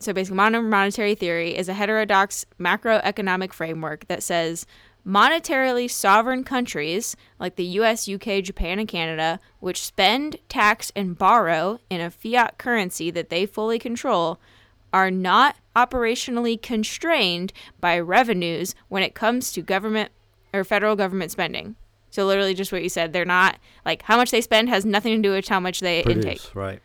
so 0.00 0.14
basically 0.14 0.36
modern 0.36 0.70
monetary 0.70 1.14
theory 1.14 1.54
is 1.54 1.68
a 1.68 1.74
heterodox 1.74 2.46
macroeconomic 2.58 3.52
framework 3.52 4.08
that 4.08 4.22
says 4.22 4.64
monetarily 5.06 5.90
sovereign 5.90 6.44
countries 6.44 7.14
like 7.38 7.56
the 7.56 7.64
US, 7.80 8.08
UK, 8.08 8.42
Japan, 8.42 8.78
and 8.78 8.88
Canada, 8.88 9.38
which 9.60 9.84
spend, 9.84 10.36
tax, 10.48 10.90
and 10.96 11.18
borrow 11.18 11.78
in 11.90 12.00
a 12.00 12.10
fiat 12.10 12.56
currency 12.56 13.10
that 13.10 13.28
they 13.28 13.44
fully 13.44 13.78
control, 13.78 14.40
are 14.92 15.10
not 15.10 15.56
operationally 15.76 16.60
constrained 16.60 17.52
by 17.80 17.98
revenues 17.98 18.74
when 18.88 19.02
it 19.02 19.14
comes 19.14 19.52
to 19.52 19.62
government 19.62 20.10
or 20.52 20.64
federal 20.64 20.96
government 20.96 21.30
spending. 21.30 21.76
So 22.10 22.26
literally 22.26 22.54
just 22.54 22.72
what 22.72 22.82
you 22.82 22.88
said, 22.88 23.12
they're 23.12 23.24
not 23.24 23.58
like 23.84 24.02
how 24.02 24.16
much 24.16 24.30
they 24.30 24.40
spend 24.40 24.68
has 24.70 24.84
nothing 24.84 25.16
to 25.16 25.28
do 25.28 25.34
with 25.34 25.46
how 25.48 25.60
much 25.60 25.80
they 25.80 26.02
Produce, 26.02 26.24
intake. 26.24 26.54
Right. 26.54 26.80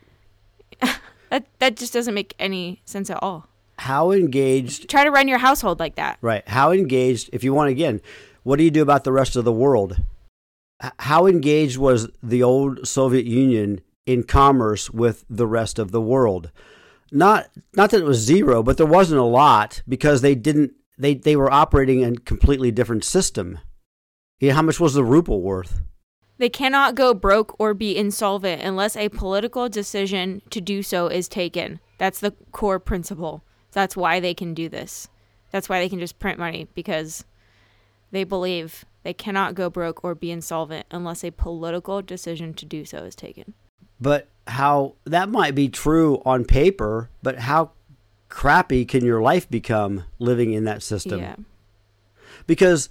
That 1.30 1.46
that 1.58 1.76
just 1.76 1.92
doesn't 1.92 2.14
make 2.14 2.32
any 2.38 2.80
sense 2.84 3.10
at 3.10 3.18
all. 3.20 3.48
How 3.78 4.12
engaged 4.12 4.88
Try 4.88 5.02
to 5.02 5.10
run 5.10 5.26
your 5.26 5.38
household 5.38 5.80
like 5.80 5.96
that. 5.96 6.18
Right. 6.20 6.46
How 6.46 6.70
engaged, 6.70 7.30
if 7.32 7.42
you 7.42 7.52
want 7.52 7.70
again, 7.70 8.00
what 8.44 8.56
do 8.56 8.62
you 8.62 8.70
do 8.70 8.82
about 8.82 9.02
the 9.02 9.10
rest 9.10 9.34
of 9.34 9.44
the 9.44 9.52
world? 9.52 9.96
How 11.00 11.26
engaged 11.26 11.76
was 11.76 12.08
the 12.22 12.44
old 12.44 12.86
Soviet 12.86 13.24
Union 13.24 13.80
in 14.06 14.22
commerce 14.22 14.90
with 14.90 15.24
the 15.28 15.46
rest 15.46 15.80
of 15.80 15.90
the 15.90 16.00
world? 16.00 16.52
Not 17.14 17.48
not 17.74 17.90
that 17.90 18.00
it 18.00 18.04
was 18.04 18.18
zero, 18.18 18.62
but 18.62 18.76
there 18.76 18.86
wasn't 18.86 19.20
a 19.20 19.24
lot 19.24 19.82
because 19.88 20.20
they 20.20 20.34
didn't 20.34 20.72
they, 20.98 21.14
they 21.14 21.36
were 21.36 21.50
operating 21.50 22.00
in 22.00 22.14
a 22.16 22.20
completely 22.20 22.70
different 22.70 23.04
system. 23.04 23.58
You 24.40 24.48
know, 24.48 24.54
how 24.54 24.62
much 24.62 24.80
was 24.80 24.94
the 24.94 25.04
ruble 25.04 25.40
worth? 25.40 25.80
They 26.38 26.48
cannot 26.48 26.96
go 26.96 27.14
broke 27.14 27.54
or 27.60 27.72
be 27.72 27.96
insolvent 27.96 28.62
unless 28.62 28.96
a 28.96 29.08
political 29.08 29.68
decision 29.68 30.42
to 30.50 30.60
do 30.60 30.82
so 30.82 31.06
is 31.06 31.28
taken. 31.28 31.78
That's 31.98 32.18
the 32.18 32.32
core 32.50 32.80
principle. 32.80 33.44
That's 33.70 33.96
why 33.96 34.18
they 34.18 34.34
can 34.34 34.52
do 34.52 34.68
this. 34.68 35.08
That's 35.52 35.68
why 35.68 35.78
they 35.78 35.88
can 35.88 36.00
just 36.00 36.18
print 36.18 36.38
money 36.38 36.66
because 36.74 37.24
they 38.10 38.24
believe 38.24 38.84
they 39.04 39.14
cannot 39.14 39.54
go 39.54 39.70
broke 39.70 40.02
or 40.02 40.16
be 40.16 40.32
insolvent 40.32 40.86
unless 40.90 41.22
a 41.22 41.30
political 41.30 42.02
decision 42.02 42.54
to 42.54 42.66
do 42.66 42.84
so 42.84 42.98
is 42.98 43.14
taken. 43.14 43.54
But 44.00 44.28
how 44.46 44.96
that 45.04 45.28
might 45.28 45.54
be 45.54 45.68
true 45.68 46.20
on 46.24 46.44
paper, 46.44 47.10
but 47.22 47.38
how 47.38 47.72
crappy 48.28 48.84
can 48.84 49.04
your 49.04 49.22
life 49.22 49.48
become 49.48 50.04
living 50.18 50.52
in 50.52 50.64
that 50.64 50.82
system? 50.82 51.20
Yeah. 51.20 51.36
because 52.46 52.88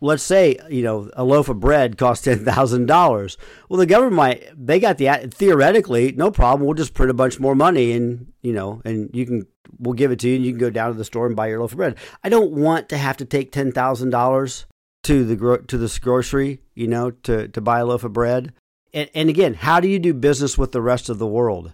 let's 0.00 0.22
say 0.22 0.56
you 0.70 0.82
know 0.82 1.10
a 1.14 1.22
loaf 1.24 1.48
of 1.48 1.60
bread 1.60 1.98
costs 1.98 2.24
ten 2.24 2.44
thousand 2.44 2.86
dollars. 2.86 3.36
Well, 3.68 3.78
the 3.78 3.86
government 3.86 4.16
might 4.16 4.44
they 4.56 4.80
got 4.80 4.98
the 4.98 5.30
theoretically 5.32 6.12
no 6.12 6.30
problem. 6.30 6.66
We'll 6.66 6.74
just 6.74 6.94
print 6.94 7.10
a 7.10 7.14
bunch 7.14 7.38
more 7.40 7.54
money 7.54 7.92
and 7.92 8.32
you 8.42 8.52
know 8.52 8.80
and 8.84 9.10
you 9.14 9.26
can 9.26 9.46
we'll 9.78 9.94
give 9.94 10.10
it 10.12 10.18
to 10.20 10.28
you 10.28 10.36
and 10.36 10.44
you 10.44 10.52
can 10.52 10.58
go 10.58 10.70
down 10.70 10.92
to 10.92 10.96
the 10.98 11.04
store 11.04 11.26
and 11.26 11.36
buy 11.36 11.48
your 11.48 11.60
loaf 11.60 11.72
of 11.72 11.78
bread. 11.78 11.96
I 12.24 12.28
don't 12.28 12.52
want 12.52 12.88
to 12.90 12.96
have 12.98 13.16
to 13.18 13.24
take 13.24 13.52
ten 13.52 13.72
thousand 13.72 14.10
dollars 14.10 14.66
to 15.04 15.24
the 15.24 15.36
gro- 15.36 15.58
to 15.58 15.78
this 15.78 15.98
grocery 15.98 16.60
you 16.74 16.86
know 16.88 17.10
to 17.10 17.48
to 17.48 17.60
buy 17.60 17.80
a 17.80 17.86
loaf 17.86 18.04
of 18.04 18.12
bread. 18.12 18.52
And, 18.96 19.10
and 19.14 19.28
again, 19.28 19.52
how 19.52 19.78
do 19.78 19.88
you 19.88 19.98
do 19.98 20.14
business 20.14 20.56
with 20.56 20.72
the 20.72 20.80
rest 20.80 21.10
of 21.10 21.18
the 21.18 21.26
world? 21.26 21.70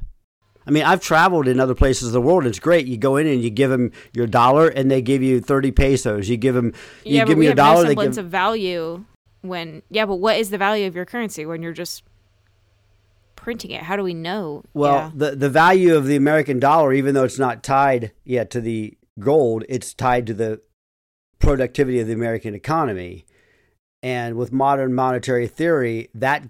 I 0.67 0.73
mean, 0.73 0.83
I've 0.83 1.01
traveled 1.01 1.47
in 1.47 1.61
other 1.61 1.75
places 1.75 2.09
of 2.09 2.13
the 2.13 2.21
world. 2.21 2.47
It's 2.47 2.59
great. 2.59 2.87
You 2.87 2.97
go 2.97 3.17
in 3.17 3.29
and 3.29 3.41
you 3.41 3.49
give 3.49 3.71
them 3.71 3.93
your 4.13 4.27
dollar, 4.27 4.67
and 4.69 4.91
they 4.91 5.01
give 5.03 5.23
you 5.23 5.41
thirty 5.41 5.71
pesos. 5.71 6.29
You 6.29 6.37
give 6.37 6.55
them, 6.55 6.75
you 7.05 7.17
yeah, 7.17 7.25
give 7.25 7.39
me 7.39 7.47
have 7.47 7.57
dollar. 7.57 7.85
no 7.85 7.89
they 7.89 7.95
give, 7.95 8.19
of 8.19 8.27
value 8.27 9.05
when 9.43 9.83
yeah, 9.89 10.05
but 10.05 10.17
what 10.17 10.37
is 10.37 10.51
the 10.51 10.59
value 10.59 10.87
of 10.87 10.97
your 10.97 11.05
currency 11.05 11.47
when 11.47 11.63
you're 11.63 11.73
just 11.73 12.03
printing 13.37 13.71
it? 13.71 13.83
How 13.83 13.97
do 13.97 14.03
we 14.03 14.15
know? 14.15 14.65
well, 14.75 14.95
yeah. 14.95 15.11
the 15.15 15.37
the 15.37 15.51
value 15.51 15.95
of 15.95 16.07
the 16.07 16.17
American 16.17 16.59
dollar, 16.59 16.93
even 16.93 17.15
though 17.15 17.25
it's 17.25 17.39
not 17.39 17.63
tied 17.63 18.13
yet 18.25 18.51
to 18.51 18.61
the 18.61 18.97
gold, 19.21 19.65
it's 19.69 19.95
tied 19.95 20.27
to 20.27 20.35
the 20.35 20.61
productivity 21.39 22.01
of 22.01 22.09
the 22.09 22.15
American 22.15 22.55
economy. 22.55 23.27
And 24.05 24.37
with 24.37 24.53
modern 24.53 24.95
monetary 24.95 25.47
theory, 25.47 26.09
that 26.15 26.49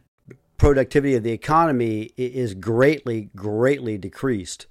productivity 0.62 1.16
of 1.16 1.24
the 1.24 1.32
economy 1.32 2.12
is 2.16 2.54
greatly, 2.54 3.30
greatly 3.34 3.98
decreased. 3.98 4.66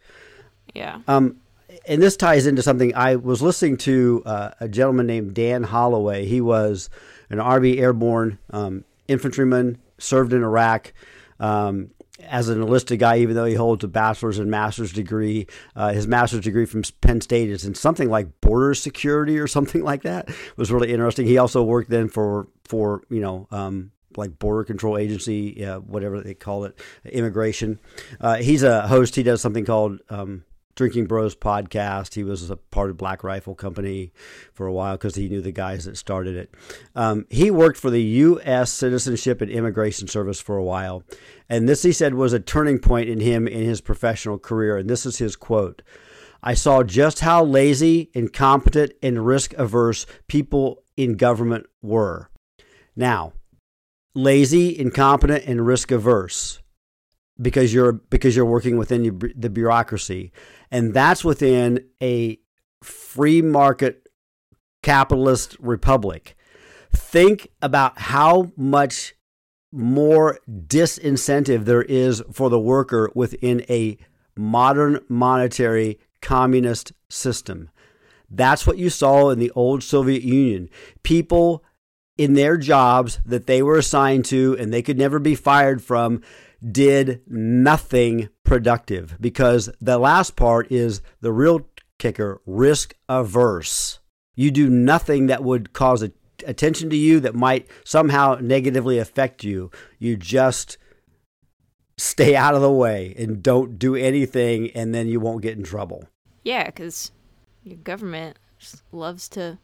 yeah. 0.73 0.99
Um, 1.05 1.41
and 1.85 2.01
this 2.01 2.15
ties 2.15 2.47
into 2.47 2.61
something 2.61 2.95
I 2.95 3.17
was 3.17 3.41
listening 3.41 3.75
to 3.77 4.23
uh, 4.25 4.51
a 4.61 4.69
gentleman 4.69 5.07
named 5.07 5.33
Dan 5.33 5.63
Holloway. 5.63 6.25
He 6.25 6.39
was 6.39 6.89
an 7.29 7.39
Army 7.39 7.79
airborne 7.79 8.39
um, 8.51 8.85
infantryman, 9.07 9.79
served 9.97 10.31
in 10.31 10.43
Iraq. 10.43 10.93
Um, 11.39 11.91
as 12.23 12.49
an 12.49 12.61
enlisted 12.61 12.99
guy, 12.99 13.17
even 13.17 13.35
though 13.35 13.45
he 13.45 13.55
holds 13.55 13.83
a 13.83 13.87
bachelor's 13.87 14.37
and 14.37 14.51
master's 14.51 14.93
degree, 14.93 15.47
uh, 15.75 15.91
his 15.91 16.07
master's 16.07 16.41
degree 16.41 16.65
from 16.65 16.83
Penn 17.01 17.19
State 17.19 17.49
is 17.49 17.65
in 17.65 17.73
something 17.73 18.09
like 18.09 18.39
border 18.41 18.75
security 18.75 19.39
or 19.39 19.47
something 19.47 19.83
like 19.83 20.03
that. 20.03 20.29
It 20.29 20.57
was 20.57 20.71
really 20.71 20.93
interesting. 20.93 21.25
He 21.25 21.37
also 21.37 21.63
worked 21.63 21.89
then 21.89 22.07
for 22.09 22.47
for 22.63 23.01
you 23.09 23.21
know 23.21 23.47
um, 23.49 23.91
like 24.17 24.39
border 24.39 24.63
control 24.63 24.97
agency, 24.97 25.63
whatever 25.85 26.21
they 26.21 26.33
call 26.33 26.65
it, 26.65 26.79
immigration. 27.05 27.79
Uh, 28.19 28.37
he's 28.37 28.63
a 28.63 28.87
host. 28.87 29.15
He 29.15 29.23
does 29.23 29.41
something 29.41 29.65
called 29.65 29.99
um, 30.09 30.43
Drinking 30.75 31.05
Bros 31.05 31.35
podcast. 31.35 32.15
He 32.15 32.23
was 32.23 32.49
a 32.49 32.55
part 32.55 32.89
of 32.89 32.97
Black 32.97 33.23
Rifle 33.23 33.55
Company 33.55 34.11
for 34.53 34.67
a 34.67 34.73
while 34.73 34.95
because 34.95 35.15
he 35.15 35.29
knew 35.29 35.41
the 35.41 35.51
guys 35.51 35.85
that 35.85 35.97
started 35.97 36.35
it. 36.35 36.53
Um, 36.95 37.25
he 37.29 37.51
worked 37.51 37.77
for 37.77 37.89
the 37.89 38.01
U.S. 38.01 38.71
Citizenship 38.71 39.41
and 39.41 39.51
Immigration 39.51 40.07
Service 40.07 40.39
for 40.39 40.57
a 40.57 40.63
while, 40.63 41.03
and 41.49 41.67
this 41.67 41.83
he 41.83 41.91
said 41.91 42.13
was 42.13 42.33
a 42.33 42.39
turning 42.39 42.79
point 42.79 43.09
in 43.09 43.19
him 43.19 43.47
in 43.47 43.63
his 43.63 43.81
professional 43.81 44.37
career. 44.37 44.77
And 44.77 44.89
this 44.89 45.05
is 45.05 45.17
his 45.17 45.35
quote. 45.35 45.81
I 46.43 46.55
saw 46.55 46.81
just 46.81 47.19
how 47.19 47.43
lazy, 47.43 48.09
incompetent, 48.13 48.93
and 49.03 49.25
risk 49.25 49.53
averse 49.53 50.07
people 50.27 50.83
in 50.97 51.15
government 51.15 51.67
were. 51.81 52.29
Now, 52.95 53.33
lazy, 54.13 54.77
incompetent, 54.77 55.45
and 55.45 55.65
risk 55.65 55.91
averse 55.91 56.59
because 57.41 57.73
you're 57.73 57.93
because 57.93 58.35
you're 58.35 58.45
working 58.45 58.77
within 58.77 59.19
the 59.35 59.49
bureaucracy, 59.49 60.31
and 60.69 60.93
that's 60.93 61.23
within 61.23 61.85
a 62.01 62.37
free 62.83 63.41
market 63.41 64.07
capitalist 64.83 65.57
republic. 65.59 66.35
Think 66.93 67.49
about 67.61 67.99
how 67.99 68.51
much 68.57 69.15
more 69.71 70.39
disincentive 70.49 71.65
there 71.65 71.83
is 71.83 72.21
for 72.31 72.49
the 72.49 72.59
worker 72.59 73.09
within 73.15 73.63
a 73.69 73.97
modern 74.35 74.99
monetary 75.07 75.99
communist 76.21 76.91
system. 77.09 77.69
That's 78.29 78.65
what 78.65 78.77
you 78.77 78.89
saw 78.89 79.29
in 79.29 79.39
the 79.39 79.51
old 79.51 79.83
Soviet 79.83 80.23
Union. 80.23 80.69
People 81.03 81.63
in 82.21 82.35
their 82.35 82.55
jobs 82.55 83.19
that 83.25 83.47
they 83.47 83.63
were 83.63 83.79
assigned 83.79 84.23
to 84.25 84.55
and 84.59 84.71
they 84.71 84.83
could 84.83 84.97
never 84.97 85.17
be 85.17 85.33
fired 85.33 85.81
from 85.81 86.21
did 86.71 87.19
nothing 87.27 88.29
productive 88.43 89.17
because 89.19 89.71
the 89.81 89.97
last 89.97 90.35
part 90.35 90.71
is 90.71 91.01
the 91.21 91.31
real 91.31 91.67
kicker 91.97 92.39
risk 92.45 92.93
averse. 93.09 93.99
You 94.35 94.51
do 94.51 94.69
nothing 94.69 95.25
that 95.27 95.43
would 95.43 95.73
cause 95.73 96.07
attention 96.45 96.91
to 96.91 96.95
you 96.95 97.19
that 97.21 97.33
might 97.33 97.67
somehow 97.83 98.37
negatively 98.39 98.99
affect 98.99 99.43
you. 99.43 99.71
You 99.97 100.15
just 100.15 100.77
stay 101.97 102.35
out 102.35 102.53
of 102.53 102.61
the 102.61 102.71
way 102.71 103.15
and 103.17 103.41
don't 103.41 103.79
do 103.79 103.95
anything, 103.95 104.69
and 104.71 104.93
then 104.93 105.07
you 105.07 105.19
won't 105.19 105.41
get 105.41 105.57
in 105.57 105.63
trouble. 105.63 106.07
Yeah, 106.43 106.65
because 106.65 107.11
your 107.63 107.77
government 107.77 108.37
loves 108.91 109.27
to 109.29 109.57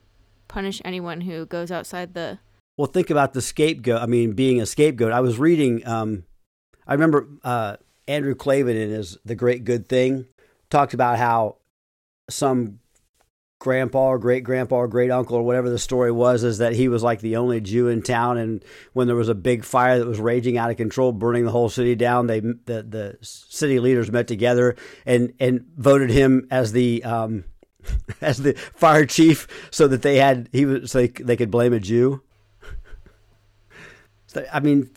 punish 0.48 0.82
anyone 0.84 1.22
who 1.22 1.46
goes 1.46 1.72
outside 1.72 2.16
the. 2.16 2.40
Well, 2.78 2.88
think 2.88 3.10
about 3.10 3.34
the 3.34 3.42
scapegoat. 3.42 4.02
I 4.02 4.06
mean, 4.06 4.34
being 4.34 4.62
a 4.62 4.66
scapegoat. 4.66 5.12
I 5.12 5.20
was 5.20 5.40
reading. 5.40 5.86
Um, 5.88 6.24
I 6.86 6.94
remember 6.94 7.28
uh, 7.44 7.78
Andrew 8.08 8.36
Klavan 8.36 8.78
in 8.78 8.92
his 8.92 9.18
"The 9.26 9.36
Great 9.36 9.66
Good 9.66 9.90
Thing" 9.90 10.28
talked 10.70 10.94
about 10.94 11.18
how 11.18 11.58
some 12.30 12.80
grandpa 13.60 14.10
or 14.10 14.20
great 14.20 14.44
grandpa 14.44 14.76
or 14.76 14.88
great 14.88 15.10
uncle 15.10 15.36
or 15.36 15.42
whatever 15.42 15.70
the 15.70 15.80
story 15.80 16.12
was 16.12 16.44
is 16.44 16.60
that 16.60 16.74
he 16.74 16.88
was 16.88 17.02
like 17.02 17.20
the 17.22 17.38
only 17.38 17.60
Jew 17.60 17.88
in 17.88 18.04
town, 18.04 18.38
and 18.38 18.64
when 18.94 19.08
there 19.08 19.16
was 19.16 19.30
a 19.30 19.36
big 19.36 19.66
fire 19.66 19.98
that 19.98 20.08
was 20.08 20.20
raging 20.20 20.60
out 20.60 20.70
of 20.70 20.78
control, 20.78 21.12
burning 21.12 21.46
the 21.46 21.52
whole 21.52 21.70
city 21.70 21.96
down, 21.96 22.28
they 22.28 22.42
the 22.42 22.86
the 22.88 23.18
city 23.22 23.80
leaders 23.80 24.12
met 24.12 24.28
together 24.28 24.76
and 25.04 25.34
and 25.40 25.66
voted 25.76 26.12
him 26.12 26.48
as 26.52 26.74
the 26.74 27.04
um, 27.04 27.44
as 28.22 28.38
the 28.38 28.54
fire 28.54 29.08
chief 29.08 29.48
so 29.72 29.88
that 29.88 30.04
they 30.04 30.18
had 30.18 30.48
he 30.52 30.68
was 30.68 30.92
so 30.92 31.00
they, 31.00 31.08
they 31.08 31.36
could 31.36 31.50
blame 31.50 31.74
a 31.74 31.80
Jew. 31.80 32.22
I 34.52 34.60
mean, 34.60 34.90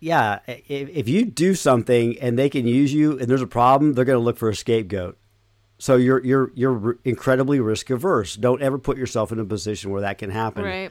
yeah, 0.00 0.40
if 0.46 1.08
you 1.08 1.24
do 1.24 1.54
something 1.54 2.18
and 2.20 2.38
they 2.38 2.48
can 2.48 2.66
use 2.66 2.92
you 2.92 3.18
and 3.18 3.28
there's 3.28 3.42
a 3.42 3.46
problem, 3.46 3.94
they're 3.94 4.04
going 4.04 4.18
to 4.18 4.24
look 4.24 4.38
for 4.38 4.48
a 4.48 4.54
scapegoat. 4.54 5.18
So 5.78 5.96
you're 5.96 6.24
you're 6.24 6.50
you're 6.54 6.98
incredibly 7.04 7.60
risk 7.60 7.90
averse. 7.90 8.36
Don't 8.36 8.62
ever 8.62 8.78
put 8.78 8.96
yourself 8.96 9.30
in 9.30 9.38
a 9.38 9.44
position 9.44 9.90
where 9.90 10.00
that 10.00 10.16
can 10.18 10.30
happen. 10.30 10.64
Right. 10.64 10.90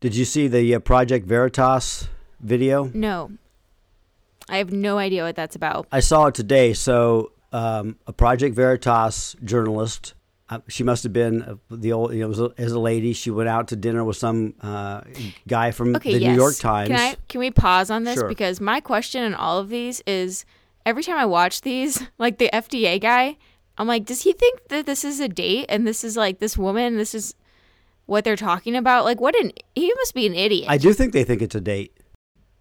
Did 0.00 0.16
you 0.16 0.24
see 0.24 0.48
the 0.48 0.74
uh, 0.74 0.78
Project 0.80 1.26
Veritas 1.26 2.08
video? 2.40 2.90
No. 2.94 3.30
I 4.48 4.56
have 4.56 4.72
no 4.72 4.96
idea 4.98 5.24
what 5.24 5.36
that's 5.36 5.54
about. 5.54 5.86
I 5.92 6.00
saw 6.00 6.26
it 6.26 6.34
today. 6.34 6.72
So, 6.72 7.32
um, 7.52 7.98
a 8.06 8.12
Project 8.12 8.56
Veritas 8.56 9.36
journalist, 9.44 10.14
she 10.68 10.82
must 10.82 11.02
have 11.04 11.12
been 11.12 11.42
uh, 11.42 11.54
the 11.70 11.92
old, 11.92 12.12
you 12.12 12.20
know, 12.20 12.28
was 12.28 12.40
as 12.58 12.72
a 12.72 12.78
lady. 12.80 13.12
She 13.12 13.30
went 13.30 13.48
out 13.48 13.68
to 13.68 13.76
dinner 13.76 14.02
with 14.04 14.16
some 14.16 14.54
uh, 14.60 15.02
guy 15.46 15.70
from 15.70 15.94
Okay, 15.96 16.14
the 16.14 16.20
yes. 16.20 16.30
New 16.30 16.36
York 16.36 16.56
Times. 16.56 16.88
Can 16.88 16.98
I 16.98 17.16
can 17.28 17.38
we 17.40 17.50
pause 17.50 17.90
on 17.90 18.04
this 18.04 18.18
Sure. 18.18 18.28
because 18.28 18.60
my 18.60 18.80
question 18.80 19.22
in 19.22 19.34
all 19.34 19.58
of 19.58 19.68
these 19.68 20.02
is 20.06 20.44
every 20.84 21.02
time 21.02 21.16
I 21.16 21.26
watch 21.26 21.60
these, 21.60 22.02
like 22.18 22.38
the 22.38 22.50
FDA 22.52 23.00
guy, 23.00 23.36
I'm 23.78 23.86
like, 23.86 24.04
does 24.04 24.22
he 24.22 24.32
think 24.32 24.68
that 24.68 24.86
this 24.86 25.04
is 25.04 25.20
a 25.20 25.28
date 25.28 25.66
and 25.68 25.86
this 25.86 26.02
is 26.04 26.16
like 26.16 26.38
this 26.38 26.56
woman, 26.58 26.96
this 26.96 27.14
is 27.14 27.34
what 28.06 28.24
they're 28.24 28.36
talking 28.36 28.74
about? 28.74 29.04
Like 29.04 29.20
what 29.20 29.36
an 29.36 29.52
he 29.74 29.92
must 29.94 30.14
be 30.14 30.26
an 30.26 30.34
idiot. 30.34 30.66
I 30.68 30.78
do 30.78 30.92
think 30.92 31.12
they 31.12 31.24
think 31.24 31.42
it's 31.42 31.54
a 31.54 31.60
date. 31.60 31.96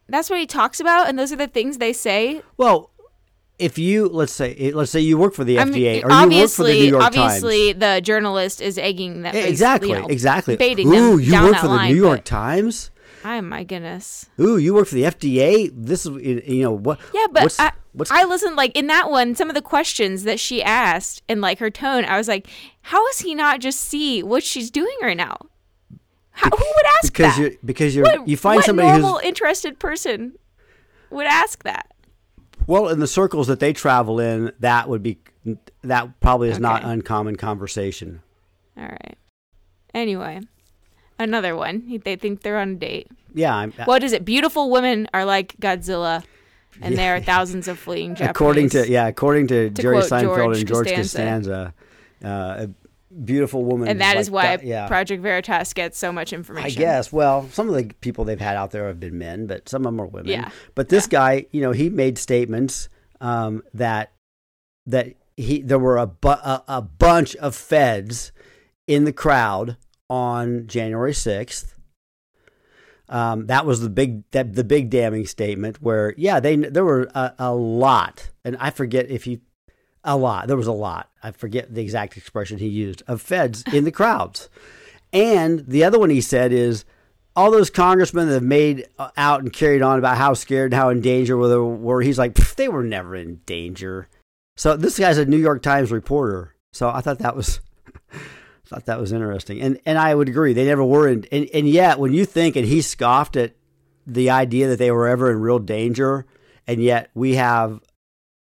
That's 0.08 0.30
what 0.30 0.40
he 0.40 0.46
talks 0.48 0.80
about 0.80 1.10
and 1.10 1.18
those 1.18 1.32
are 1.34 1.36
the 1.38 1.48
things 1.48 1.78
they 1.78 1.94
say. 1.94 2.42
Well, 2.58 2.92
if 3.60 3.78
you 3.78 4.08
let's 4.08 4.32
say 4.32 4.56
eh, 4.56 4.72
let's 4.74 4.92
say 4.92 5.00
you 5.00 5.18
work 5.18 5.34
for 5.34 5.44
the 5.44 5.60
I 5.60 5.64
FDA 5.64 5.72
mean, 5.72 6.04
or 6.06 6.12
you 6.12 6.42
work 6.42 6.50
for 6.50 6.64
the 6.64 6.74
New 6.74 6.86
York 6.86 7.02
Times. 7.04 7.18
obviously, 7.18 7.74
the 7.74 8.02
journalist 8.02 8.62
is 8.62 8.78
egging 8.78 9.22
that. 9.24 9.34
Times. 9.34 9.46
Eh, 9.46 9.48
is, 9.48 9.52
Exactly, 9.52 9.90
you 9.90 10.00
know, 10.00 10.08
exactly. 10.08 10.56
baiting 10.56 10.88
Ooh, 10.88 11.18
them 11.18 11.20
you 11.20 11.32
down 11.32 11.44
work 11.44 11.54
that 11.54 11.62
for 11.62 11.68
the 11.68 11.74
line, 11.74 11.92
New 11.92 12.02
York 12.02 12.24
Times. 12.24 12.92
Oh 13.26 13.42
my 13.42 13.64
goodness. 13.64 14.28
Ooh, 14.40 14.58
you 14.58 14.74
work 14.74 14.88
for 14.88 14.96
the 14.96 15.04
FDA. 15.04 15.70
This 15.74 16.06
is 16.06 16.48
you 16.48 16.64
know 16.64 16.72
what? 16.72 17.00
Yeah, 17.14 17.28
but 17.32 17.44
what's, 17.44 17.60
I, 17.60 17.72
what's 17.92 18.12
I 18.12 18.24
listened 18.24 18.56
like 18.56 18.76
in 18.78 18.88
that 18.88 19.10
one, 19.10 19.36
some 19.36 19.50
of 19.50 19.56
the 19.56 19.62
questions 19.62 20.24
that 20.24 20.40
she 20.40 20.64
asked 20.64 21.22
and 21.28 21.42
like 21.42 21.60
her 21.60 21.70
tone, 21.70 22.06
I 22.06 22.18
was 22.18 22.28
like, 22.28 22.48
how 22.84 23.06
does 23.08 23.20
he 23.20 23.36
not 23.36 23.60
just 23.60 23.82
see 23.82 24.24
what 24.24 24.44
she's 24.44 24.72
doing 24.72 24.96
right 25.02 25.18
now? 25.18 25.38
How, 26.32 26.50
who 26.50 26.58
would 26.58 26.86
ask 27.04 27.12
because 27.12 27.36
that? 27.36 27.42
you 27.42 27.58
because 27.66 27.94
you're 27.94 28.06
what, 28.06 28.28
you 28.28 28.38
find 28.38 28.64
somebody 28.64 28.88
normal 28.88 29.16
who's 29.16 29.24
interested 29.24 29.78
person 29.80 30.38
would 31.10 31.26
ask 31.26 31.64
that? 31.64 31.92
Well 32.70 32.88
in 32.88 33.00
the 33.00 33.08
circles 33.08 33.48
that 33.48 33.60
they 33.60 33.74
travel 33.74 34.20
in. 34.20 34.54
That 34.60 34.88
would 34.88 35.04
be 35.04 35.18
that 35.84 36.20
probably 36.20 36.50
is 36.50 36.60
not 36.60 36.84
uncommon 36.84 37.36
conversation. 37.36 38.22
All 38.78 38.86
right. 38.86 39.18
Anyway, 39.94 40.42
another 41.18 41.56
one. 41.56 42.00
They 42.04 42.16
think 42.16 42.42
they're 42.42 42.60
on 42.60 42.70
a 42.70 42.76
date. 42.76 43.08
Yeah, 43.34 43.56
I'm, 43.56 43.72
What 43.86 44.04
is 44.04 44.14
it? 44.14 44.24
Beautiful 44.24 44.70
women 44.70 45.08
are 45.14 45.26
like 45.26 45.56
Godzilla, 45.58 46.24
and 46.82 46.98
there 46.98 47.16
are 47.16 47.22
thousands 47.34 47.68
of 47.68 47.80
fleeing 47.80 48.16
Japanese. 48.16 48.30
according 48.30 48.70
to 48.70 48.90
yeah, 48.90 49.08
according 49.08 49.48
to, 49.48 49.70
To 49.70 49.82
Jerry 49.82 49.98
Seinfeld 49.98 50.36
George 50.36 50.58
and 50.60 50.68
George 50.68 50.88
Costanza. 50.88 51.74
Costanza, 52.22 52.64
uh, 52.64 52.68
beautiful 53.24 53.64
woman, 53.66 53.88
and 53.88 54.02
that 54.02 54.16
like 54.16 54.22
is 54.22 54.32
why 54.32 54.44
that- 54.58 54.66
yeah. 54.66 54.88
Project 54.88 55.22
Veritas 55.24 55.74
gets 55.74 55.98
so 55.98 56.12
much 56.12 56.32
information. 56.34 56.66
I 56.68 56.70
guess. 56.72 57.12
Well, 57.12 57.50
some 57.52 57.68
of 57.70 57.76
the 57.76 57.94
people 58.02 58.24
they've 58.26 58.40
had 58.40 58.56
out 58.56 58.72
there 58.72 58.88
have 58.88 59.00
been 59.00 59.18
men, 59.18 59.48
but 59.48 59.68
some 59.68 59.82
of 59.82 59.86
them 59.94 60.02
are 60.02 60.06
women. 60.08 60.28
Yeah. 60.32 60.50
But 60.76 60.90
this 60.90 61.08
guy, 61.08 61.46
you 61.52 61.62
know, 61.62 61.72
he 61.72 61.90
made 61.90 62.18
statements 62.18 62.90
um, 63.22 63.64
that 63.74 64.12
that 64.86 65.16
he 65.38 65.62
there 65.62 65.80
were 65.80 65.98
a, 65.98 66.08
bu- 66.08 66.30
a 66.30 66.64
a 66.68 66.82
bunch 66.82 67.36
of 67.38 67.56
feds 67.56 68.32
in 68.88 69.06
the 69.06 69.14
crowd 69.14 69.78
on 70.10 70.68
January 70.68 71.14
sixth. 71.14 71.76
Um, 73.08 73.48
that 73.48 73.66
was 73.66 73.82
the 73.82 73.90
big 73.90 74.30
that, 74.32 74.54
the 74.54 74.64
big 74.64 74.92
damning 74.92 75.26
statement 75.26 75.82
where 75.82 76.14
yeah 76.16 76.40
they 76.40 76.56
there 76.56 76.86
were 76.86 77.10
a, 77.16 77.34
a 77.40 77.54
lot 77.56 78.30
and 78.46 78.56
I 78.60 78.70
forget 78.70 79.10
if 79.10 79.24
he 79.24 79.42
a 80.10 80.18
lot 80.18 80.48
there 80.48 80.58
was 80.58 80.68
a 80.68 80.72
lot 80.72 81.10
I 81.24 81.32
forget 81.32 81.74
the 81.74 81.82
exact 81.82 82.18
expression 82.18 82.58
he 82.58 82.68
used 82.68 83.04
of 83.08 83.22
feds 83.22 83.64
in 83.72 83.84
the 83.84 83.92
crowds 83.92 84.50
and 85.12 85.66
the 85.68 85.84
other 85.84 86.00
one 86.00 86.10
he 86.10 86.22
said 86.22 86.52
is 86.52 86.86
all 87.36 87.52
those 87.52 87.70
congressmen 87.70 88.28
that 88.28 88.34
have 88.34 88.44
made 88.44 88.88
uh, 88.98 89.10
out 89.16 89.42
and 89.42 89.54
carried 89.54 89.82
on 89.82 89.98
about 89.98 90.18
how 90.18 90.34
scared 90.34 90.74
and 90.74 90.82
how 90.82 90.90
in 90.90 91.02
danger 91.02 91.38
were, 91.38 91.66
were 91.66 92.02
he's 92.02 92.20
like 92.20 92.36
they 92.56 92.68
were 92.68 92.84
never 92.84 93.16
in 93.16 93.36
danger. 93.46 94.10
So 94.58 94.76
this 94.76 95.00
guy's 95.00 95.18
a 95.18 95.26
New 95.26 95.38
York 95.38 95.62
Times 95.62 95.92
reporter. 95.92 96.56
So 96.74 96.90
I 96.90 97.02
thought 97.02 97.20
that 97.20 97.36
was 97.36 97.62
thought 98.66 98.86
that 98.86 99.00
was 99.00 99.12
interesting. 99.12 99.62
And 99.62 99.80
and 99.86 99.98
I 99.98 100.14
would 100.14 100.30
agree 100.30 100.54
they 100.54 100.66
never 100.66 100.84
were 100.84 101.08
in 101.08 101.26
and, 101.32 101.48
and 101.54 101.68
yet 101.70 102.00
when 102.00 102.14
you 102.14 102.26
think 102.26 102.56
and 102.56 102.66
he 102.66 102.82
scoffed 102.82 103.38
at 103.38 103.54
the 104.06 104.30
idea 104.30 104.68
that 104.68 104.80
they 104.80 104.92
were 104.92 105.08
ever 105.08 105.32
in 105.32 105.40
real 105.40 105.60
danger 105.60 106.26
and 106.68 106.82
yet 106.82 107.10
we 107.14 107.36
have 107.36 107.80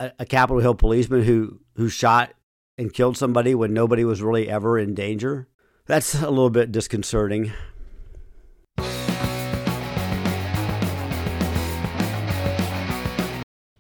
a, 0.05 0.13
a 0.21 0.27
Capitol 0.27 0.61
Hill 0.61 0.75
policeman 0.75 1.23
who 1.25 1.61
who 1.77 1.89
shot 1.89 2.33
and 2.79 2.93
killed 2.93 3.17
somebody 3.17 3.55
when 3.55 3.73
nobody 3.73 4.05
was 4.05 4.23
really 4.23 4.49
ever 4.49 4.79
in 4.79 4.95
danger. 4.95 5.49
That's 5.87 6.15
a 6.15 6.31
little 6.31 6.51
bit 6.51 6.73
disconcerting. 6.73 7.53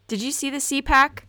Did 0.08 0.20
you 0.20 0.30
see 0.30 0.50
the 0.50 0.58
CPAC? 0.58 1.20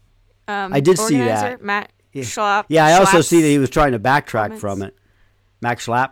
Um, 0.50 0.74
I 0.74 0.82
did 0.82 0.98
see 0.98 1.18
that. 1.18 1.62
Matt 1.62 1.92
Yeah. 2.12 2.24
Schlapp. 2.24 2.66
Yeah, 2.68 2.86
I 2.86 2.94
also 2.94 3.22
see 3.22 3.42
that 3.42 3.48
he 3.48 3.58
was 3.58 3.70
trying 3.70 3.94
to 3.94 4.00
backtrack 4.00 4.32
comments. 4.48 4.62
from 4.62 4.82
it. 4.82 4.94
Max 5.62 5.86
Schlapp. 5.86 6.12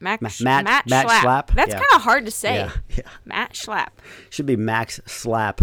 Mac, 0.00 0.20
Ma- 0.20 0.28
Matt- 0.40 0.64
Matt, 0.64 0.86
Matt 0.86 1.06
Schlapp. 1.06 1.20
Schlapp? 1.48 1.54
That's 1.54 1.70
Yeah. 1.72 1.78
kind 1.78 1.88
of 1.94 2.02
hard 2.02 2.24
to 2.26 2.30
say. 2.30 2.54
Yeah, 2.56 2.70
yeah. 2.96 3.02
Matt 3.24 3.54
Schlapp. 3.54 3.88
Should 4.28 4.44
be 4.46 4.56
Max 4.56 5.00
Slap. 5.06 5.62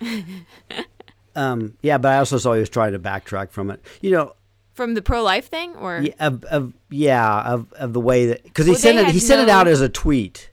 um, 1.36 1.76
yeah, 1.82 1.98
but 1.98 2.12
I 2.12 2.18
also 2.18 2.38
saw 2.38 2.54
he 2.54 2.60
was 2.60 2.68
trying 2.68 2.92
to 2.92 2.98
backtrack 2.98 3.50
from 3.50 3.70
it. 3.70 3.84
You 4.00 4.10
know, 4.10 4.32
From 4.74 4.94
the 4.94 5.02
pro 5.02 5.22
life 5.22 5.48
thing? 5.48 5.74
Or 5.76 6.00
yeah, 6.00 6.14
of, 6.20 6.44
of 6.44 6.72
yeah, 6.90 7.42
of, 7.42 7.72
of 7.74 7.92
the 7.92 8.00
way 8.00 8.26
that 8.26 8.42
because 8.44 8.66
he 8.66 8.72
Well, 8.72 8.78
sent 8.80 8.98
it 8.98 9.06
he 9.06 9.12
had 9.14 9.22
sent 9.22 9.42
it 9.42 9.48
out 9.48 9.68
as 9.68 9.80
a 9.80 9.88
tweet. 9.88 10.50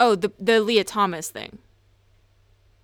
oh, 0.00 0.14
the 0.14 0.32
the 0.38 0.60
Leah 0.60 0.84
Thomas 0.84 1.30
thing. 1.30 1.58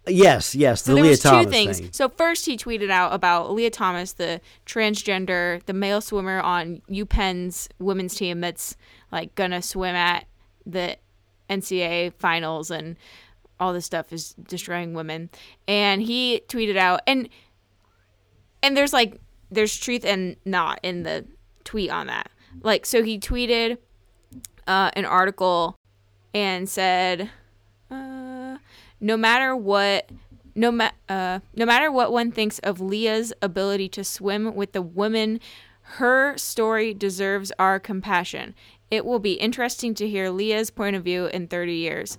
Yes, 0.08 0.56
yes, 0.56 0.82
So 0.82 0.90
the 0.90 0.94
there 0.96 1.02
Leah 1.04 1.10
was 1.12 1.20
Thomas 1.20 1.44
two 1.46 1.50
things. 1.52 1.78
thing. 1.78 1.88
So 1.92 2.08
first 2.08 2.44
he 2.46 2.56
tweeted 2.56 2.90
out 2.90 3.12
about 3.14 3.52
Leah 3.52 3.70
Thomas, 3.70 4.14
the 4.14 4.40
transgender, 4.66 5.62
the 5.66 5.72
male 5.72 6.00
swimmer 6.00 6.40
on 6.40 6.82
UPenn's 6.90 7.68
women's 7.78 8.16
team 8.16 8.40
that's 8.40 8.76
like 9.12 9.32
gonna 9.36 9.62
swim 9.62 9.94
at 9.94 10.26
the 10.66 10.96
NCAA 11.48 12.14
finals 12.14 12.68
and 12.72 12.96
all 13.62 13.72
this 13.72 13.86
stuff 13.86 14.12
is 14.12 14.34
destroying 14.34 14.92
women. 14.92 15.30
And 15.68 16.02
he 16.02 16.42
tweeted 16.48 16.76
out 16.76 17.00
and 17.06 17.28
and 18.62 18.76
there's 18.76 18.92
like 18.92 19.20
there's 19.50 19.76
truth 19.76 20.04
and 20.04 20.36
not 20.44 20.80
in 20.82 21.04
the 21.04 21.26
tweet 21.64 21.90
on 21.90 22.08
that. 22.08 22.30
Like 22.62 22.84
so 22.84 23.02
he 23.02 23.18
tweeted 23.18 23.78
uh, 24.66 24.90
an 24.94 25.04
article 25.04 25.76
and 26.34 26.68
said 26.68 27.30
uh, 27.90 28.58
no 29.00 29.16
matter 29.16 29.54
what 29.54 30.10
no 30.54 30.72
ma- 30.72 30.90
uh, 31.08 31.40
no 31.54 31.64
matter 31.64 31.90
what 31.90 32.12
one 32.12 32.32
thinks 32.32 32.58
of 32.60 32.80
Leah's 32.80 33.32
ability 33.40 33.88
to 33.90 34.04
swim 34.04 34.54
with 34.54 34.72
the 34.72 34.82
women 34.82 35.40
her 35.96 36.36
story 36.38 36.94
deserves 36.94 37.52
our 37.58 37.78
compassion. 37.78 38.54
It 38.90 39.04
will 39.04 39.18
be 39.18 39.32
interesting 39.32 39.94
to 39.94 40.08
hear 40.08 40.30
Leah's 40.30 40.70
point 40.70 40.96
of 40.96 41.04
view 41.04 41.26
in 41.26 41.48
30 41.48 41.74
years. 41.74 42.18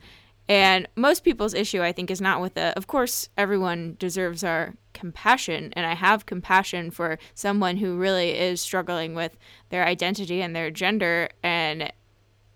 And 0.49 0.87
most 0.95 1.23
people's 1.23 1.53
issue, 1.53 1.81
I 1.81 1.93
think, 1.93 2.11
is 2.11 2.19
not 2.19 2.41
with 2.41 2.55
the. 2.55 2.75
Of 2.77 2.87
course, 2.87 3.29
everyone 3.37 3.95
deserves 3.97 4.43
our 4.43 4.73
compassion, 4.93 5.71
and 5.73 5.85
I 5.85 5.93
have 5.95 6.25
compassion 6.25 6.91
for 6.91 7.17
someone 7.33 7.77
who 7.77 7.97
really 7.97 8.37
is 8.37 8.59
struggling 8.59 9.15
with 9.15 9.37
their 9.69 9.85
identity 9.85 10.41
and 10.41 10.53
their 10.55 10.69
gender 10.69 11.29
and 11.41 11.91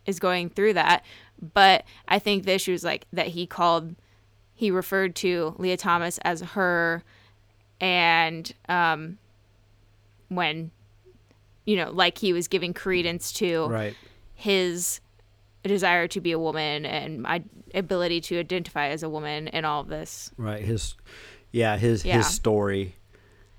is 0.05 0.19
going 0.19 0.49
through 0.49 0.73
that. 0.73 1.05
But 1.53 1.85
I 2.07 2.19
think 2.19 2.43
the 2.43 2.53
issue 2.53 2.73
is 2.73 2.83
like 2.83 3.05
that 3.13 3.27
he 3.27 3.45
called, 3.47 3.95
he 4.53 4.69
referred 4.69 5.15
to 5.17 5.55
Leah 5.57 5.77
Thomas 5.77 6.17
as 6.19 6.41
her, 6.41 7.03
and 7.79 8.51
um, 8.67 9.17
when, 10.27 10.71
you 11.63 11.77
know, 11.77 11.91
like 11.91 12.17
he 12.17 12.33
was 12.33 12.47
giving 12.47 12.73
credence 12.73 13.31
to 13.33 13.67
Right. 13.67 13.95
his 14.33 14.99
desire 15.67 16.07
to 16.09 16.21
be 16.21 16.31
a 16.31 16.39
woman 16.39 16.85
and 16.85 17.21
my 17.21 17.43
ability 17.73 18.21
to 18.21 18.39
identify 18.39 18.87
as 18.87 19.03
a 19.03 19.09
woman 19.09 19.47
and 19.49 19.65
all 19.65 19.81
of 19.81 19.87
this. 19.87 20.31
Right. 20.37 20.63
His, 20.63 20.95
yeah, 21.51 21.77
his 21.77 22.03
Yeah. 22.05 22.17
his 22.17 22.27
story, 22.27 22.95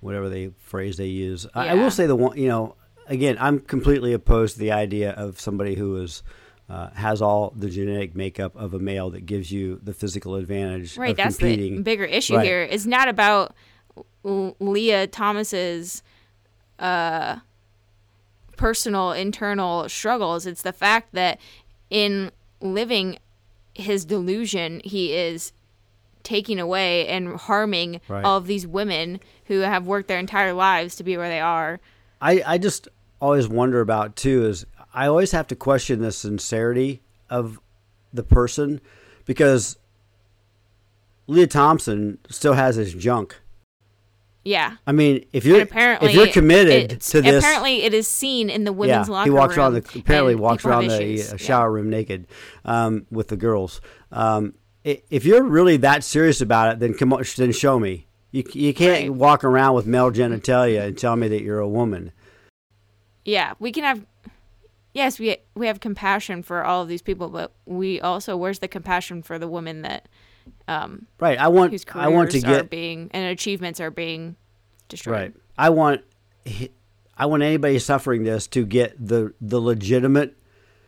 whatever 0.01 0.29
the 0.29 0.53
phrase 0.59 0.97
they 0.97 1.07
use. 1.07 1.47
I, 1.55 1.69
I 1.69 1.75
will 1.75 1.91
say 1.91 2.07
the 2.07 2.17
one, 2.17 2.37
you 2.39 2.49
know, 2.49 2.75
again, 3.07 3.37
I'm 3.41 3.59
completely 3.61 4.13
opposed 4.13 4.55
to 4.55 4.61
the 4.61 4.73
idea 4.73 5.13
of 5.13 5.41
somebody 5.41 5.75
who 5.75 5.97
is. 5.97 6.23
Uh, 6.71 6.91
has 6.91 7.23
all 7.23 7.55
the 7.57 7.71
genetic 7.71 8.15
makeup 8.15 8.55
of 8.55 8.75
a 8.75 8.79
male 8.79 9.09
that 9.09 9.25
gives 9.25 9.51
you 9.51 9.81
the 9.83 9.95
physical 9.95 10.35
advantage 10.35 10.99
Right, 10.99 11.17
that's 11.17 11.39
competing. 11.39 11.77
the 11.77 11.83
bigger 11.83 12.05
issue 12.05 12.37
Right. 12.37 12.45
here. 12.45 12.61
It's 12.63 12.85
not 12.85 13.09
about 13.09 13.55
Leah 14.23 15.07
Thomas's 15.07 16.03
uh 16.79 17.39
personal 18.57 19.13
internal 19.13 19.89
struggles. 19.89 20.45
It's 20.47 20.61
the 20.61 20.73
fact 20.75 21.15
that 21.15 21.41
in 21.91 22.31
living 22.61 23.19
his 23.75 24.05
delusion, 24.05 24.81
he 24.85 25.13
is 25.15 25.53
taking 26.23 26.59
away 26.59 27.07
and 27.09 27.37
harming 27.37 28.01
Right. 28.09 28.25
all 28.25 28.37
of 28.39 28.47
these 28.47 28.67
women 28.67 29.21
who 29.47 29.61
have 29.61 29.87
worked 29.87 30.09
their 30.09 30.19
entire 30.19 30.53
lives 30.53 30.97
to 30.97 31.05
be 31.05 31.17
where 31.17 31.29
they 31.29 31.41
are. 31.41 31.81
I, 32.21 32.43
I 32.45 32.59
just 32.59 32.89
always 33.21 33.49
wonder 33.49 33.81
about 33.81 34.17
too 34.17 34.45
is 34.47 34.67
I 34.93 35.07
always 35.07 35.33
have 35.33 35.47
to 35.49 35.57
question 35.57 36.01
the 36.01 36.13
sincerity 36.13 37.01
of 37.31 37.61
the 38.13 38.23
person 38.23 38.81
because 39.25 39.79
Leah 41.27 41.47
Thompson 41.47 42.19
still 42.31 42.55
has 42.55 42.77
his 42.77 42.95
junk. 42.95 43.41
Yeah. 44.45 44.77
I 44.87 44.93
mean, 44.93 45.25
if 45.33 45.45
you're 45.45 45.61
apparently 45.61 46.09
if 46.11 46.15
you're 46.15 46.29
committed 46.29 46.93
it's- 46.93 47.11
to 47.11 47.21
this, 47.21 47.45
apparently 47.45 47.83
it 47.83 47.93
is 47.93 48.07
seen 48.09 48.49
in 48.49 48.65
the 48.65 48.73
women's 48.73 49.09
yeah, 49.09 49.13
locker 49.13 49.29
room. 49.31 49.37
he 49.37 49.41
walks 49.41 49.57
around 49.57 49.73
the 49.75 49.99
apparently 49.99 50.33
and 50.35 50.41
walks 50.43 50.65
around 50.65 50.87
the 50.89 50.95
uh, 50.97 50.99
Yeah. 51.01 51.37
shower 51.37 51.71
room 51.71 51.91
naked 51.91 52.27
um, 52.65 53.07
with 53.11 53.29
the 53.29 53.37
girls. 53.37 53.81
Um, 54.11 54.55
if 54.85 55.27
you're 55.27 55.43
really 55.43 55.77
that 55.79 56.03
serious 56.03 56.41
about 56.41 56.73
it, 56.73 56.79
then 56.79 56.95
come 56.95 57.13
on, 57.13 57.23
then 57.37 57.53
show 57.53 57.79
me. 57.79 58.07
You 58.31 58.45
you 58.53 58.73
can't 58.73 59.09
Right. 59.09 59.13
walk 59.13 59.45
around 59.45 59.75
with 59.75 59.87
male 59.87 60.11
genitalia 60.11 60.87
and 60.87 60.97
tell 60.97 61.17
me 61.17 61.29
that 61.29 61.43
you're 61.43 61.59
a 61.61 61.69
woman. 61.69 62.13
Yeah, 63.25 63.55
we 63.59 63.73
can 63.73 63.85
have. 63.85 64.07
Yes, 64.95 65.19
we 65.19 65.37
we 65.55 65.67
have 65.67 65.81
compassion 65.81 66.43
for 66.43 66.65
all 66.65 66.83
of 66.83 66.89
these 66.89 67.03
people, 67.03 67.29
but 67.29 67.53
we 67.67 68.01
also 68.01 68.37
where's 68.37 68.61
the 68.61 68.69
compassion 68.69 69.23
for 69.23 69.39
the 69.39 69.49
women 69.49 69.83
that 69.83 70.09
um 70.67 71.07
Right. 71.21 71.39
I 71.39 71.49
want 71.49 71.87
I 71.95 72.09
want 72.09 72.31
to 72.33 72.41
get 72.41 72.71
being 72.71 73.11
and 73.13 73.27
achievements 73.31 73.81
are 73.81 73.91
being 73.91 74.37
destroyed. 74.89 75.15
Right. 75.15 75.35
I 75.57 75.71
want 75.71 76.03
I 77.17 77.27
want 77.27 77.43
anybody 77.43 77.79
suffering 77.79 78.25
this 78.25 78.47
to 78.49 78.65
get 78.65 78.95
the 78.99 79.35
the 79.41 79.61
legitimate 79.61 80.37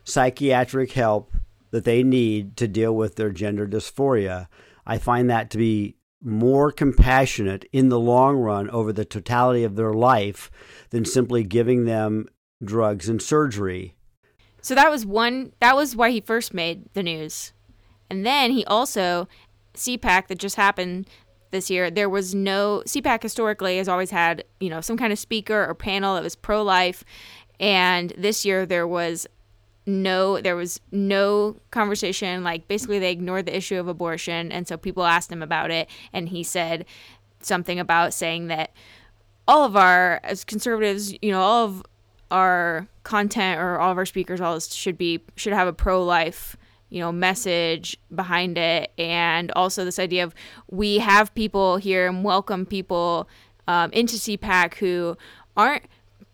psychiatric 0.04 0.92
help 0.92 1.32
that 1.70 1.84
they 1.84 2.02
need 2.02 2.56
to 2.56 2.66
deal 2.66 2.94
with 2.94 3.16
their 3.16 3.30
gender 3.30 3.66
dysphoria. 3.66 4.48
I 4.86 4.98
find 4.98 5.30
that 5.30 5.50
to 5.50 5.58
be 5.58 5.96
more 6.22 6.70
compassionate 6.70 7.64
in 7.72 7.88
the 7.88 7.98
long 7.98 8.36
run 8.36 8.68
over 8.70 8.92
the 8.92 9.04
totality 9.04 9.64
of 9.64 9.76
their 9.76 9.92
life 9.92 10.50
than 10.90 11.04
simply 11.04 11.42
giving 11.44 11.84
them 11.84 12.26
drugs 12.62 13.08
and 13.08 13.22
surgery. 13.22 13.94
So 14.60 14.74
that 14.74 14.90
was 14.90 15.06
one. 15.06 15.52
That 15.60 15.76
was 15.76 15.96
why 15.96 16.10
he 16.10 16.20
first 16.20 16.52
made 16.52 16.92
the 16.92 17.02
news, 17.02 17.52
and 18.10 18.26
then 18.26 18.50
he 18.50 18.64
also 18.66 19.28
CPAC 19.74 20.28
that 20.28 20.38
just 20.38 20.56
happened 20.56 21.08
this 21.50 21.70
year. 21.70 21.90
There 21.90 22.08
was 22.08 22.34
no 22.34 22.82
CPAC 22.86 23.22
historically 23.22 23.78
has 23.78 23.88
always 23.88 24.10
had 24.10 24.44
you 24.60 24.70
know 24.70 24.80
some 24.80 24.96
kind 24.96 25.12
of 25.12 25.18
speaker 25.18 25.66
or 25.66 25.74
panel 25.74 26.14
that 26.14 26.22
was 26.22 26.36
pro 26.36 26.62
life, 26.62 27.04
and 27.58 28.12
this 28.16 28.44
year 28.44 28.66
there 28.66 28.86
was 28.86 29.26
no 29.86 30.40
there 30.40 30.56
was 30.56 30.80
no 30.92 31.56
conversation 31.70 32.44
like 32.44 32.68
basically 32.68 32.98
they 32.98 33.10
ignored 33.10 33.46
the 33.46 33.56
issue 33.56 33.78
of 33.78 33.88
abortion 33.88 34.52
and 34.52 34.68
so 34.68 34.76
people 34.76 35.04
asked 35.04 35.32
him 35.32 35.42
about 35.42 35.70
it 35.70 35.88
and 36.12 36.28
he 36.28 36.42
said 36.42 36.84
something 37.40 37.80
about 37.80 38.12
saying 38.12 38.46
that 38.46 38.72
all 39.48 39.64
of 39.64 39.76
our 39.76 40.20
as 40.22 40.44
conservatives 40.44 41.14
you 41.22 41.30
know 41.30 41.40
all 41.40 41.64
of 41.64 41.82
our 42.30 42.86
content 43.02 43.58
or 43.58 43.78
all 43.78 43.90
of 43.90 43.98
our 43.98 44.06
speakers 44.06 44.40
all 44.40 44.54
this 44.54 44.72
should 44.72 44.98
be 44.98 45.20
should 45.34 45.52
have 45.52 45.66
a 45.66 45.72
pro-life 45.72 46.56
you 46.90 47.00
know 47.00 47.10
message 47.10 47.96
behind 48.14 48.58
it. 48.58 48.92
And 48.98 49.50
also 49.52 49.84
this 49.84 49.98
idea 49.98 50.24
of 50.24 50.34
we 50.70 50.98
have 50.98 51.34
people 51.34 51.78
here 51.78 52.06
and 52.06 52.22
welcome 52.22 52.66
people 52.66 53.28
um, 53.66 53.92
into 53.92 54.16
cpac 54.16 54.74
who 54.74 55.16
aren't 55.56 55.84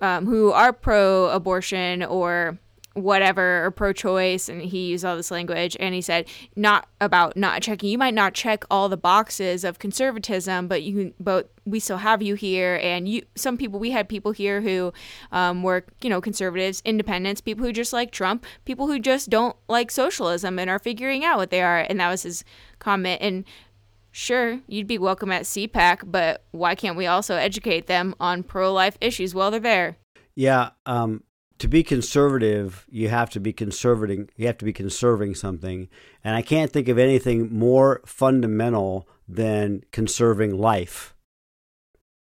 um, 0.01 0.27
who 0.27 0.51
are 0.53 0.73
pro-abortion 0.73 2.03
or 2.03 2.59
whatever 2.97 3.62
or 3.66 3.70
pro-choice 3.70 4.49
and 4.49 4.62
he 4.62 4.86
used 4.86 5.05
all 5.05 5.16
this 5.16 5.30
language 5.30 5.76
and 5.78 5.94
he 5.94 6.01
said 6.01 6.26
not 6.57 6.88
about 6.99 7.36
not 7.36 7.61
checking. 7.61 7.90
You 7.90 7.99
might 7.99 8.14
not 8.14 8.32
check 8.32 8.64
all 8.70 8.88
the 8.88 8.97
boxes 8.97 9.64
of 9.64 9.78
conservatism 9.78 10.66
but 10.66 10.82
you 10.82 10.94
can 10.94 11.14
but 11.20 11.51
we 11.66 11.78
still 11.78 11.99
have 11.99 12.22
you 12.22 12.34
here 12.36 12.80
and 12.82 13.07
you 13.07 13.20
some 13.34 13.59
people 13.59 13.78
we 13.78 13.90
had 13.90 14.09
people 14.09 14.32
here 14.32 14.62
who 14.62 14.94
um, 15.30 15.62
were 15.62 15.84
you 16.01 16.09
know 16.09 16.22
conservatives 16.22 16.80
independents 16.86 17.42
people 17.42 17.66
who 17.66 17.72
just 17.72 17.92
like 17.92 18.12
trump 18.12 18.47
people 18.64 18.86
who 18.86 18.99
just 18.99 19.28
don't 19.28 19.57
like 19.68 19.90
socialism 19.90 20.59
and 20.59 20.70
are 20.70 20.78
figuring 20.78 21.22
out 21.22 21.36
what 21.36 21.51
they 21.51 21.61
are 21.61 21.80
and 21.90 22.01
that 22.01 22.09
was 22.09 22.22
his 22.22 22.44
comment. 22.78 23.20
And 23.20 23.44
sure 24.11 24.61
you'd 24.66 24.86
be 24.86 24.97
welcome 24.97 25.30
at 25.30 25.42
cpac 25.42 26.01
but 26.11 26.42
why 26.53 26.74
can't 26.74 26.97
we 26.97 27.07
also 27.07 27.34
educate 27.34 27.86
them 27.88 28.14
on 28.18 28.42
pro-life 28.42 28.97
issues? 29.03 29.34
While 29.34 29.51
they're 29.51 29.61
there. 29.61 29.99
Yeah, 30.34 30.70
um, 30.84 31.22
to 31.59 31.69
be 31.69 31.83
conservative, 31.83 32.87
you 32.89 33.09
have 33.09 33.31
to 33.31 33.41
be 33.41 33.53
conserving. 33.53 34.31
You 34.37 34.47
have 34.47 34.59
to 34.59 34.65
be 34.65 34.73
conserving 34.73 35.35
something, 35.35 35.89
and 36.23 36.37
I 36.37 36.43
can't 36.43 36.71
think 36.71 36.89
of 36.89 36.99
anything 36.99 37.57
more 37.57 38.03
fundamental 38.05 39.09
than 39.29 39.83
conserving 39.91 40.57
life. 40.57 41.15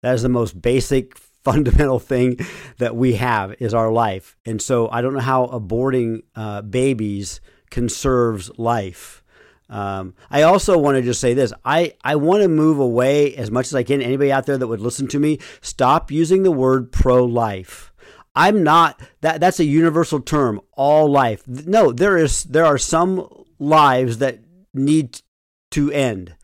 That 0.03 0.15
is 0.15 0.23
the 0.23 0.29
most 0.29 0.61
basic, 0.61 1.17
fundamental 1.47 2.01
thing 2.01 2.39
that 2.79 2.97
we 2.97 3.15
have 3.15 3.55
is 3.61 3.75
our 3.75 3.91
life, 3.91 4.37
and 4.45 4.61
so 4.61 4.89
I 4.91 5.01
don't 5.01 5.15
know 5.15 5.21
how 5.21 5.47
aborting 5.47 6.23
uh, 6.35 6.63
babies 6.63 7.41
conserves 7.71 8.51
life. 8.59 9.23
Um, 9.69 10.15
I 10.31 10.43
also 10.43 10.79
want 10.79 10.97
to 10.97 11.03
just 11.03 11.21
say 11.21 11.35
this. 11.35 11.53
I, 11.65 11.95
I 12.05 12.17
want 12.17 12.43
to 12.43 12.49
move 12.49 12.79
away 12.79 13.35
as 13.35 13.51
much 13.51 13.67
as 13.67 13.75
I 13.75 13.83
can. 13.83 14.01
Anybody 14.01 14.31
out 14.31 14.47
there 14.47 14.57
that 14.57 14.67
would 14.67 14.81
listen 14.81 15.09
to 15.09 15.19
me, 15.19 15.41
stop 15.61 16.11
using 16.11 16.45
the 16.45 16.53
word 16.53 16.93
pro 16.93 17.25
life. 17.25 17.93
I'm 18.37 18.63
not 18.63 19.01
that 19.23 19.41
that's 19.41 19.59
a 19.59 19.65
universal 19.65 20.21
term, 20.21 20.61
all 20.73 21.11
life. 21.11 21.49
No, 21.49 21.91
there 21.91 22.19
is 22.19 22.45
there 22.45 22.67
are 22.67 22.79
some 22.79 23.27
lives 23.59 24.19
that 24.19 24.41
need 24.75 25.23
to 25.71 25.91
end. 25.91 26.37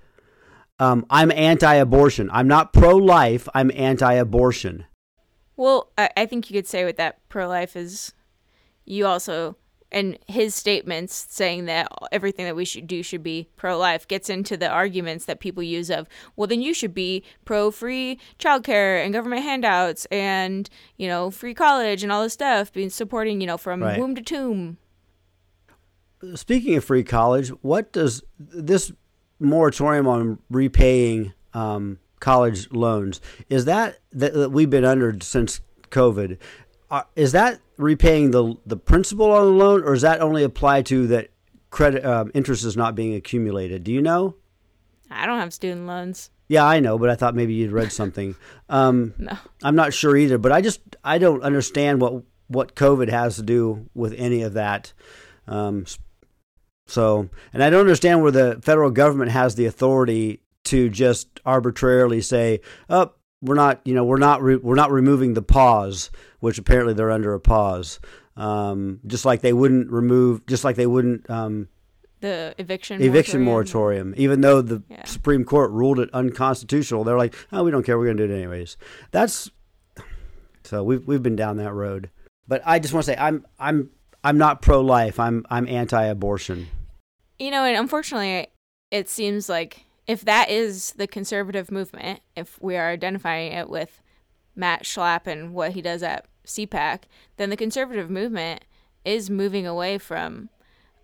Um, 0.78 1.06
I'm 1.10 1.30
anti-abortion. 1.30 2.28
I'm 2.32 2.48
not 2.48 2.72
pro-life. 2.72 3.48
I'm 3.54 3.70
anti-abortion. 3.72 4.86
Well, 5.56 5.92
I, 5.96 6.10
I 6.16 6.26
think 6.26 6.50
you 6.50 6.56
could 6.58 6.66
say 6.66 6.84
with 6.84 6.96
that 6.96 7.20
pro 7.28 7.46
life 7.46 7.76
is 7.76 8.12
you 8.84 9.06
also, 9.06 9.56
and 9.92 10.18
his 10.26 10.54
statements 10.54 11.26
saying 11.30 11.66
that 11.66 11.86
everything 12.10 12.46
that 12.46 12.56
we 12.56 12.64
should 12.64 12.86
do 12.86 13.02
should 13.02 13.22
be 13.22 13.48
pro 13.56 13.78
life 13.78 14.08
gets 14.08 14.28
into 14.28 14.56
the 14.56 14.68
arguments 14.68 15.26
that 15.26 15.38
people 15.38 15.62
use 15.62 15.90
of, 15.90 16.08
well, 16.34 16.46
then 16.46 16.62
you 16.62 16.74
should 16.74 16.94
be 16.94 17.22
pro 17.44 17.70
free 17.70 18.18
childcare 18.38 19.04
and 19.04 19.12
government 19.12 19.42
handouts 19.42 20.06
and, 20.06 20.68
you 20.96 21.06
know, 21.06 21.30
free 21.30 21.54
college 21.54 22.02
and 22.02 22.10
all 22.10 22.22
this 22.22 22.32
stuff, 22.32 22.72
being 22.72 22.90
supporting, 22.90 23.40
you 23.40 23.46
know, 23.46 23.58
from 23.58 23.82
Right. 23.82 23.98
womb 24.00 24.14
to 24.14 24.22
tomb. 24.22 24.78
Speaking 26.34 26.76
of 26.76 26.84
free 26.84 27.02
college, 27.04 27.48
what 27.62 27.92
does 27.92 28.22
this 28.38 28.92
moratorium 29.40 30.06
on 30.06 30.38
repaying 30.50 31.32
um, 31.52 31.98
college 32.20 32.70
loans 32.70 33.20
is 33.48 33.64
that, 33.64 33.98
that 34.12 34.32
that 34.32 34.50
we've 34.50 34.70
been 34.70 34.84
under 34.84 35.16
since 35.20 35.60
COVID? 35.90 36.38
Uh, 36.92 37.02
is 37.16 37.32
that 37.32 37.58
repaying 37.78 38.30
the 38.32 38.54
the 38.66 38.76
principal 38.76 39.32
on 39.32 39.46
the 39.46 39.50
loan, 39.50 39.82
or 39.82 39.94
is 39.94 40.02
that 40.02 40.20
only 40.20 40.44
applied 40.44 40.84
to 40.86 41.06
that 41.06 41.30
credit 41.70 42.04
um, 42.04 42.30
interest 42.34 42.64
is 42.64 42.76
not 42.76 42.94
being 42.94 43.14
accumulated? 43.14 43.82
Do 43.82 43.90
you 43.92 44.02
know? 44.02 44.36
I 45.10 45.24
don't 45.24 45.38
have 45.38 45.54
student 45.54 45.86
loans. 45.86 46.30
Yeah, 46.48 46.66
I 46.66 46.80
know, 46.80 46.98
but 46.98 47.08
I 47.08 47.14
thought 47.14 47.34
maybe 47.34 47.54
you'd 47.54 47.72
read 47.72 47.90
something. 47.90 48.36
Um, 48.68 49.12
No. 49.18 49.36
I'm 49.62 49.74
not 49.74 49.92
sure 49.92 50.16
either, 50.16 50.38
but 50.38 50.50
I 50.50 50.62
just 50.62 50.80
I 51.04 51.18
don't 51.18 51.42
understand 51.42 52.00
what 52.00 52.22
what 52.48 52.74
COVID 52.74 53.08
has 53.10 53.36
to 53.36 53.42
do 53.42 53.88
with 53.94 54.14
any 54.16 54.42
of 54.42 54.54
that. 54.54 54.92
Um, 55.46 55.84
so, 56.86 57.28
and 57.52 57.62
I 57.62 57.68
don't 57.70 57.80
understand 57.80 58.22
where 58.22 58.30
the 58.30 58.60
federal 58.62 58.90
government 58.90 59.30
has 59.30 59.54
the 59.54 59.66
authority 59.66 60.42
to 60.64 60.88
just 60.88 61.40
arbitrarily 61.44 62.20
say, 62.22 62.60
"Oh, 62.88 63.12
we're 63.42 63.54
not, 63.56 63.80
you 63.84 63.94
know, 63.94 64.04
we're 64.04 64.16
not 64.18 64.40
re- 64.42 64.56
we're 64.56 64.74
not 64.76 64.90
removing 64.90 65.34
the 65.34 65.42
pause," 65.42 66.10
which 66.40 66.56
apparently 66.58 66.94
they're 66.94 67.10
under 67.10 67.34
a 67.34 67.40
pause. 67.40 68.00
Um, 68.36 69.00
just 69.06 69.24
like 69.26 69.42
they 69.42 69.52
wouldn't 69.52 69.90
remove, 69.90 70.46
just 70.46 70.64
like 70.64 70.76
they 70.76 70.86
wouldn't 70.86 71.28
um, 71.28 71.68
The 72.20 72.54
eviction 72.56 73.02
eviction 73.02 73.42
moratorium. 73.42 74.06
moratorium, 74.08 74.14
even 74.16 74.40
though 74.40 74.62
the 74.62 74.82
Yeah. 74.88 75.04
Supreme 75.04 75.44
Court 75.44 75.70
ruled 75.72 75.98
it 75.98 76.08
unconstitutional. 76.14 77.04
They're 77.04 77.18
like, 77.18 77.34
oh, 77.52 77.62
we 77.64 77.70
don't 77.70 77.82
care. 77.84 77.98
We're 77.98 78.06
going 78.06 78.16
to 78.16 78.26
do 78.28 78.32
it 78.32 78.36
anyways. 78.36 78.78
That's 79.10 79.50
so 80.64 80.82
we've 80.82 81.06
we've 81.06 81.22
been 81.22 81.36
down 81.36 81.56
that 81.58 81.72
road. 81.74 82.10
But 82.48 82.62
I 82.64 82.78
just 82.78 82.94
want 82.94 83.04
to 83.06 83.12
say, 83.12 83.18
I'm 83.18 83.44
I'm 83.58 83.90
I'm 84.24 84.38
not 84.38 84.62
pro 84.62 84.80
life. 84.80 85.18
I'm 85.20 85.44
I'm 85.50 85.68
anti 85.68 86.02
abortion. 86.04 86.68
You 87.38 87.50
know, 87.50 87.64
and 87.64 87.76
unfortunately, 87.76 88.46
it 88.90 89.08
seems 89.08 89.48
like 89.48 89.84
if 90.06 90.24
that 90.24 90.50
is 90.50 90.92
the 90.92 91.06
conservative 91.06 91.70
movement, 91.70 92.20
if 92.36 92.60
we 92.60 92.76
are 92.76 92.90
identifying 92.90 93.52
it 93.52 93.68
with 93.68 94.02
Matt 94.54 94.84
Schlapp 94.84 95.26
and 95.26 95.54
what 95.54 95.72
he 95.72 95.82
does 95.82 96.02
at 96.02 96.26
CPAC, 96.46 97.02
then 97.36 97.50
the 97.50 97.56
conservative 97.56 98.10
movement 98.10 98.64
is 99.04 99.30
moving 99.30 99.66
away 99.66 99.98
from 99.98 100.48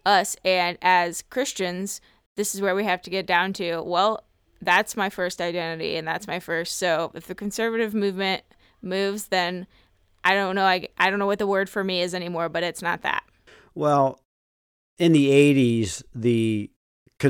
us. 0.05 0.37
And 0.45 0.79
as 0.83 1.23
Christians, 1.23 2.01
this 2.37 2.55
is 2.55 2.61
where 2.61 2.75
we 2.75 2.85
have 2.85 3.03
to 3.03 3.11
get 3.11 3.27
down 3.27 3.53
to 3.55 3.83
well, 3.83 4.25
that's 4.61 4.97
my 4.97 5.09
first 5.09 5.41
identity 5.41 5.97
and 5.97 6.07
that's 6.07 6.27
my 6.27 6.41
first. 6.41 6.77
So 6.77 7.13
if 7.15 7.27
the 7.27 7.35
conservative 7.35 7.95
movement 7.95 8.43
moves, 8.83 9.29
then 9.29 9.67
I 10.25 10.35
don't 10.35 10.57
know. 10.57 10.65
I, 10.65 10.89
I 10.99 11.11
don't 11.11 11.19
know 11.19 11.27
what 11.27 11.39
the 11.39 11.47
word 11.47 11.71
for 11.71 11.85
me 11.85 12.03
is 12.03 12.15
anymore, 12.15 12.49
but 12.49 12.65
it's 12.65 12.83
not 12.83 13.03
that. 13.03 13.23
Well, 13.75 14.21
in 14.99 15.13
the 15.13 15.29
80s, 15.29 16.03
the 16.15 16.71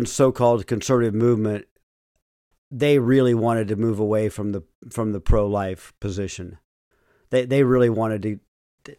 so-called 0.07 0.67
conservative 0.67 1.15
movement 1.15 1.67
they 2.71 2.99
really 2.99 3.35
wanted 3.35 3.69
to 3.69 3.77
move 3.77 3.99
away 3.99 4.29
from 4.29 4.53
the 4.53 4.63
from 4.91 5.13
the 5.13 5.21
pro-life 5.21 5.93
position. 6.01 6.59
They 7.31 7.45
they 7.45 7.63
really 7.63 7.91
wanted 7.91 8.23
to 8.23 8.41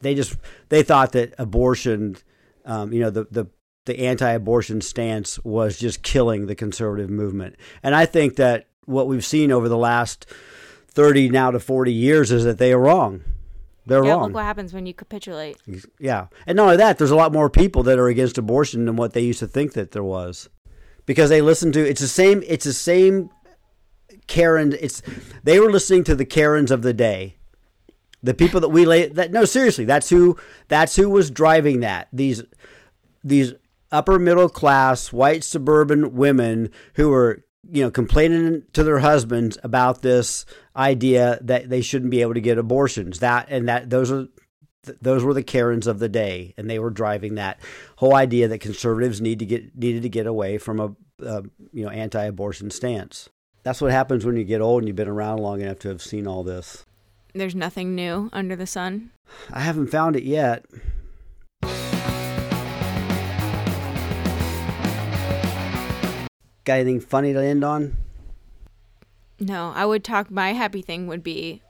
they 0.02 0.16
just 0.16 0.38
they 0.70 0.84
thought 0.84 1.12
that 1.14 1.34
abortion 1.38 2.18
um, 2.66 2.92
you 2.92 3.00
know 3.00 3.10
the 3.10 3.28
the 3.30 3.48
the 3.86 4.00
anti-abortion 4.06 4.82
stance 4.82 5.44
was 5.44 5.80
just 5.80 6.04
killing 6.04 6.46
the 6.46 6.56
conservative 6.56 7.10
movement. 7.10 7.56
And 7.82 7.96
I 7.96 8.06
think 8.06 8.36
that 8.36 8.68
what 8.86 9.08
we've 9.08 9.26
seen 9.26 9.52
over 9.52 9.68
the 9.68 9.78
last 9.78 10.28
30 10.90 11.30
now 11.30 11.50
to 11.50 11.60
40 11.60 11.92
years 11.92 12.32
is 12.32 12.44
that 12.44 12.60
they 12.60 12.72
are 12.72 12.80
wrong. 12.80 13.24
They're 13.88 14.06
yeah, 14.06 14.12
wrong. 14.12 14.24
look 14.26 14.34
what 14.36 14.44
happens 14.44 14.74
when 14.74 14.86
you 14.86 14.94
capitulate. 14.94 15.58
Yeah. 15.98 16.28
And 16.46 16.58
not 16.58 16.64
only 16.64 16.78
that, 16.78 17.00
there's 17.00 17.10
a 17.10 17.16
lot 17.16 17.34
more 17.34 17.50
people 17.50 17.82
that 17.84 17.98
are 17.98 18.08
against 18.08 18.38
abortion 18.38 18.86
than 18.86 18.96
what 18.96 19.14
they 19.14 19.22
used 19.22 19.40
to 19.40 19.48
think 19.48 19.74
that 19.74 19.92
there 19.92 20.04
was. 20.04 20.50
Because 21.10 21.32
they 21.32 21.42
listen 21.42 21.72
to 21.72 21.90
it's 21.90 22.02
the 22.02 22.08
same 22.08 22.44
it's 22.46 22.66
the 22.66 22.72
same 22.72 23.32
Karen 24.28 24.78
it's 24.80 25.02
they 25.44 25.60
were 25.60 25.72
listening 25.72 26.04
to 26.04 26.14
the 26.14 26.24
Karens 26.24 26.70
of 26.70 26.84
the 26.84 26.94
day. 26.94 27.38
The 28.22 28.36
people 28.36 28.62
that 28.62 28.70
we 28.70 28.86
lay 28.86 29.08
that 29.08 29.32
no 29.32 29.44
seriously, 29.44 29.86
that's 29.86 30.12
who 30.12 30.38
that's 30.68 30.96
who 30.96 31.10
was 31.10 31.32
driving 31.32 31.80
that. 31.80 32.10
These 32.14 32.44
these 33.24 33.56
upper 33.92 34.20
middle 34.20 34.50
class 34.50 35.12
white 35.12 35.44
suburban 35.44 36.14
women 36.14 36.70
who 36.94 37.10
were 37.10 37.44
you 37.72 37.82
know 37.82 37.90
complaining 37.90 38.66
to 38.74 38.84
their 38.84 39.00
husbands 39.00 39.58
about 39.64 40.04
this 40.04 40.46
idea 40.76 41.40
that 41.42 41.72
they 41.72 41.82
shouldn't 41.82 42.12
be 42.12 42.22
able 42.22 42.36
to 42.36 42.42
get 42.42 42.60
abortions 42.60 43.18
that 43.18 43.48
and 43.50 43.68
that 43.68 43.90
those 43.90 44.12
are 44.12 44.28
those 45.02 45.24
were 45.24 45.34
the 45.34 45.44
Karens 45.44 45.88
of 45.88 46.00
the 46.00 46.10
day, 46.10 46.54
and 46.58 46.70
they 46.70 46.80
were 46.80 46.90
driving 46.90 47.36
that 47.36 47.60
whole 47.98 48.16
idea 48.16 48.48
that 48.48 48.60
conservatives 48.60 49.22
need 49.22 49.40
to 49.40 49.46
get 49.46 49.78
needed 49.78 50.04
to 50.04 50.10
get 50.10 50.26
away 50.26 50.58
from 50.58 50.80
a, 50.80 50.96
a 51.24 51.44
you 51.74 51.84
know 51.84 51.90
anti-abortion 51.90 52.72
stance. 52.72 53.30
That's 53.64 53.82
what 53.82 53.92
happens 53.92 54.26
when 54.26 54.38
you 54.38 54.44
get 54.46 54.62
old 54.62 54.82
and 54.82 54.88
you've 54.88 54.96
been 54.96 55.08
around 55.08 55.40
long 55.40 55.62
enough 55.62 55.80
to 55.80 55.90
have 55.90 56.02
seen 56.02 56.28
all 56.28 56.44
this. 56.44 56.86
There's 57.34 57.56
nothing 57.56 57.94
new 57.94 58.30
under 58.32 58.56
the 58.56 58.66
sun. 58.66 59.12
I 59.52 59.60
haven't 59.60 59.88
found 59.88 60.16
it 60.16 60.24
yet. 60.24 60.66
Got 66.64 66.74
anything 66.74 67.00
funny 67.02 67.34
to 67.34 67.44
end 67.44 67.64
on? 67.64 67.98
No, 69.40 69.72
I 69.76 69.86
would 69.86 70.04
talk. 70.04 70.32
My 70.32 70.54
happy 70.54 70.82
thing 70.82 71.08
would 71.08 71.24
be 71.24 71.62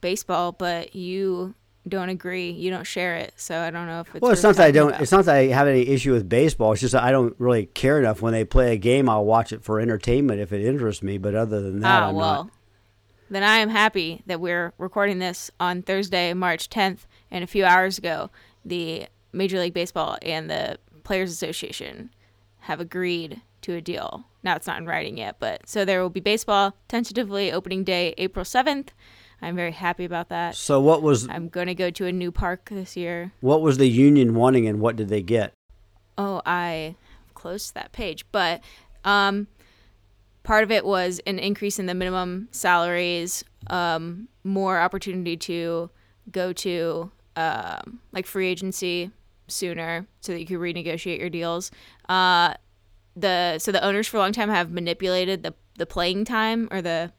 baseball, 0.00 0.52
but 0.52 0.94
you 0.94 1.54
don't 1.88 2.08
agree. 2.08 2.50
You 2.50 2.70
don't 2.70 2.86
share 2.86 3.16
it, 3.16 3.32
so 3.36 3.58
I 3.58 3.70
don't 3.70 3.86
know 3.86 4.00
if 4.00 4.14
it's. 4.14 4.20
Well, 4.20 4.32
it's 4.32 4.42
not 4.42 4.56
that 4.56 4.66
I 4.66 4.70
don't. 4.70 4.90
about. 4.90 5.00
It's 5.00 5.12
not 5.12 5.24
that 5.24 5.34
I 5.34 5.46
have 5.46 5.66
any 5.66 5.86
issue 5.88 6.12
with 6.12 6.28
baseball. 6.28 6.72
It's 6.72 6.80
just 6.80 6.92
that 6.92 7.02
I 7.02 7.10
don't 7.10 7.34
really 7.38 7.66
care 7.66 7.98
enough 7.98 8.22
when 8.22 8.32
they 8.32 8.44
play 8.44 8.72
a 8.72 8.76
game. 8.76 9.08
I'll 9.08 9.24
watch 9.24 9.52
it 9.52 9.62
for 9.62 9.80
entertainment 9.80 10.40
if 10.40 10.52
it 10.52 10.64
interests 10.64 11.02
me. 11.02 11.18
But 11.18 11.34
other 11.34 11.60
than 11.60 11.80
that, 11.80 12.02
ah, 12.02 12.08
I'm 12.08 12.14
well. 12.14 12.44
not. 12.44 12.52
Then 13.30 13.42
I 13.42 13.58
am 13.58 13.68
happy 13.68 14.22
that 14.26 14.40
we're 14.40 14.72
recording 14.78 15.18
this 15.18 15.50
on 15.60 15.82
Thursday, 15.82 16.32
March 16.32 16.70
10th, 16.70 17.00
and 17.30 17.44
a 17.44 17.46
few 17.46 17.64
hours 17.64 17.98
ago, 17.98 18.30
the 18.64 19.06
Major 19.32 19.58
League 19.58 19.74
Baseball 19.74 20.16
and 20.22 20.48
the 20.48 20.78
Players 21.04 21.30
Association 21.30 22.10
have 22.60 22.80
agreed 22.80 23.42
to 23.62 23.74
a 23.74 23.80
deal. 23.80 24.24
Now 24.42 24.56
it's 24.56 24.66
not 24.66 24.78
in 24.78 24.86
writing 24.86 25.18
yet, 25.18 25.36
but 25.38 25.68
so 25.68 25.84
there 25.84 26.00
will 26.00 26.10
be 26.10 26.20
baseball 26.20 26.74
tentatively 26.88 27.52
opening 27.52 27.84
day 27.84 28.14
April 28.16 28.44
7th. 28.44 28.88
I'm 29.40 29.56
very 29.56 29.72
happy 29.72 30.04
about 30.04 30.28
that. 30.30 30.56
So 30.56 30.80
what 30.80 31.02
was 31.02 31.28
I'm 31.28 31.48
going 31.48 31.68
to 31.68 31.74
go 31.74 31.90
to 31.90 32.06
a 32.06 32.12
new 32.12 32.32
park 32.32 32.68
this 32.70 32.96
year. 32.96 33.32
what 33.40 33.62
was 33.62 33.78
the 33.78 33.88
union 33.88 34.34
wanting, 34.34 34.66
and 34.66 34.80
what 34.80 34.96
did 34.96 35.08
they 35.08 35.22
get? 35.22 35.52
Oh, 36.16 36.42
I 36.44 36.96
closed 37.34 37.74
that 37.74 37.92
page, 37.92 38.24
but 38.32 38.62
um, 39.04 39.46
part 40.42 40.64
of 40.64 40.70
it 40.70 40.84
was 40.84 41.20
an 41.26 41.38
increase 41.38 41.78
in 41.78 41.86
the 41.86 41.94
minimum 41.94 42.48
salaries, 42.50 43.44
um, 43.68 44.28
more 44.42 44.80
opportunity 44.80 45.36
to 45.36 45.90
go 46.32 46.52
to 46.52 47.12
um, 47.36 48.00
like 48.12 48.26
free 48.26 48.48
agency 48.48 49.12
sooner, 49.46 50.06
so 50.20 50.32
that 50.32 50.40
you 50.40 50.46
could 50.46 50.58
renegotiate 50.58 51.20
your 51.20 51.30
deals. 51.30 51.70
Uh, 52.08 52.54
the 53.14 53.58
so 53.58 53.72
the 53.72 53.82
owners 53.84 54.06
for 54.06 54.16
a 54.16 54.20
long 54.20 54.32
time 54.32 54.48
have 54.48 54.70
manipulated 54.70 55.42
the 55.42 55.54
the 55.76 55.86
playing 55.86 56.24
time 56.24 56.68
or 56.70 56.82
the 56.82 57.12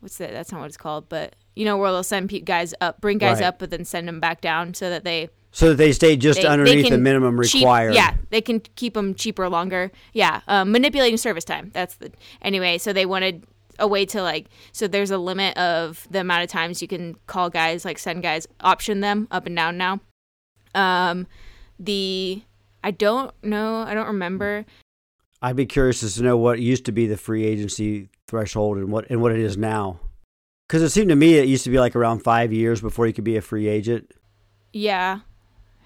what's 0.00 0.16
that? 0.18 0.32
That's 0.32 0.52
not 0.52 0.60
what 0.60 0.66
it's 0.66 0.76
called, 0.76 1.08
but 1.08 1.34
you 1.56 1.64
know 1.64 1.76
where 1.76 1.90
they'll 1.90 2.02
send 2.02 2.30
pe- 2.30 2.40
guys 2.40 2.74
up, 2.80 3.00
bring 3.00 3.18
guys 3.18 3.40
Right. 3.40 3.46
up, 3.46 3.58
but 3.58 3.70
then 3.70 3.84
send 3.84 4.06
them 4.08 4.20
back 4.20 4.40
down 4.40 4.74
so 4.74 4.88
that 4.90 5.04
they 5.04 5.28
So 5.50 5.70
that 5.70 5.76
they 5.76 5.92
stay 5.92 6.16
just 6.16 6.36
they- 6.38 6.42
they 6.42 6.48
underneath 6.48 6.84
the 6.84 6.90
can 6.90 7.02
minimum 7.02 7.42
cheap- 7.44 7.62
required. 7.62 7.94
yeah, 7.94 8.14
they 8.30 8.40
can 8.40 8.60
keep 8.76 8.94
them 8.94 9.14
cheaper 9.14 9.48
longer. 9.48 9.90
Yeah, 10.12 10.40
um, 10.48 10.70
manipulating 10.72 11.16
service 11.16 11.44
time. 11.44 11.70
That's 11.74 11.96
the 11.96 12.12
anyway. 12.42 12.78
So 12.78 12.92
they 12.92 13.06
wanted 13.06 13.44
a 13.80 13.86
way 13.88 14.04
to 14.06 14.22
like. 14.22 14.46
So 14.72 14.86
there's 14.88 15.10
a 15.10 15.18
limit 15.18 15.56
of 15.56 16.06
the 16.10 16.20
amount 16.20 16.42
of 16.44 16.50
times 16.50 16.82
you 16.82 16.88
can 16.88 17.14
call 17.26 17.48
guys, 17.50 17.84
like 17.84 17.98
send 17.98 18.22
guys, 18.22 18.46
option 18.60 19.00
them 19.00 19.26
up 19.30 19.46
and 19.46 19.54
down 19.56 19.76
now. 19.78 20.00
Um, 20.74 21.26
the 21.78 22.42
I 22.84 22.90
don't 22.92 23.32
know. 23.42 23.78
I 23.78 23.94
don't 23.94 24.06
remember. 24.06 24.64
I'd 25.42 25.56
be 25.56 25.66
curious 25.66 26.02
as 26.02 26.14
to 26.16 26.22
know 26.22 26.36
what 26.36 26.60
used 26.60 26.84
to 26.86 26.92
be 26.92 27.06
the 27.06 27.16
free 27.16 27.44
agency 27.44 28.08
threshold 28.28 28.76
and 28.78 28.92
what 28.92 29.08
and 29.10 29.20
what 29.20 29.32
it 29.32 29.40
is 29.40 29.56
now. 29.56 29.98
Because 30.68 30.82
it 30.82 30.90
seemed 30.90 31.08
to 31.08 31.16
me 31.16 31.34
it 31.38 31.48
used 31.48 31.64
to 31.64 31.70
be 31.70 31.78
like 31.80 31.96
around 31.96 32.20
five 32.20 32.52
years 32.52 32.80
before 32.80 33.06
you 33.06 33.12
could 33.12 33.24
be 33.24 33.36
a 33.36 33.40
free 33.42 33.66
agent, 33.68 34.12
Yeah. 34.72 35.20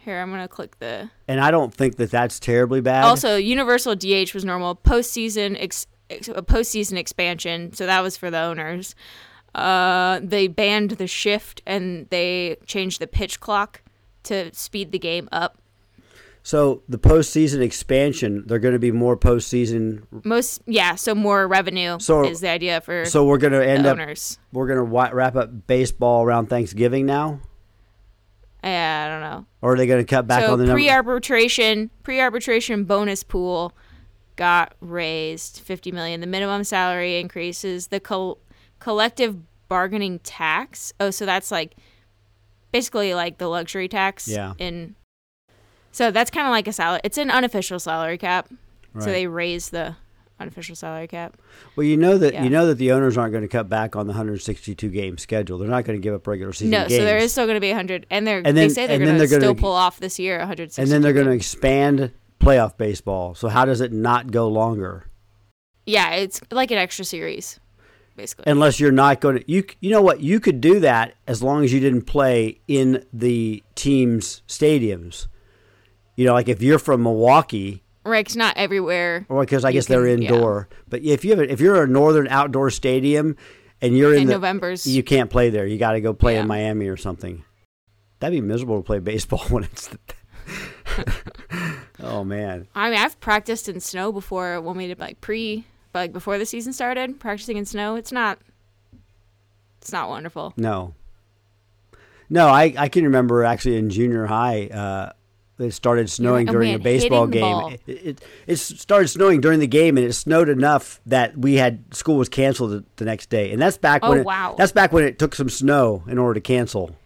Here, 0.05 0.21
I'm 0.21 0.31
gonna 0.31 0.49
click 0.49 0.81
the. 0.81 1.09
and 1.29 1.41
I 1.41 1.53
don't 1.53 1.73
think 1.73 1.95
that 1.97 2.11
that's 2.11 2.41
terribly 2.41 2.81
bad. 2.81 3.05
Also, 3.05 3.37
universal 3.37 3.95
DH 3.95 4.35
was 4.35 4.45
normal. 4.45 4.75
Postseason, 4.75 5.57
ex, 5.61 5.87
ex, 6.11 6.27
a 6.27 6.43
postseason 6.43 6.99
expansion, 6.99 7.73
so 7.73 7.87
that 7.87 8.01
was 8.01 8.17
for 8.17 8.29
the 8.29 8.41
owners. 8.41 8.97
Uh, 9.55 10.19
they 10.21 10.49
banned 10.49 10.93
the 10.93 11.07
shift 11.07 11.63
and 11.67 12.09
they 12.11 12.57
changed 12.67 13.01
the 13.01 13.07
pitch 13.07 13.39
clock 13.39 13.83
to 14.25 14.53
speed 14.53 14.91
the 14.91 14.99
game 14.99 15.29
up. 15.31 15.59
So 16.43 16.83
the 16.89 16.99
postseason 16.99 17.61
expansion, 17.61 18.43
they're 18.47 18.59
going 18.59 18.73
to 18.75 18.79
be 18.81 18.91
more 18.93 19.17
postseason. 19.17 20.03
Most, 20.25 20.63
yeah, 20.67 20.95
so 20.97 21.15
more 21.15 21.47
revenue 21.47 21.99
So- 22.01 22.25
is 22.25 22.41
the 22.41 22.49
idea 22.49 22.81
for 22.81 23.05
So 23.05 23.25
we're 23.25 23.39
going 23.39 23.53
to 23.53 23.65
end 23.67 23.87
up 23.87 23.93
owners. 23.99 24.39
we're 24.53 24.67
going 24.67 24.79
to 24.79 25.15
wrap 25.15 25.37
up 25.37 25.67
baseball 25.67 26.25
around 26.25 26.47
Thanksgiving 26.49 27.07
now, 27.07 27.41
Yeah, 28.65 29.05
I 29.07 29.09
don't 29.11 29.21
know. 29.21 29.47
or 29.61 29.75
are 29.75 29.77
they 29.77 29.87
going 29.87 30.05
to 30.05 30.09
cut 30.09 30.27
back 30.27 30.45
so 30.45 30.53
on 30.53 30.59
the 30.65 30.73
pre-arbitration, 30.73 31.91
pre-arbitration 32.03 32.85
bonus 32.85 33.23
pool 33.25 33.73
got 34.37 34.75
raised 34.81 35.61
50 35.61 35.93
million. 35.93 36.21
The 36.21 36.27
minimum 36.27 36.65
salary 36.65 37.19
increases. 37.21 37.89
The 37.89 38.01
col- 38.01 38.39
collective 38.79 39.37
bargaining 39.69 40.19
tax. 40.21 40.93
Oh, 40.99 41.11
so 41.11 41.27
that's 41.27 41.51
like 41.51 41.75
basically 42.73 43.15
like 43.15 43.39
the 43.39 43.49
luxury 43.49 43.89
tax. 43.89 44.27
Yeah. 44.27 44.55
In 44.59 44.97
so 45.93 46.11
that's 46.11 46.31
kind 46.31 46.47
of 46.47 46.51
like 46.51 46.67
a 46.67 46.73
salary. 46.73 47.01
It's 47.05 47.19
an 47.19 47.31
unofficial 47.31 47.79
salary 47.79 48.19
cap. 48.19 48.49
Right. 48.95 49.05
So 49.05 49.11
they 49.11 49.27
raise 49.27 49.71
the 49.71 49.97
unofficial 50.41 50.75
salary 50.75 51.07
cap. 51.07 51.37
Well, 51.77 51.85
you 51.87 51.97
know 51.97 52.19
that 52.19 52.35
Yeah. 52.35 52.43
you 52.45 52.51
know 52.51 52.67
that 52.67 52.75
the 52.79 52.91
owners 52.93 53.17
aren't 53.17 53.33
going 53.33 53.43
to 53.43 53.49
cut 53.49 53.69
back 53.69 53.95
on 53.95 54.07
the 54.09 54.13
162 54.13 54.89
game 54.89 55.17
schedule. 55.19 55.57
They're 55.59 55.69
not 55.69 55.85
going 55.85 55.99
to 55.99 56.03
give 56.03 56.15
up 56.15 56.27
regular 56.27 56.53
season 56.53 56.71
no, 56.71 56.81
games. 56.89 56.97
so 56.97 57.05
there 57.05 57.17
is 57.19 57.31
still 57.31 57.45
going 57.47 57.55
to 57.57 57.61
be 57.61 57.69
100, 57.71 58.07
and 58.11 58.27
they're 58.27 58.43
And 58.45 58.57
they 58.57 58.63
then- 58.63 58.71
say 58.71 58.87
they're 58.89 58.99
going 58.99 59.19
to 59.19 59.27
still 59.29 59.41
gonna- 59.41 59.55
pull 59.55 59.73
off 59.73 60.01
this 60.01 60.19
year 60.19 60.39
160. 60.41 60.83
and 60.83 60.91
then 60.91 61.01
they're 61.03 61.13
going 61.13 61.27
to 61.27 61.33
expand 61.33 62.11
playoff 62.41 62.77
baseball. 62.77 63.35
So 63.37 63.49
how 63.49 63.65
does 63.65 63.81
it 63.81 63.93
not 63.93 64.33
go 64.33 64.49
longer? 64.49 65.07
yeah, 65.87 66.15
it's 66.15 66.41
like 66.51 66.71
an 66.71 66.79
extra 66.79 67.05
series, 67.05 67.59
basically. 68.17 68.45
Unless 68.51 68.79
you're 68.81 68.93
not 68.93 69.21
going 69.21 69.39
to 69.39 69.45
you 69.51 69.65
you 69.81 69.91
know 69.91 70.03
what 70.03 70.21
you 70.21 70.39
could 70.41 70.61
do 70.61 70.81
that 70.81 71.15
as 71.27 71.43
long 71.43 71.65
as 71.65 71.73
you 71.73 71.81
didn't 71.81 72.03
play 72.03 72.61
in 72.69 73.05
the 73.13 73.63
team's 73.75 74.43
stadiums. 74.49 75.27
You 76.17 76.27
know, 76.27 76.33
like 76.35 76.49
if 76.49 76.63
you're 76.63 76.79
from 76.79 77.03
Milwaukee, 77.03 77.83
Right, 78.05 78.27
'cause 78.27 78.37
not 78.37 78.57
everywhere. 78.57 79.25
or 79.29 79.41
because 79.43 79.65
I 79.65 79.73
guess 79.73 79.87
they're 79.87 80.07
can- 80.07 80.23
yeah. 80.23 80.29
indoor. 80.33 80.69
But 80.89 81.03
if 81.03 81.25
you 81.25 81.31
have, 81.37 81.41
if 81.51 81.61
you're 81.61 81.83
a 81.83 81.87
northern 81.87 82.27
outdoor 82.29 82.71
stadium 82.71 83.37
and 83.81 83.97
you're 83.97 84.13
in 84.15 84.23
In 84.23 84.27
the 84.29 84.35
November's. 84.35 84.87
you 84.87 85.03
can't 85.03 85.31
play 85.31 85.51
there. 85.51 85.67
You 85.67 85.79
got 85.79 85.93
to 85.93 86.01
go 86.01 86.13
play 86.13 86.35
Yeah. 86.35 86.43
in 86.43 86.49
Miami 86.49 86.89
or 86.89 86.97
something. 86.97 87.45
That'd 88.21 88.37
be 88.37 88.41
miserable 88.47 88.77
to 88.79 88.83
play 88.83 88.99
baseball 88.99 89.41
when 89.49 89.65
it's. 89.65 89.89
oh 92.03 92.25
man, 92.25 92.67
I 92.75 92.91
mean, 92.91 92.99
I've 92.99 93.19
practiced 93.21 93.69
in 93.69 93.81
snow 93.81 94.13
before 94.13 94.61
when 94.61 94.77
we 94.77 94.87
did 94.89 94.99
like 94.99 95.21
pre, 95.21 95.65
but 95.93 95.99
like 96.01 96.13
before 96.13 96.39
the 96.39 96.47
season 96.47 96.73
started. 96.73 97.19
Practicing 97.21 97.57
in 97.57 97.65
snow, 97.65 97.97
it's 97.97 98.13
not. 98.13 98.39
It's 99.81 99.93
not 99.93 100.09
wonderful. 100.09 100.53
no, 100.57 100.95
no. 102.29 102.49
I 102.49 102.75
I 102.77 102.89
can 102.89 103.05
remember 103.05 103.43
actually 103.45 103.77
in 103.77 103.91
junior 103.91 104.27
high. 104.27 104.67
Uh, 104.67 105.13
it 105.59 105.71
started 105.73 106.11
snowing 106.11 106.47
during 106.47 106.75
a 106.75 106.79
baseball 106.79 107.27
game. 107.27 107.79
It, 107.87 108.07
it, 108.07 108.25
it 108.47 108.57
started 108.57 109.09
snowing 109.09 109.41
during 109.41 109.61
the 109.61 109.67
game, 109.67 109.97
and 109.97 110.05
it 110.07 110.13
snowed 110.15 110.49
enough 110.49 111.01
that 111.07 111.37
we 111.37 111.55
had 111.55 111.95
school 111.95 112.17
was 112.17 112.29
canceled 112.29 112.71
the, 112.73 112.85
the 112.97 113.05
next 113.05 113.31
day. 113.31 113.53
And 113.53 113.61
that's 113.63 113.77
back 113.79 114.01
Oh, 114.03 114.11
when 114.11 114.19
it, 114.21 114.25
wow. 114.27 114.55
that's 114.59 114.73
back 114.73 114.93
when 114.93 115.05
it 115.05 115.19
took 115.19 115.35
some 115.35 115.49
snow 115.49 116.03
in 116.09 116.19
order 116.19 116.35
to 116.35 116.41
cancel. 116.41 116.97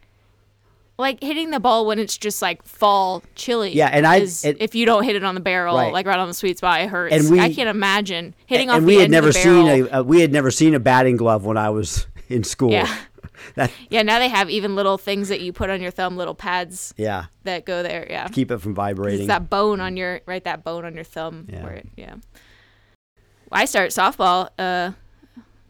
like 0.98 1.22
hitting 1.22 1.50
the 1.50 1.60
ball 1.60 1.84
when 1.84 1.98
it's 1.98 2.16
just 2.16 2.40
like 2.40 2.62
fall 2.64 3.22
chilly. 3.34 3.74
Yeah, 3.74 3.88
and 3.92 4.06
I- 4.06 4.18
and- 4.44 4.56
if 4.60 4.74
you 4.74 4.86
don't 4.86 5.04
hit 5.04 5.14
it 5.16 5.24
on 5.24 5.34
the 5.34 5.40
barrel, 5.42 5.76
Right. 5.76 5.92
like 5.92 6.06
right 6.06 6.18
on 6.18 6.26
the 6.28 6.32
sweet 6.34 6.56
spot, 6.56 6.80
it 6.80 6.88
hurts. 6.88 7.14
And 7.14 7.30
we- 7.30 7.40
I 7.40 7.52
can't 7.52 7.68
imagine 7.68 8.34
hitting 8.46 8.70
off 8.70 8.76
and 8.78 8.84
the 8.84 8.86
we 8.86 8.96
had 9.02 9.10
never 9.10 9.28
of 9.28 9.34
the 9.34 9.42
barrel. 9.42 9.66
seen 9.66 9.86
a, 9.92 9.98
uh, 9.98 10.02
we 10.02 10.20
had 10.22 10.32
never 10.32 10.50
seen 10.50 10.74
a 10.74 10.80
batting 10.80 11.16
glove 11.18 11.44
when 11.44 11.58
I 11.58 11.68
was 11.68 12.06
in 12.30 12.44
school. 12.44 12.70
Yeah. 12.70 12.90
That 13.54 13.70
Yeah, 13.90 14.02
now 14.02 14.18
they 14.18 14.28
have 14.28 14.50
even 14.50 14.74
little 14.74 14.98
things 14.98 15.28
that 15.28 15.40
you 15.40 15.52
put 15.52 15.70
on 15.70 15.80
your 15.80 15.90
thumb, 15.90 16.16
little 16.16 16.34
pads 16.34 16.94
yeah, 16.96 17.26
that 17.44 17.64
go 17.64 17.82
there. 17.82 18.06
Yeah. 18.08 18.28
keep 18.28 18.50
it 18.50 18.58
from 18.58 18.74
vibrating. 18.74 19.20
It's 19.20 19.28
that 19.28 19.50
bone 19.50 19.80
on 19.80 19.96
your 19.96 20.20
right, 20.26 20.42
that 20.44 20.64
bone 20.64 20.84
on 20.84 20.94
your 20.94 21.04
thumb. 21.04 21.46
Yeah. 21.48 21.66
It, 21.66 21.88
yeah. 21.96 22.14
I 23.52 23.64
start 23.64 23.90
softball. 23.90 24.50
Uh, 24.58 24.92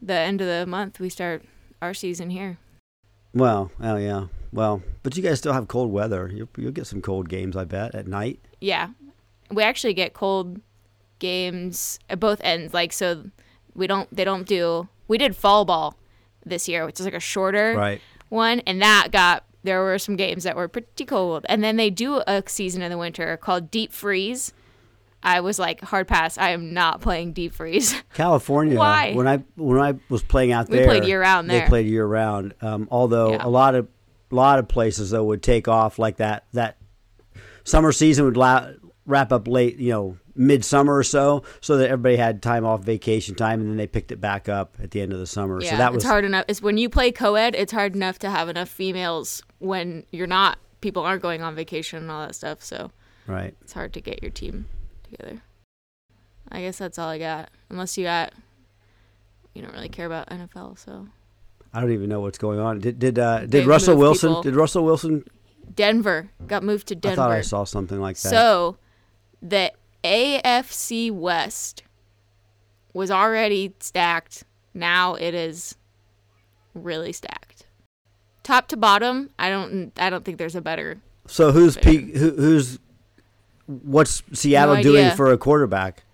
the 0.00 0.14
end 0.14 0.40
of 0.40 0.46
the 0.46 0.66
month 0.66 1.00
we 1.00 1.08
start 1.08 1.44
our 1.82 1.94
season 1.94 2.30
here. 2.30 2.58
Well, 3.34 3.70
oh 3.80 3.96
yeah. 3.96 4.26
Well, 4.52 4.82
but 5.02 5.16
you 5.16 5.22
guys 5.22 5.38
still 5.38 5.52
have 5.52 5.68
cold 5.68 5.92
weather. 5.92 6.30
You'll, 6.32 6.48
you'll 6.56 6.72
get 6.72 6.86
some 6.86 7.02
cold 7.02 7.28
games, 7.28 7.56
I 7.56 7.64
bet, 7.64 7.94
at 7.94 8.06
night. 8.06 8.40
Yeah, 8.60 8.90
we 9.50 9.62
actually 9.62 9.92
get 9.92 10.14
cold 10.14 10.60
games 11.18 11.98
at 12.08 12.20
both 12.20 12.40
ends. 12.42 12.72
Like 12.72 12.92
so, 12.92 13.30
we 13.74 13.86
don't. 13.86 14.08
They 14.14 14.24
don't 14.24 14.46
do. 14.46 14.88
We 15.08 15.18
did 15.18 15.36
fall 15.36 15.64
ball 15.64 15.96
this 16.46 16.68
year, 16.68 16.86
which 16.86 16.98
is 17.00 17.04
like 17.06 17.14
a 17.14 17.20
shorter 17.20 17.74
Right. 17.76 18.00
one, 18.28 18.60
and 18.60 18.80
that 18.80 19.08
got. 19.12 19.44
There 19.64 19.82
were 19.82 19.98
some 19.98 20.14
games 20.14 20.44
that 20.44 20.54
were 20.54 20.68
pretty 20.68 21.04
cold, 21.04 21.44
and 21.48 21.62
then 21.64 21.76
they 21.76 21.90
do 21.90 22.22
a 22.28 22.42
season 22.46 22.82
in 22.82 22.90
the 22.92 22.96
winter 22.98 23.36
called 23.36 23.68
deep 23.72 23.92
freeze. 23.92 24.52
I 25.24 25.40
was 25.40 25.58
like 25.58 25.80
hard 25.80 26.06
pass. 26.06 26.38
I 26.38 26.50
am 26.50 26.72
not 26.72 27.00
playing 27.00 27.32
deep 27.32 27.52
freeze. 27.52 28.00
California. 28.14 28.78
Why? 28.78 29.12
When 29.12 29.26
I 29.26 29.38
when 29.56 29.80
I 29.80 29.94
was 30.08 30.22
playing 30.22 30.52
out 30.52 30.68
there, 30.68 30.72
We 30.72 30.78
there, 30.86 30.86
played 30.86 31.04
year-round 31.08 31.50
They 31.50 31.62
played 31.62 31.86
year 31.86 32.06
round. 32.06 32.54
Um, 32.60 32.86
although 32.92 33.32
Yeah. 33.32 33.44
a 33.44 33.48
lot 33.48 33.74
of 33.74 33.88
a 34.30 34.34
lot 34.36 34.60
of 34.60 34.68
places 34.68 35.10
though 35.10 35.24
would 35.24 35.42
take 35.42 35.66
off 35.66 35.98
like 35.98 36.18
that 36.18 36.44
that 36.52 36.76
summer 37.64 37.90
season 37.90 38.24
would 38.24 38.36
la- 38.36 38.68
wrap 39.06 39.32
up 39.32 39.48
late, 39.48 39.78
you 39.78 39.90
know, 39.90 40.18
midsummer 40.34 40.96
or 40.96 41.02
so, 41.02 41.42
so 41.60 41.78
that 41.78 41.88
everybody 41.88 42.16
had 42.16 42.42
time 42.42 42.64
off 42.64 42.82
vacation 42.82 43.34
time, 43.34 43.60
and 43.60 43.70
then 43.70 43.76
they 43.76 43.86
picked 43.86 44.12
it 44.12 44.20
back 44.20 44.48
up 44.48 44.76
at 44.82 44.90
the 44.90 45.00
end 45.00 45.12
of 45.12 45.18
the 45.18 45.26
summer. 45.26 45.60
Yeah, 45.62 45.70
so 45.70 45.76
that 45.78 45.92
was 45.92 46.02
it's 46.02 46.10
hard 46.10 46.24
enough. 46.24 46.44
It's 46.48 46.60
when 46.60 46.76
you 46.76 46.88
play 46.88 47.12
co-ed, 47.12 47.54
it's 47.54 47.72
hard 47.72 47.94
enough 47.94 48.18
to 48.20 48.30
have 48.30 48.48
enough 48.48 48.68
females 48.68 49.42
when 49.58 50.04
you're 50.10 50.26
not. 50.26 50.58
People 50.80 51.02
aren't 51.02 51.22
going 51.22 51.42
on 51.42 51.54
vacation 51.54 52.00
and 52.00 52.10
all 52.10 52.26
that 52.26 52.34
stuff, 52.34 52.62
so 52.62 52.90
right. 53.26 53.54
it's 53.62 53.72
hard 53.72 53.92
to 53.94 54.00
get 54.00 54.22
your 54.22 54.30
team 54.30 54.66
together. 55.04 55.40
I 56.50 56.60
guess 56.60 56.78
that's 56.78 56.98
all 56.98 57.08
I 57.08 57.18
got. 57.18 57.50
Unless 57.70 57.96
you 57.98 58.04
got, 58.04 58.32
you 59.54 59.62
don't 59.62 59.72
really 59.72 59.88
care 59.88 60.06
about 60.06 60.28
NFL, 60.28 60.78
so 60.78 61.08
I 61.72 61.80
don't 61.80 61.92
even 61.92 62.08
know 62.08 62.20
what's 62.20 62.38
going 62.38 62.60
on. 62.60 62.80
Did 62.80 62.98
did 62.98 63.18
uh, 63.18 63.46
did 63.46 63.66
Russell 63.66 63.96
Wilson? 63.96 64.30
people. 64.30 64.42
Did 64.42 64.54
Russell 64.54 64.84
Wilson? 64.84 65.24
Denver 65.74 66.30
got 66.46 66.62
moved 66.62 66.88
to 66.88 66.94
Denver. 66.94 67.20
I 67.20 67.24
thought 67.24 67.30
I 67.32 67.40
saw 67.40 67.64
something 67.64 68.00
like 68.00 68.16
that. 68.16 68.28
So, 68.30 68.78
the 69.42 69.72
AFC 70.04 71.10
West 71.10 71.82
was 72.92 73.10
already 73.10 73.74
stacked. 73.80 74.44
Now 74.74 75.14
it 75.14 75.34
is 75.34 75.76
really 76.74 77.12
stacked. 77.12 77.66
Top 78.42 78.68
to 78.68 78.76
bottom, 78.76 79.30
I 79.38 79.48
don't 79.48 79.92
I 79.98 80.10
don't 80.10 80.24
think 80.24 80.38
there's 80.38 80.54
a 80.56 80.60
better. 80.60 80.98
So 81.26 81.50
who's 81.52 81.76
peak? 81.76 82.14
Who, 82.16 82.30
who's 82.30 82.78
what's 83.66 84.22
Seattle 84.32 84.76
No 84.76 84.82
doing 84.82 85.10
for 85.16 85.32
a 85.32 85.38
quarterback? 85.38 86.04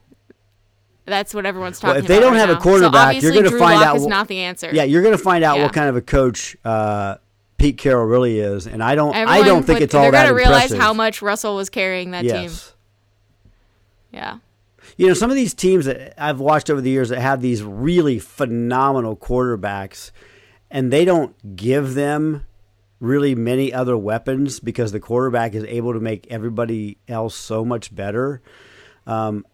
That's 1.04 1.34
what 1.34 1.44
everyone's 1.44 1.82
Well, 1.82 1.92
talking 1.92 2.04
if 2.04 2.08
they 2.08 2.16
about 2.18 2.24
don't 2.26 2.32
right 2.34 2.48
have 2.48 2.56
a 2.56 2.60
quarterback, 2.60 3.20
so 3.20 3.26
you're 3.28 3.34
gonna 3.42 3.50
find 3.58 3.80
Lock 3.80 3.86
out 3.86 3.96
is 3.96 4.06
not 4.06 4.28
the 4.28 4.38
answer. 4.38 4.70
Yeah, 4.72 4.84
you're 4.84 5.02
going 5.02 5.16
to 5.16 5.22
find 5.22 5.42
out 5.42 5.56
Yeah. 5.56 5.64
what 5.64 5.72
kind 5.72 5.88
of 5.88 5.96
a 5.96 6.00
coach 6.00 6.56
uh, 6.64 7.16
Pete 7.58 7.76
Carroll 7.76 8.06
really 8.06 8.38
is, 8.38 8.66
and 8.68 8.82
I 8.82 8.94
don't. 8.94 9.14
I 9.14 9.42
don't 9.42 9.64
think 9.64 9.76
would- 9.80 9.82
it's 9.82 9.94
all 9.94 10.02
They're 10.02 10.12
that 10.12 10.24
gonna 10.26 10.34
realize 10.36 10.72
how 10.72 10.94
much 10.94 11.20
Russell 11.20 11.56
was 11.56 11.68
carrying 11.70 12.12
that 12.12 12.22
team. 12.22 12.50
Yeah. 14.12 14.38
You 14.96 15.08
know, 15.08 15.14
some 15.14 15.30
of 15.30 15.36
these 15.36 15.54
teams 15.54 15.86
that 15.86 16.14
I've 16.22 16.40
watched 16.40 16.70
over 16.70 16.80
the 16.80 16.90
years 16.90 17.08
that 17.08 17.20
have 17.20 17.40
these 17.40 17.62
really 17.62 18.18
phenomenal 18.18 19.16
quarterbacks, 19.16 20.10
and 20.70 20.92
they 20.92 21.04
don't 21.04 21.56
give 21.56 21.94
them 21.94 22.46
really 23.00 23.34
many 23.34 23.72
other 23.72 23.96
weapons 23.96 24.60
because 24.60 24.92
the 24.92 25.00
quarterback 25.00 25.54
is 25.54 25.64
able 25.64 25.92
to 25.92 26.00
make 26.00 26.26
everybody 26.30 26.98
else 27.08 27.34
so 27.34 27.64
much 27.64 27.94
better. 27.94 28.42
Um, 29.06 29.44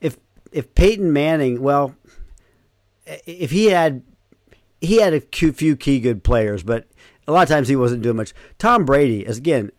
if 0.00 0.16
if 0.52 0.74
Peyton 0.74 1.12
Manning, 1.12 1.60
well, 1.60 1.94
if 3.04 3.50
he 3.50 3.66
had 3.66 4.02
he 4.80 4.96
had 5.00 5.14
a 5.14 5.20
few 5.20 5.76
key 5.76 6.00
good 6.00 6.22
players, 6.22 6.62
but 6.62 6.86
a 7.26 7.32
lot 7.32 7.42
of 7.42 7.48
times 7.48 7.68
he 7.68 7.76
wasn't 7.76 8.02
doing 8.02 8.16
much. 8.16 8.32
Tom 8.58 8.84
Brady, 8.84 9.26
as 9.26 9.38
again, 9.38 9.70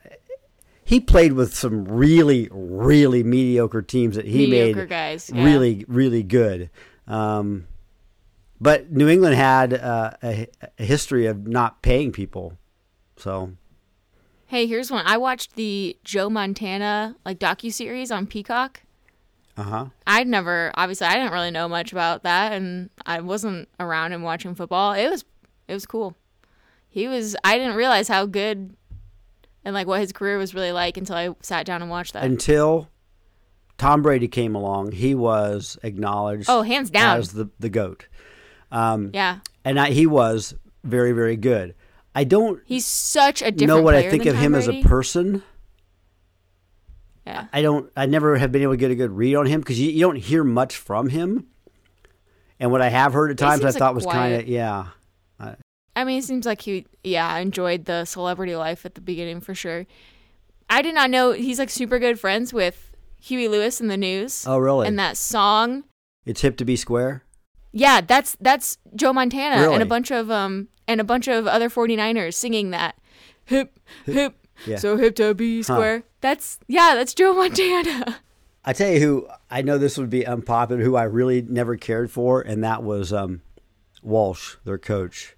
he 0.90 1.00
played 1.00 1.34
with 1.34 1.54
some 1.54 1.86
really, 1.86 2.48
really 2.50 3.22
mediocre 3.22 3.84
teams 3.84 4.16
that 4.16 4.26
he 4.26 4.48
Mediocre 4.48 4.80
made 4.80 4.90
guys. 4.90 5.30
Yeah. 5.32 5.46
really, 5.46 5.86
really 5.88 6.24
good. 6.24 6.72
Um, 7.06 7.68
but 8.60 8.92
New 8.92 9.08
England 9.08 9.36
had 9.36 9.76
uh, 9.76 10.14
a, 10.24 10.48
a 10.80 10.84
history 10.84 11.28
of 11.28 11.46
not 11.46 11.84
paying 11.84 12.12
people, 12.12 12.58
so 13.18 13.52
Hey, 14.48 14.66
here's 14.66 14.90
one. 14.90 15.06
I 15.06 15.18
watched 15.18 15.56
the 15.56 15.96
Joe 16.04 16.28
Montana 16.28 17.16
like 17.24 17.38
docu 17.38 17.72
series 17.72 18.10
on 18.10 18.26
Peacock. 18.26 18.82
uh 19.58 19.62
huh. 19.62 19.86
I'd 20.08 20.28
never 20.28 20.72
obviously 20.74 21.06
I 21.06 21.14
didn't 21.14 21.34
really 21.34 21.52
know 21.52 21.70
much 21.70 21.92
about 21.92 22.24
that 22.24 22.52
and 22.54 22.90
I 23.06 23.22
wasn't 23.22 23.70
around 23.80 24.12
him 24.12 24.24
watching 24.24 24.56
football. 24.56 24.94
It 24.94 25.08
was 25.08 25.24
it 25.68 25.74
was 25.76 25.86
cool. 25.86 26.18
He 26.88 27.08
was 27.08 27.36
I 27.44 27.60
didn't 27.60 27.76
realize 27.76 28.08
how 28.08 28.26
good 28.26 28.76
and 29.64 29.74
like 29.74 29.88
what 29.88 30.00
his 30.00 30.12
career 30.12 30.38
was 30.38 30.54
really 30.54 30.72
like 30.72 30.98
until 30.98 31.16
I 31.16 31.30
sat 31.42 31.66
down 31.66 31.82
and 31.82 31.90
watched 31.90 32.14
that. 32.14 32.24
Until 32.24 32.90
Tom 33.78 34.02
Brady 34.02 34.28
came 34.28 34.56
along, 34.56 34.92
he 34.92 35.16
was 35.16 35.78
acknowledged 35.84 36.50
oh, 36.50 36.62
hands 36.62 36.90
down. 36.90 37.18
as 37.18 37.34
the 37.34 37.50
the 37.60 37.70
goat, 37.70 38.08
um, 38.72 39.12
yeah. 39.14 39.40
and 39.64 39.80
I, 39.80 39.92
he 39.92 40.06
was 40.06 40.56
very, 40.84 41.12
very 41.12 41.36
good. 41.36 41.76
I 42.16 42.24
don't 42.24 42.62
He's 42.66 42.86
such 42.86 43.42
a 43.42 43.52
different 43.52 43.68
know 43.68 43.82
what 43.82 43.96
I 43.96 44.10
think 44.10 44.26
of 44.26 44.36
Tom 44.36 44.44
him 44.44 44.56
as 44.56 44.68
a 44.68 44.82
person. 44.84 45.44
Yeah. 47.26 47.46
I 47.54 47.62
don't. 47.62 47.92
I 47.96 48.08
never 48.08 48.38
have 48.38 48.52
been 48.52 48.64
able 48.64 48.74
to 48.74 48.78
get 48.78 48.90
a 48.90 48.96
good 48.96 49.12
read 49.12 49.36
on 49.36 49.46
him 49.46 49.62
because 49.62 49.80
you, 49.80 49.92
you 49.92 50.02
don't 50.02 50.16
hear 50.16 50.44
much 50.44 50.76
from 50.76 51.10
him. 51.10 51.48
And 52.60 52.72
what 52.72 52.82
I 52.82 52.90
have 52.90 53.14
heard 53.14 53.30
at 53.32 53.38
times, 53.38 53.64
I 53.64 53.70
like 53.70 53.76
thought 53.76 53.94
was 53.94 54.06
kind 54.06 54.36
of 54.36 54.48
yeah. 54.48 54.88
I 55.96 56.04
mean, 56.04 56.20
it 56.20 56.24
seems 56.24 56.46
like 56.46 56.62
he, 56.62 56.86
yeah, 57.04 57.36
enjoyed 57.38 57.86
the 57.86 58.06
celebrity 58.06 58.56
life 58.56 58.86
at 58.86 58.96
the 58.96 59.02
beginning 59.02 59.42
for 59.42 59.54
sure. 59.54 59.86
I 60.70 60.82
did 60.82 60.94
not 60.96 61.10
know 61.10 61.32
he's 61.34 61.60
like 61.60 61.70
super 61.70 62.00
good 62.00 62.20
friends 62.20 62.54
with 62.54 62.92
Huey 63.22 63.48
Lewis 63.48 63.82
and 63.82 63.90
the 63.90 63.98
News. 63.98 64.46
Oh, 64.48 64.58
really? 64.60 64.88
And 64.88 64.98
that 65.00 65.18
song, 65.18 65.84
it's 66.26 66.42
hip 66.42 66.58
to 66.58 66.66
be 66.66 66.76
square. 66.76 67.24
yeah, 67.72 68.02
that's 68.02 68.38
that's 68.40 68.78
Joe 68.96 69.12
Montana 69.14 69.72
and 69.72 69.82
a 69.84 69.86
bunch 69.86 70.12
of 70.12 70.30
um 70.32 70.68
and 70.88 71.02
a 71.02 71.04
bunch 71.04 71.28
of 71.28 71.48
other 71.48 71.70
49ers 71.70 72.34
singing 72.36 72.70
that. 72.72 72.96
Hip 73.46 73.80
hip 74.06 74.36
Yeah. 74.66 74.78
so 74.78 74.96
hip 74.98 75.16
to 75.16 75.34
be 75.34 75.64
square. 75.64 76.04
That's 76.22 76.60
yeah, 76.68 76.94
that's 76.96 77.14
Joe 77.14 77.34
Montana. 77.34 78.20
I 78.66 78.74
tell 78.74 78.92
you 78.92 79.00
who 79.00 79.28
I 79.50 79.62
know 79.64 79.78
this 79.80 79.98
would 79.98 80.10
be 80.12 80.26
unpopular. 80.26 80.84
Who 80.84 80.96
I 80.96 81.04
really 81.04 81.42
never 81.42 81.76
cared 81.78 82.12
for, 82.12 82.42
and 82.42 82.64
that 82.64 82.84
was 82.84 83.12
um, 83.12 83.42
Walsh, 84.04 84.56
their 84.66 84.78
coach. 84.78 85.36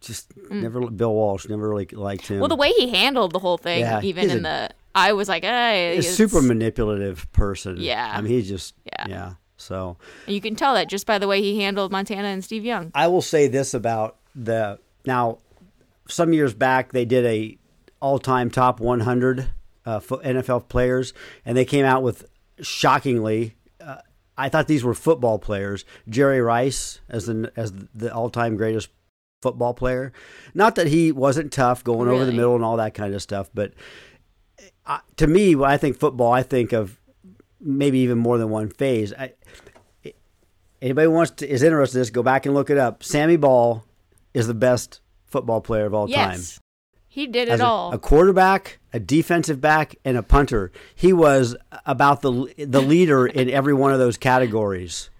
Just 0.00 0.32
never 0.50 0.90
Bill 0.90 1.12
Walsh. 1.12 1.46
Never 1.48 1.68
really 1.68 1.86
liked 1.92 2.26
him. 2.26 2.36
Mm. 2.38 2.40
well, 2.40 2.48
the 2.48 2.56
way 2.56 2.72
he 2.72 2.88
handled 2.90 3.32
the 3.32 3.38
whole 3.38 3.58
thing, 3.58 3.80
Yeah, 3.80 4.00
even 4.02 4.30
in 4.30 4.38
a- 4.38 4.42
the, 4.42 4.70
I 4.94 5.12
was 5.12 5.28
like, 5.28 5.44
hey, 5.44 5.94
He's 5.96 6.08
a 6.08 6.12
super 6.12 6.40
manipulative 6.42 7.30
person. 7.32 7.76
Yeah. 7.78 8.10
I 8.14 8.20
mean, 8.20 8.32
he's 8.32 8.48
just 8.48 8.74
Yeah. 8.86 9.06
yeah. 9.08 9.32
So 9.56 9.98
You 10.26 10.40
can 10.40 10.56
tell 10.56 10.72
that 10.74 10.88
just 10.88 11.06
by 11.06 11.18
the 11.18 11.28
way 11.28 11.42
he 11.42 11.60
handled 11.60 11.92
Montana 11.92 12.28
and 12.28 12.42
Steve 12.42 12.64
Young. 12.64 12.90
I 12.94 13.08
will 13.08 13.20
say 13.22 13.46
this 13.46 13.74
about 13.74 14.16
the 14.34 14.78
now. 15.04 15.38
Some 16.08 16.32
years 16.32 16.54
back, 16.54 16.90
they 16.92 17.04
did 17.04 17.24
a 17.24 17.56
all-time 18.00 18.50
top 18.50 18.80
100 18.80 19.50
uh, 19.86 20.00
NFL 20.00 20.68
players, 20.68 21.12
and 21.44 21.56
they 21.56 21.64
came 21.64 21.84
out 21.84 22.02
with 22.02 22.26
shockingly. 22.60 23.54
Uh, 23.80 23.98
I 24.36 24.48
thought 24.48 24.66
these 24.66 24.82
were 24.82 24.94
football 24.94 25.38
players. 25.38 25.84
Jerry 26.08 26.40
Rice 26.40 27.00
as 27.08 27.26
the 27.26 27.52
as 27.54 27.72
the 27.94 28.12
all-time 28.12 28.56
greatest 28.56 28.88
football 29.40 29.74
player. 29.74 30.12
Not 30.54 30.74
that 30.76 30.86
he 30.88 31.12
wasn't 31.12 31.52
tough, 31.52 31.82
going 31.84 32.08
over 32.08 32.24
the 32.24 32.32
middle 32.32 32.54
and 32.54 32.64
all 32.64 32.76
that 32.76 32.94
kind 32.94 33.14
of 33.14 33.22
stuff, 33.22 33.50
but 33.54 33.72
uh, 34.86 34.98
to 35.16 35.26
me, 35.26 35.54
when 35.54 35.70
I 35.70 35.76
think 35.76 35.98
football, 35.98 36.32
I 36.32 36.42
think 36.42 36.72
of 36.72 36.98
maybe 37.60 37.98
even 38.00 38.18
more 38.18 38.38
than 38.38 38.50
one 38.50 38.68
phase. 38.68 39.12
I, 39.12 39.32
anybody 40.82 41.06
wants 41.08 41.32
to 41.32 41.48
is 41.48 41.62
interested 41.62 41.98
in 41.98 42.00
this, 42.02 42.10
go 42.10 42.22
back 42.22 42.46
and 42.46 42.54
look 42.54 42.70
it 42.70 42.78
up. 42.78 43.02
Sammy 43.02 43.36
Baugh 43.36 43.82
is 44.34 44.46
the 44.46 44.54
best 44.54 45.00
football 45.26 45.60
player 45.60 45.86
of 45.86 45.94
all 45.94 46.08
time. 46.08 46.40
He 47.08 47.26
did 47.26 47.48
As 47.48 47.58
it 47.60 47.62
a, 47.62 47.66
all. 47.66 47.92
a 47.92 47.98
quarterback, 47.98 48.78
a 48.92 49.00
defensive 49.00 49.60
back, 49.60 49.96
and 50.04 50.16
a 50.16 50.22
punter. 50.22 50.70
He 50.94 51.12
was 51.12 51.56
about 51.84 52.22
the 52.22 52.52
the 52.56 52.80
leader 52.80 53.26
in 53.26 53.50
every 53.50 53.74
one 53.74 53.92
of 53.92 53.98
those 53.98 54.16
categories. 54.16 55.10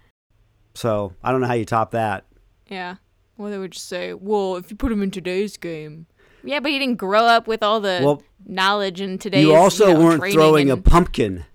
So 0.75 1.15
I 1.23 1.33
don't 1.33 1.41
know 1.41 1.49
how 1.49 1.55
you 1.55 1.65
top 1.65 1.91
that. 1.93 2.25
yeah. 2.69 2.97
Well, 3.41 3.51
they 3.51 3.57
would 3.57 3.73
just 3.73 3.89
say, 3.89 4.13
well, 4.13 4.57
if 4.57 4.71
you 4.71 4.77
put 4.77 4.93
him 4.93 5.03
in 5.03 5.11
today's 5.11 5.57
game. 5.57 6.07
Yeah, 6.45 6.61
but 6.61 6.71
he 6.71 6.79
didn't 6.79 6.97
grow 6.97 7.23
up 7.25 7.47
with 7.49 7.63
all 7.63 7.81
the 7.81 8.01
Well, 8.03 8.23
knowledge 8.47 9.01
and 9.01 9.19
today's. 9.19 9.47
you 9.47 9.55
also 9.55 9.89
you 9.89 9.95
know, 9.95 10.01
weren't 10.01 10.21
training 10.21 10.35
throwing 10.37 10.71
a 10.71 10.77
pumpkin. 10.77 11.45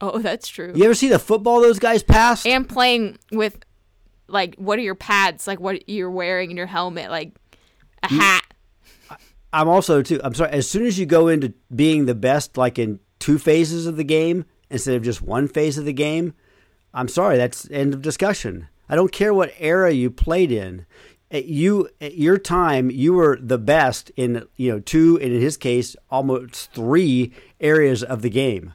Oh, 0.00 0.18
that's 0.18 0.48
true. 0.48 0.72
You 0.74 0.84
ever 0.86 0.94
see 0.94 1.08
the 1.08 1.20
football 1.20 1.60
those 1.60 1.78
guys 1.78 2.02
pass? 2.02 2.44
And 2.44 2.68
playing 2.68 3.18
with, 3.30 3.56
like, 4.26 4.56
what 4.56 4.80
are 4.80 4.82
your 4.82 4.96
pads? 4.96 5.46
Like, 5.46 5.60
what 5.60 5.88
you're 5.88 6.10
wearing 6.10 6.50
in 6.50 6.56
your 6.56 6.66
helmet? 6.66 7.08
Like, 7.08 7.36
a 8.02 8.08
hat. 8.08 8.42
I'm 9.52 9.68
also 9.68 10.02
too. 10.02 10.20
I'm 10.24 10.34
sorry. 10.34 10.50
As 10.50 10.68
soon 10.68 10.86
as 10.86 10.98
you 10.98 11.06
go 11.06 11.28
into 11.28 11.54
being 11.72 12.06
the 12.06 12.16
best, 12.16 12.56
like 12.56 12.80
in 12.80 12.98
two 13.20 13.38
phases 13.38 13.86
of 13.86 13.96
the 13.96 14.02
game 14.02 14.44
instead 14.70 14.94
of 14.94 15.04
just 15.04 15.22
one 15.22 15.46
phase 15.46 15.78
of 15.78 15.84
the 15.84 15.92
game, 15.92 16.34
I'm 16.92 17.06
sorry. 17.08 17.36
That's 17.36 17.70
end 17.70 17.94
of 17.94 18.02
discussion. 18.02 18.66
I 18.90 18.96
don't 18.96 19.12
care 19.12 19.32
what 19.32 19.52
era 19.58 19.90
you 19.92 20.10
played 20.10 20.50
in. 20.52 20.84
At 21.30 21.44
you 21.44 21.88
at 22.00 22.16
your 22.18 22.38
time, 22.38 22.90
you 22.90 23.12
were 23.14 23.38
the 23.40 23.56
best 23.58 24.10
in 24.16 24.46
you 24.56 24.72
know 24.72 24.80
two, 24.80 25.16
and 25.22 25.32
in 25.32 25.40
his 25.40 25.56
case, 25.56 25.94
almost 26.10 26.72
three 26.72 27.32
areas 27.60 28.02
of 28.02 28.22
the 28.22 28.30
game. 28.30 28.74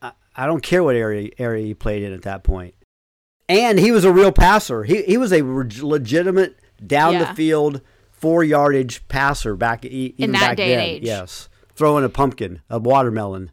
I, 0.00 0.12
I 0.36 0.46
don't 0.46 0.62
care 0.62 0.82
what 0.82 0.94
area 0.96 1.30
area 1.38 1.66
you 1.66 1.74
played 1.74 2.02
in 2.02 2.12
at 2.12 2.22
that 2.22 2.44
point. 2.44 2.74
And 3.48 3.78
he 3.78 3.90
was 3.90 4.04
a 4.04 4.12
real 4.12 4.32
passer. 4.32 4.84
He 4.84 5.02
he 5.02 5.16
was 5.16 5.32
a 5.32 5.42
reg- 5.42 5.82
legitimate 5.82 6.58
down 6.86 7.14
Yeah. 7.14 7.24
the 7.24 7.34
field 7.34 7.80
four 8.12 8.44
yardage 8.44 9.06
passer 9.08 9.56
back 9.56 9.84
e- 9.84 10.14
even 10.16 10.32
that 10.32 10.40
back 10.50 10.56
day 10.56 10.72
and 10.74 10.82
age. 10.82 11.02
Yes, 11.02 11.48
throwing 11.74 12.04
a 12.04 12.08
pumpkin, 12.08 12.60
a 12.70 12.78
watermelon. 12.78 13.50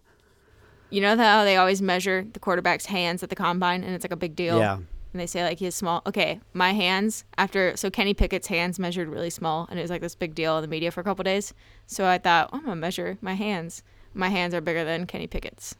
You 0.91 1.01
know 1.01 1.17
how 1.17 1.43
they 1.43 1.57
always 1.57 1.81
measure 1.81 2.25
the 2.31 2.39
quarterback's 2.39 2.85
hands 2.85 3.23
at 3.23 3.29
the 3.29 3.35
combine, 3.35 3.83
and 3.83 3.93
it's 3.95 4.03
like 4.03 4.11
a 4.11 4.15
big 4.15 4.35
deal. 4.35 4.59
Yeah. 4.59 4.77
And 5.11 5.19
they 5.19 5.25
say 5.25 5.43
like 5.43 5.57
he 5.59 5.65
has 5.65 5.73
small. 5.75 6.01
Okay, 6.05 6.39
my 6.53 6.73
hands 6.73 7.23
after 7.37 7.75
so 7.75 7.89
Kenny 7.89 8.13
Pickett's 8.13 8.47
hands 8.47 8.77
measured 8.77 9.07
really 9.07 9.31
small, 9.31 9.65
and 9.69 9.79
it 9.79 9.81
was 9.81 9.89
like 9.89 10.01
this 10.01 10.13
big 10.15 10.35
deal 10.35 10.57
in 10.57 10.61
the 10.61 10.67
media 10.67 10.91
for 10.91 11.01
a 11.01 11.03
couple 11.03 11.23
days. 11.23 11.53
So 11.87 12.05
I 12.05 12.19
thought 12.19 12.49
I'm 12.53 12.61
gonna 12.61 12.75
measure 12.75 13.17
my 13.21 13.33
hands. 13.33 13.81
My 14.13 14.29
hands 14.29 14.53
are 14.53 14.61
bigger 14.61 14.83
than 14.83 15.07
Kenny 15.07 15.25
Pickett's. 15.27 15.75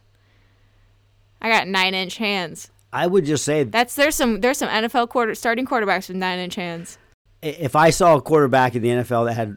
I 1.40 1.48
got 1.48 1.68
nine 1.68 1.94
inch 1.94 2.16
hands. 2.16 2.70
I 2.92 3.06
would 3.06 3.24
just 3.24 3.44
say 3.44 3.62
That's 3.62 3.94
there's 3.94 4.16
some 4.16 4.40
there's 4.40 4.58
some 4.58 4.68
NFL 4.68 5.08
quarter 5.10 5.34
starting 5.36 5.64
quarterbacks 5.64 6.08
with 6.08 6.16
nine 6.16 6.40
inch 6.40 6.56
hands. 6.56 6.98
if 7.40 7.76
I 7.76 7.90
saw 7.90 8.16
a 8.16 8.20
quarterback 8.20 8.74
in 8.74 8.82
the 8.82 8.88
NFL 8.88 9.26
that 9.26 9.34
had, 9.34 9.56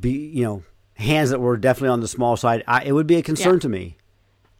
be 0.00 0.12
you 0.12 0.44
know, 0.44 0.62
hands 0.94 1.30
that 1.30 1.40
were 1.40 1.56
definitely 1.56 1.88
on 1.90 2.00
the 2.00 2.08
small 2.08 2.36
side, 2.36 2.62
I, 2.68 2.84
it 2.84 2.92
would 2.92 3.06
be 3.08 3.16
a 3.16 3.22
concern 3.22 3.54
Yeah. 3.54 3.60
to 3.60 3.68
me. 3.68 3.96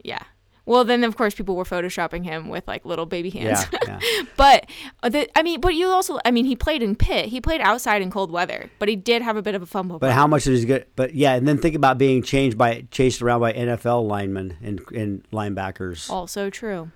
Yeah. 0.02 0.22
Well, 0.66 0.84
then 0.84 1.04
of 1.04 1.16
course 1.16 1.34
people 1.34 1.56
were 1.56 1.64
photoshopping 1.64 2.24
him 2.24 2.48
with 2.48 2.66
like 2.66 2.84
little 2.84 3.04
baby 3.06 3.30
hands. 3.30 3.66
Yeah, 3.72 3.78
yeah. 4.00 4.22
But 4.36 4.66
uh, 5.02 5.10
the, 5.10 5.38
I 5.38 5.42
mean, 5.42 5.60
but 5.60 5.74
you 5.74 5.88
also, 5.88 6.18
I 6.24 6.30
mean, 6.30 6.46
he 6.46 6.56
played 6.56 6.82
in 6.82 6.96
Pitt. 6.96 7.26
He 7.26 7.40
played 7.40 7.60
outside 7.60 8.00
in 8.00 8.10
cold 8.10 8.30
weather, 8.30 8.70
but 8.78 8.88
he 8.88 8.96
did 8.96 9.20
have 9.22 9.36
a 9.36 9.42
bit 9.42 9.54
of 9.54 9.62
a 9.62 9.66
fumble. 9.66 9.98
But 9.98 10.12
how 10.12 10.26
much 10.26 10.46
is 10.46 10.60
he 10.60 10.66
good? 10.66 10.86
But 10.96 11.14
yeah, 11.14 11.34
and 11.34 11.46
then 11.46 11.58
think 11.58 11.74
about 11.74 11.98
being 11.98 12.22
changed 12.22 12.56
by 12.56 12.86
chased 12.90 13.20
around 13.20 13.40
by 13.40 13.52
NFL 13.52 14.08
linemen 14.08 14.56
and 14.62 14.80
and 14.92 15.30
linebackers. 15.30 16.08
also 16.10 16.48
true. 16.50 16.90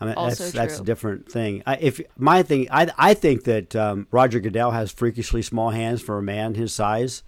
I 0.00 0.06
mean, 0.06 0.14
Also 0.14 0.44
that's 0.44 0.52
that's 0.54 0.80
a 0.80 0.84
different 0.84 1.30
thing. 1.30 1.62
I, 1.64 1.76
if 1.76 2.00
my 2.16 2.42
thing, 2.42 2.66
I 2.70 2.90
I 2.98 3.14
think 3.14 3.44
that 3.44 3.76
um, 3.76 4.08
Roger 4.10 4.40
Goodell 4.40 4.72
has 4.72 4.90
freakishly 4.90 5.42
small 5.42 5.70
hands 5.70 6.02
for 6.02 6.18
a 6.18 6.22
man 6.22 6.54
his 6.54 6.72
size. 6.74 7.22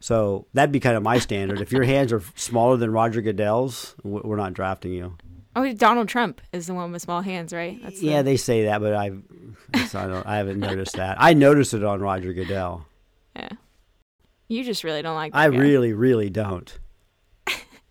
So 0.00 0.46
that'd 0.52 0.72
be 0.72 0.80
kind 0.80 0.96
of 0.96 1.02
my 1.02 1.18
standard. 1.18 1.60
if 1.60 1.72
your 1.72 1.84
hands 1.84 2.12
are 2.12 2.22
smaller 2.34 2.76
than 2.76 2.90
Roger 2.90 3.22
Goodell's, 3.22 3.94
we're 4.02 4.36
not 4.36 4.52
drafting 4.54 4.92
you. 4.92 5.16
Oh, 5.56 5.72
Donald 5.72 6.08
Trump 6.08 6.40
is 6.52 6.66
the 6.66 6.74
one 6.74 6.92
with 6.92 7.00
small 7.02 7.22
hands, 7.22 7.52
right? 7.52 7.80
That's 7.82 7.98
the- 8.00 8.06
Yeah, 8.08 8.20
they 8.22 8.36
say 8.36 8.66
that, 8.66 8.80
but 8.80 8.92
I, 8.94 9.06
it's- 9.72 9.94
I 9.94 10.06
don't, 10.06 10.26
I 10.26 10.36
haven't 10.36 10.60
noticed 10.60 10.96
that. 10.96 11.16
I 11.18 11.32
noticed 11.32 11.72
it 11.74 11.82
on 11.82 12.00
Roger 12.00 12.32
Goodell. 12.34 12.86
yeah. 13.34 13.48
You 14.48 14.62
just 14.62 14.84
really 14.84 15.02
don't 15.02 15.16
like. 15.16 15.32
That 15.32 15.38
I 15.38 15.50
guy. 15.50 15.56
really, 15.56 15.92
really 15.92 16.30
don't. 16.30 16.78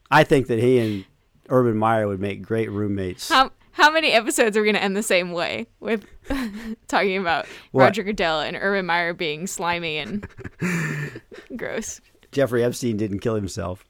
I 0.09 0.23
think 0.23 0.47
that 0.47 0.59
he 0.59 0.77
and 0.79 1.05
Urban 1.49 1.75
Meyer 1.75 2.07
would 2.07 2.19
make 2.21 2.43
great 2.43 2.71
roommates. 2.71 3.27
How 3.27 3.51
how 3.71 3.91
many 3.91 4.11
episodes 4.11 4.55
are 4.55 4.61
we 4.61 4.67
gonna 4.67 4.77
end 4.77 4.95
the 4.95 5.03
same 5.03 5.33
way 5.33 5.67
with 5.81 6.05
talking 6.87 7.17
about 7.17 7.45
What? 7.71 7.83
Roger 7.85 8.03
Goodell 8.03 8.39
and 8.39 8.55
Urban 8.55 8.85
Meyer 8.85 9.13
being 9.13 9.47
slimy 9.47 9.97
and 9.97 10.25
gross? 11.57 11.99
Jeffrey 12.31 12.63
Epstein 12.63 12.95
didn't 12.95 13.19
kill 13.19 13.35
himself. 13.35 13.83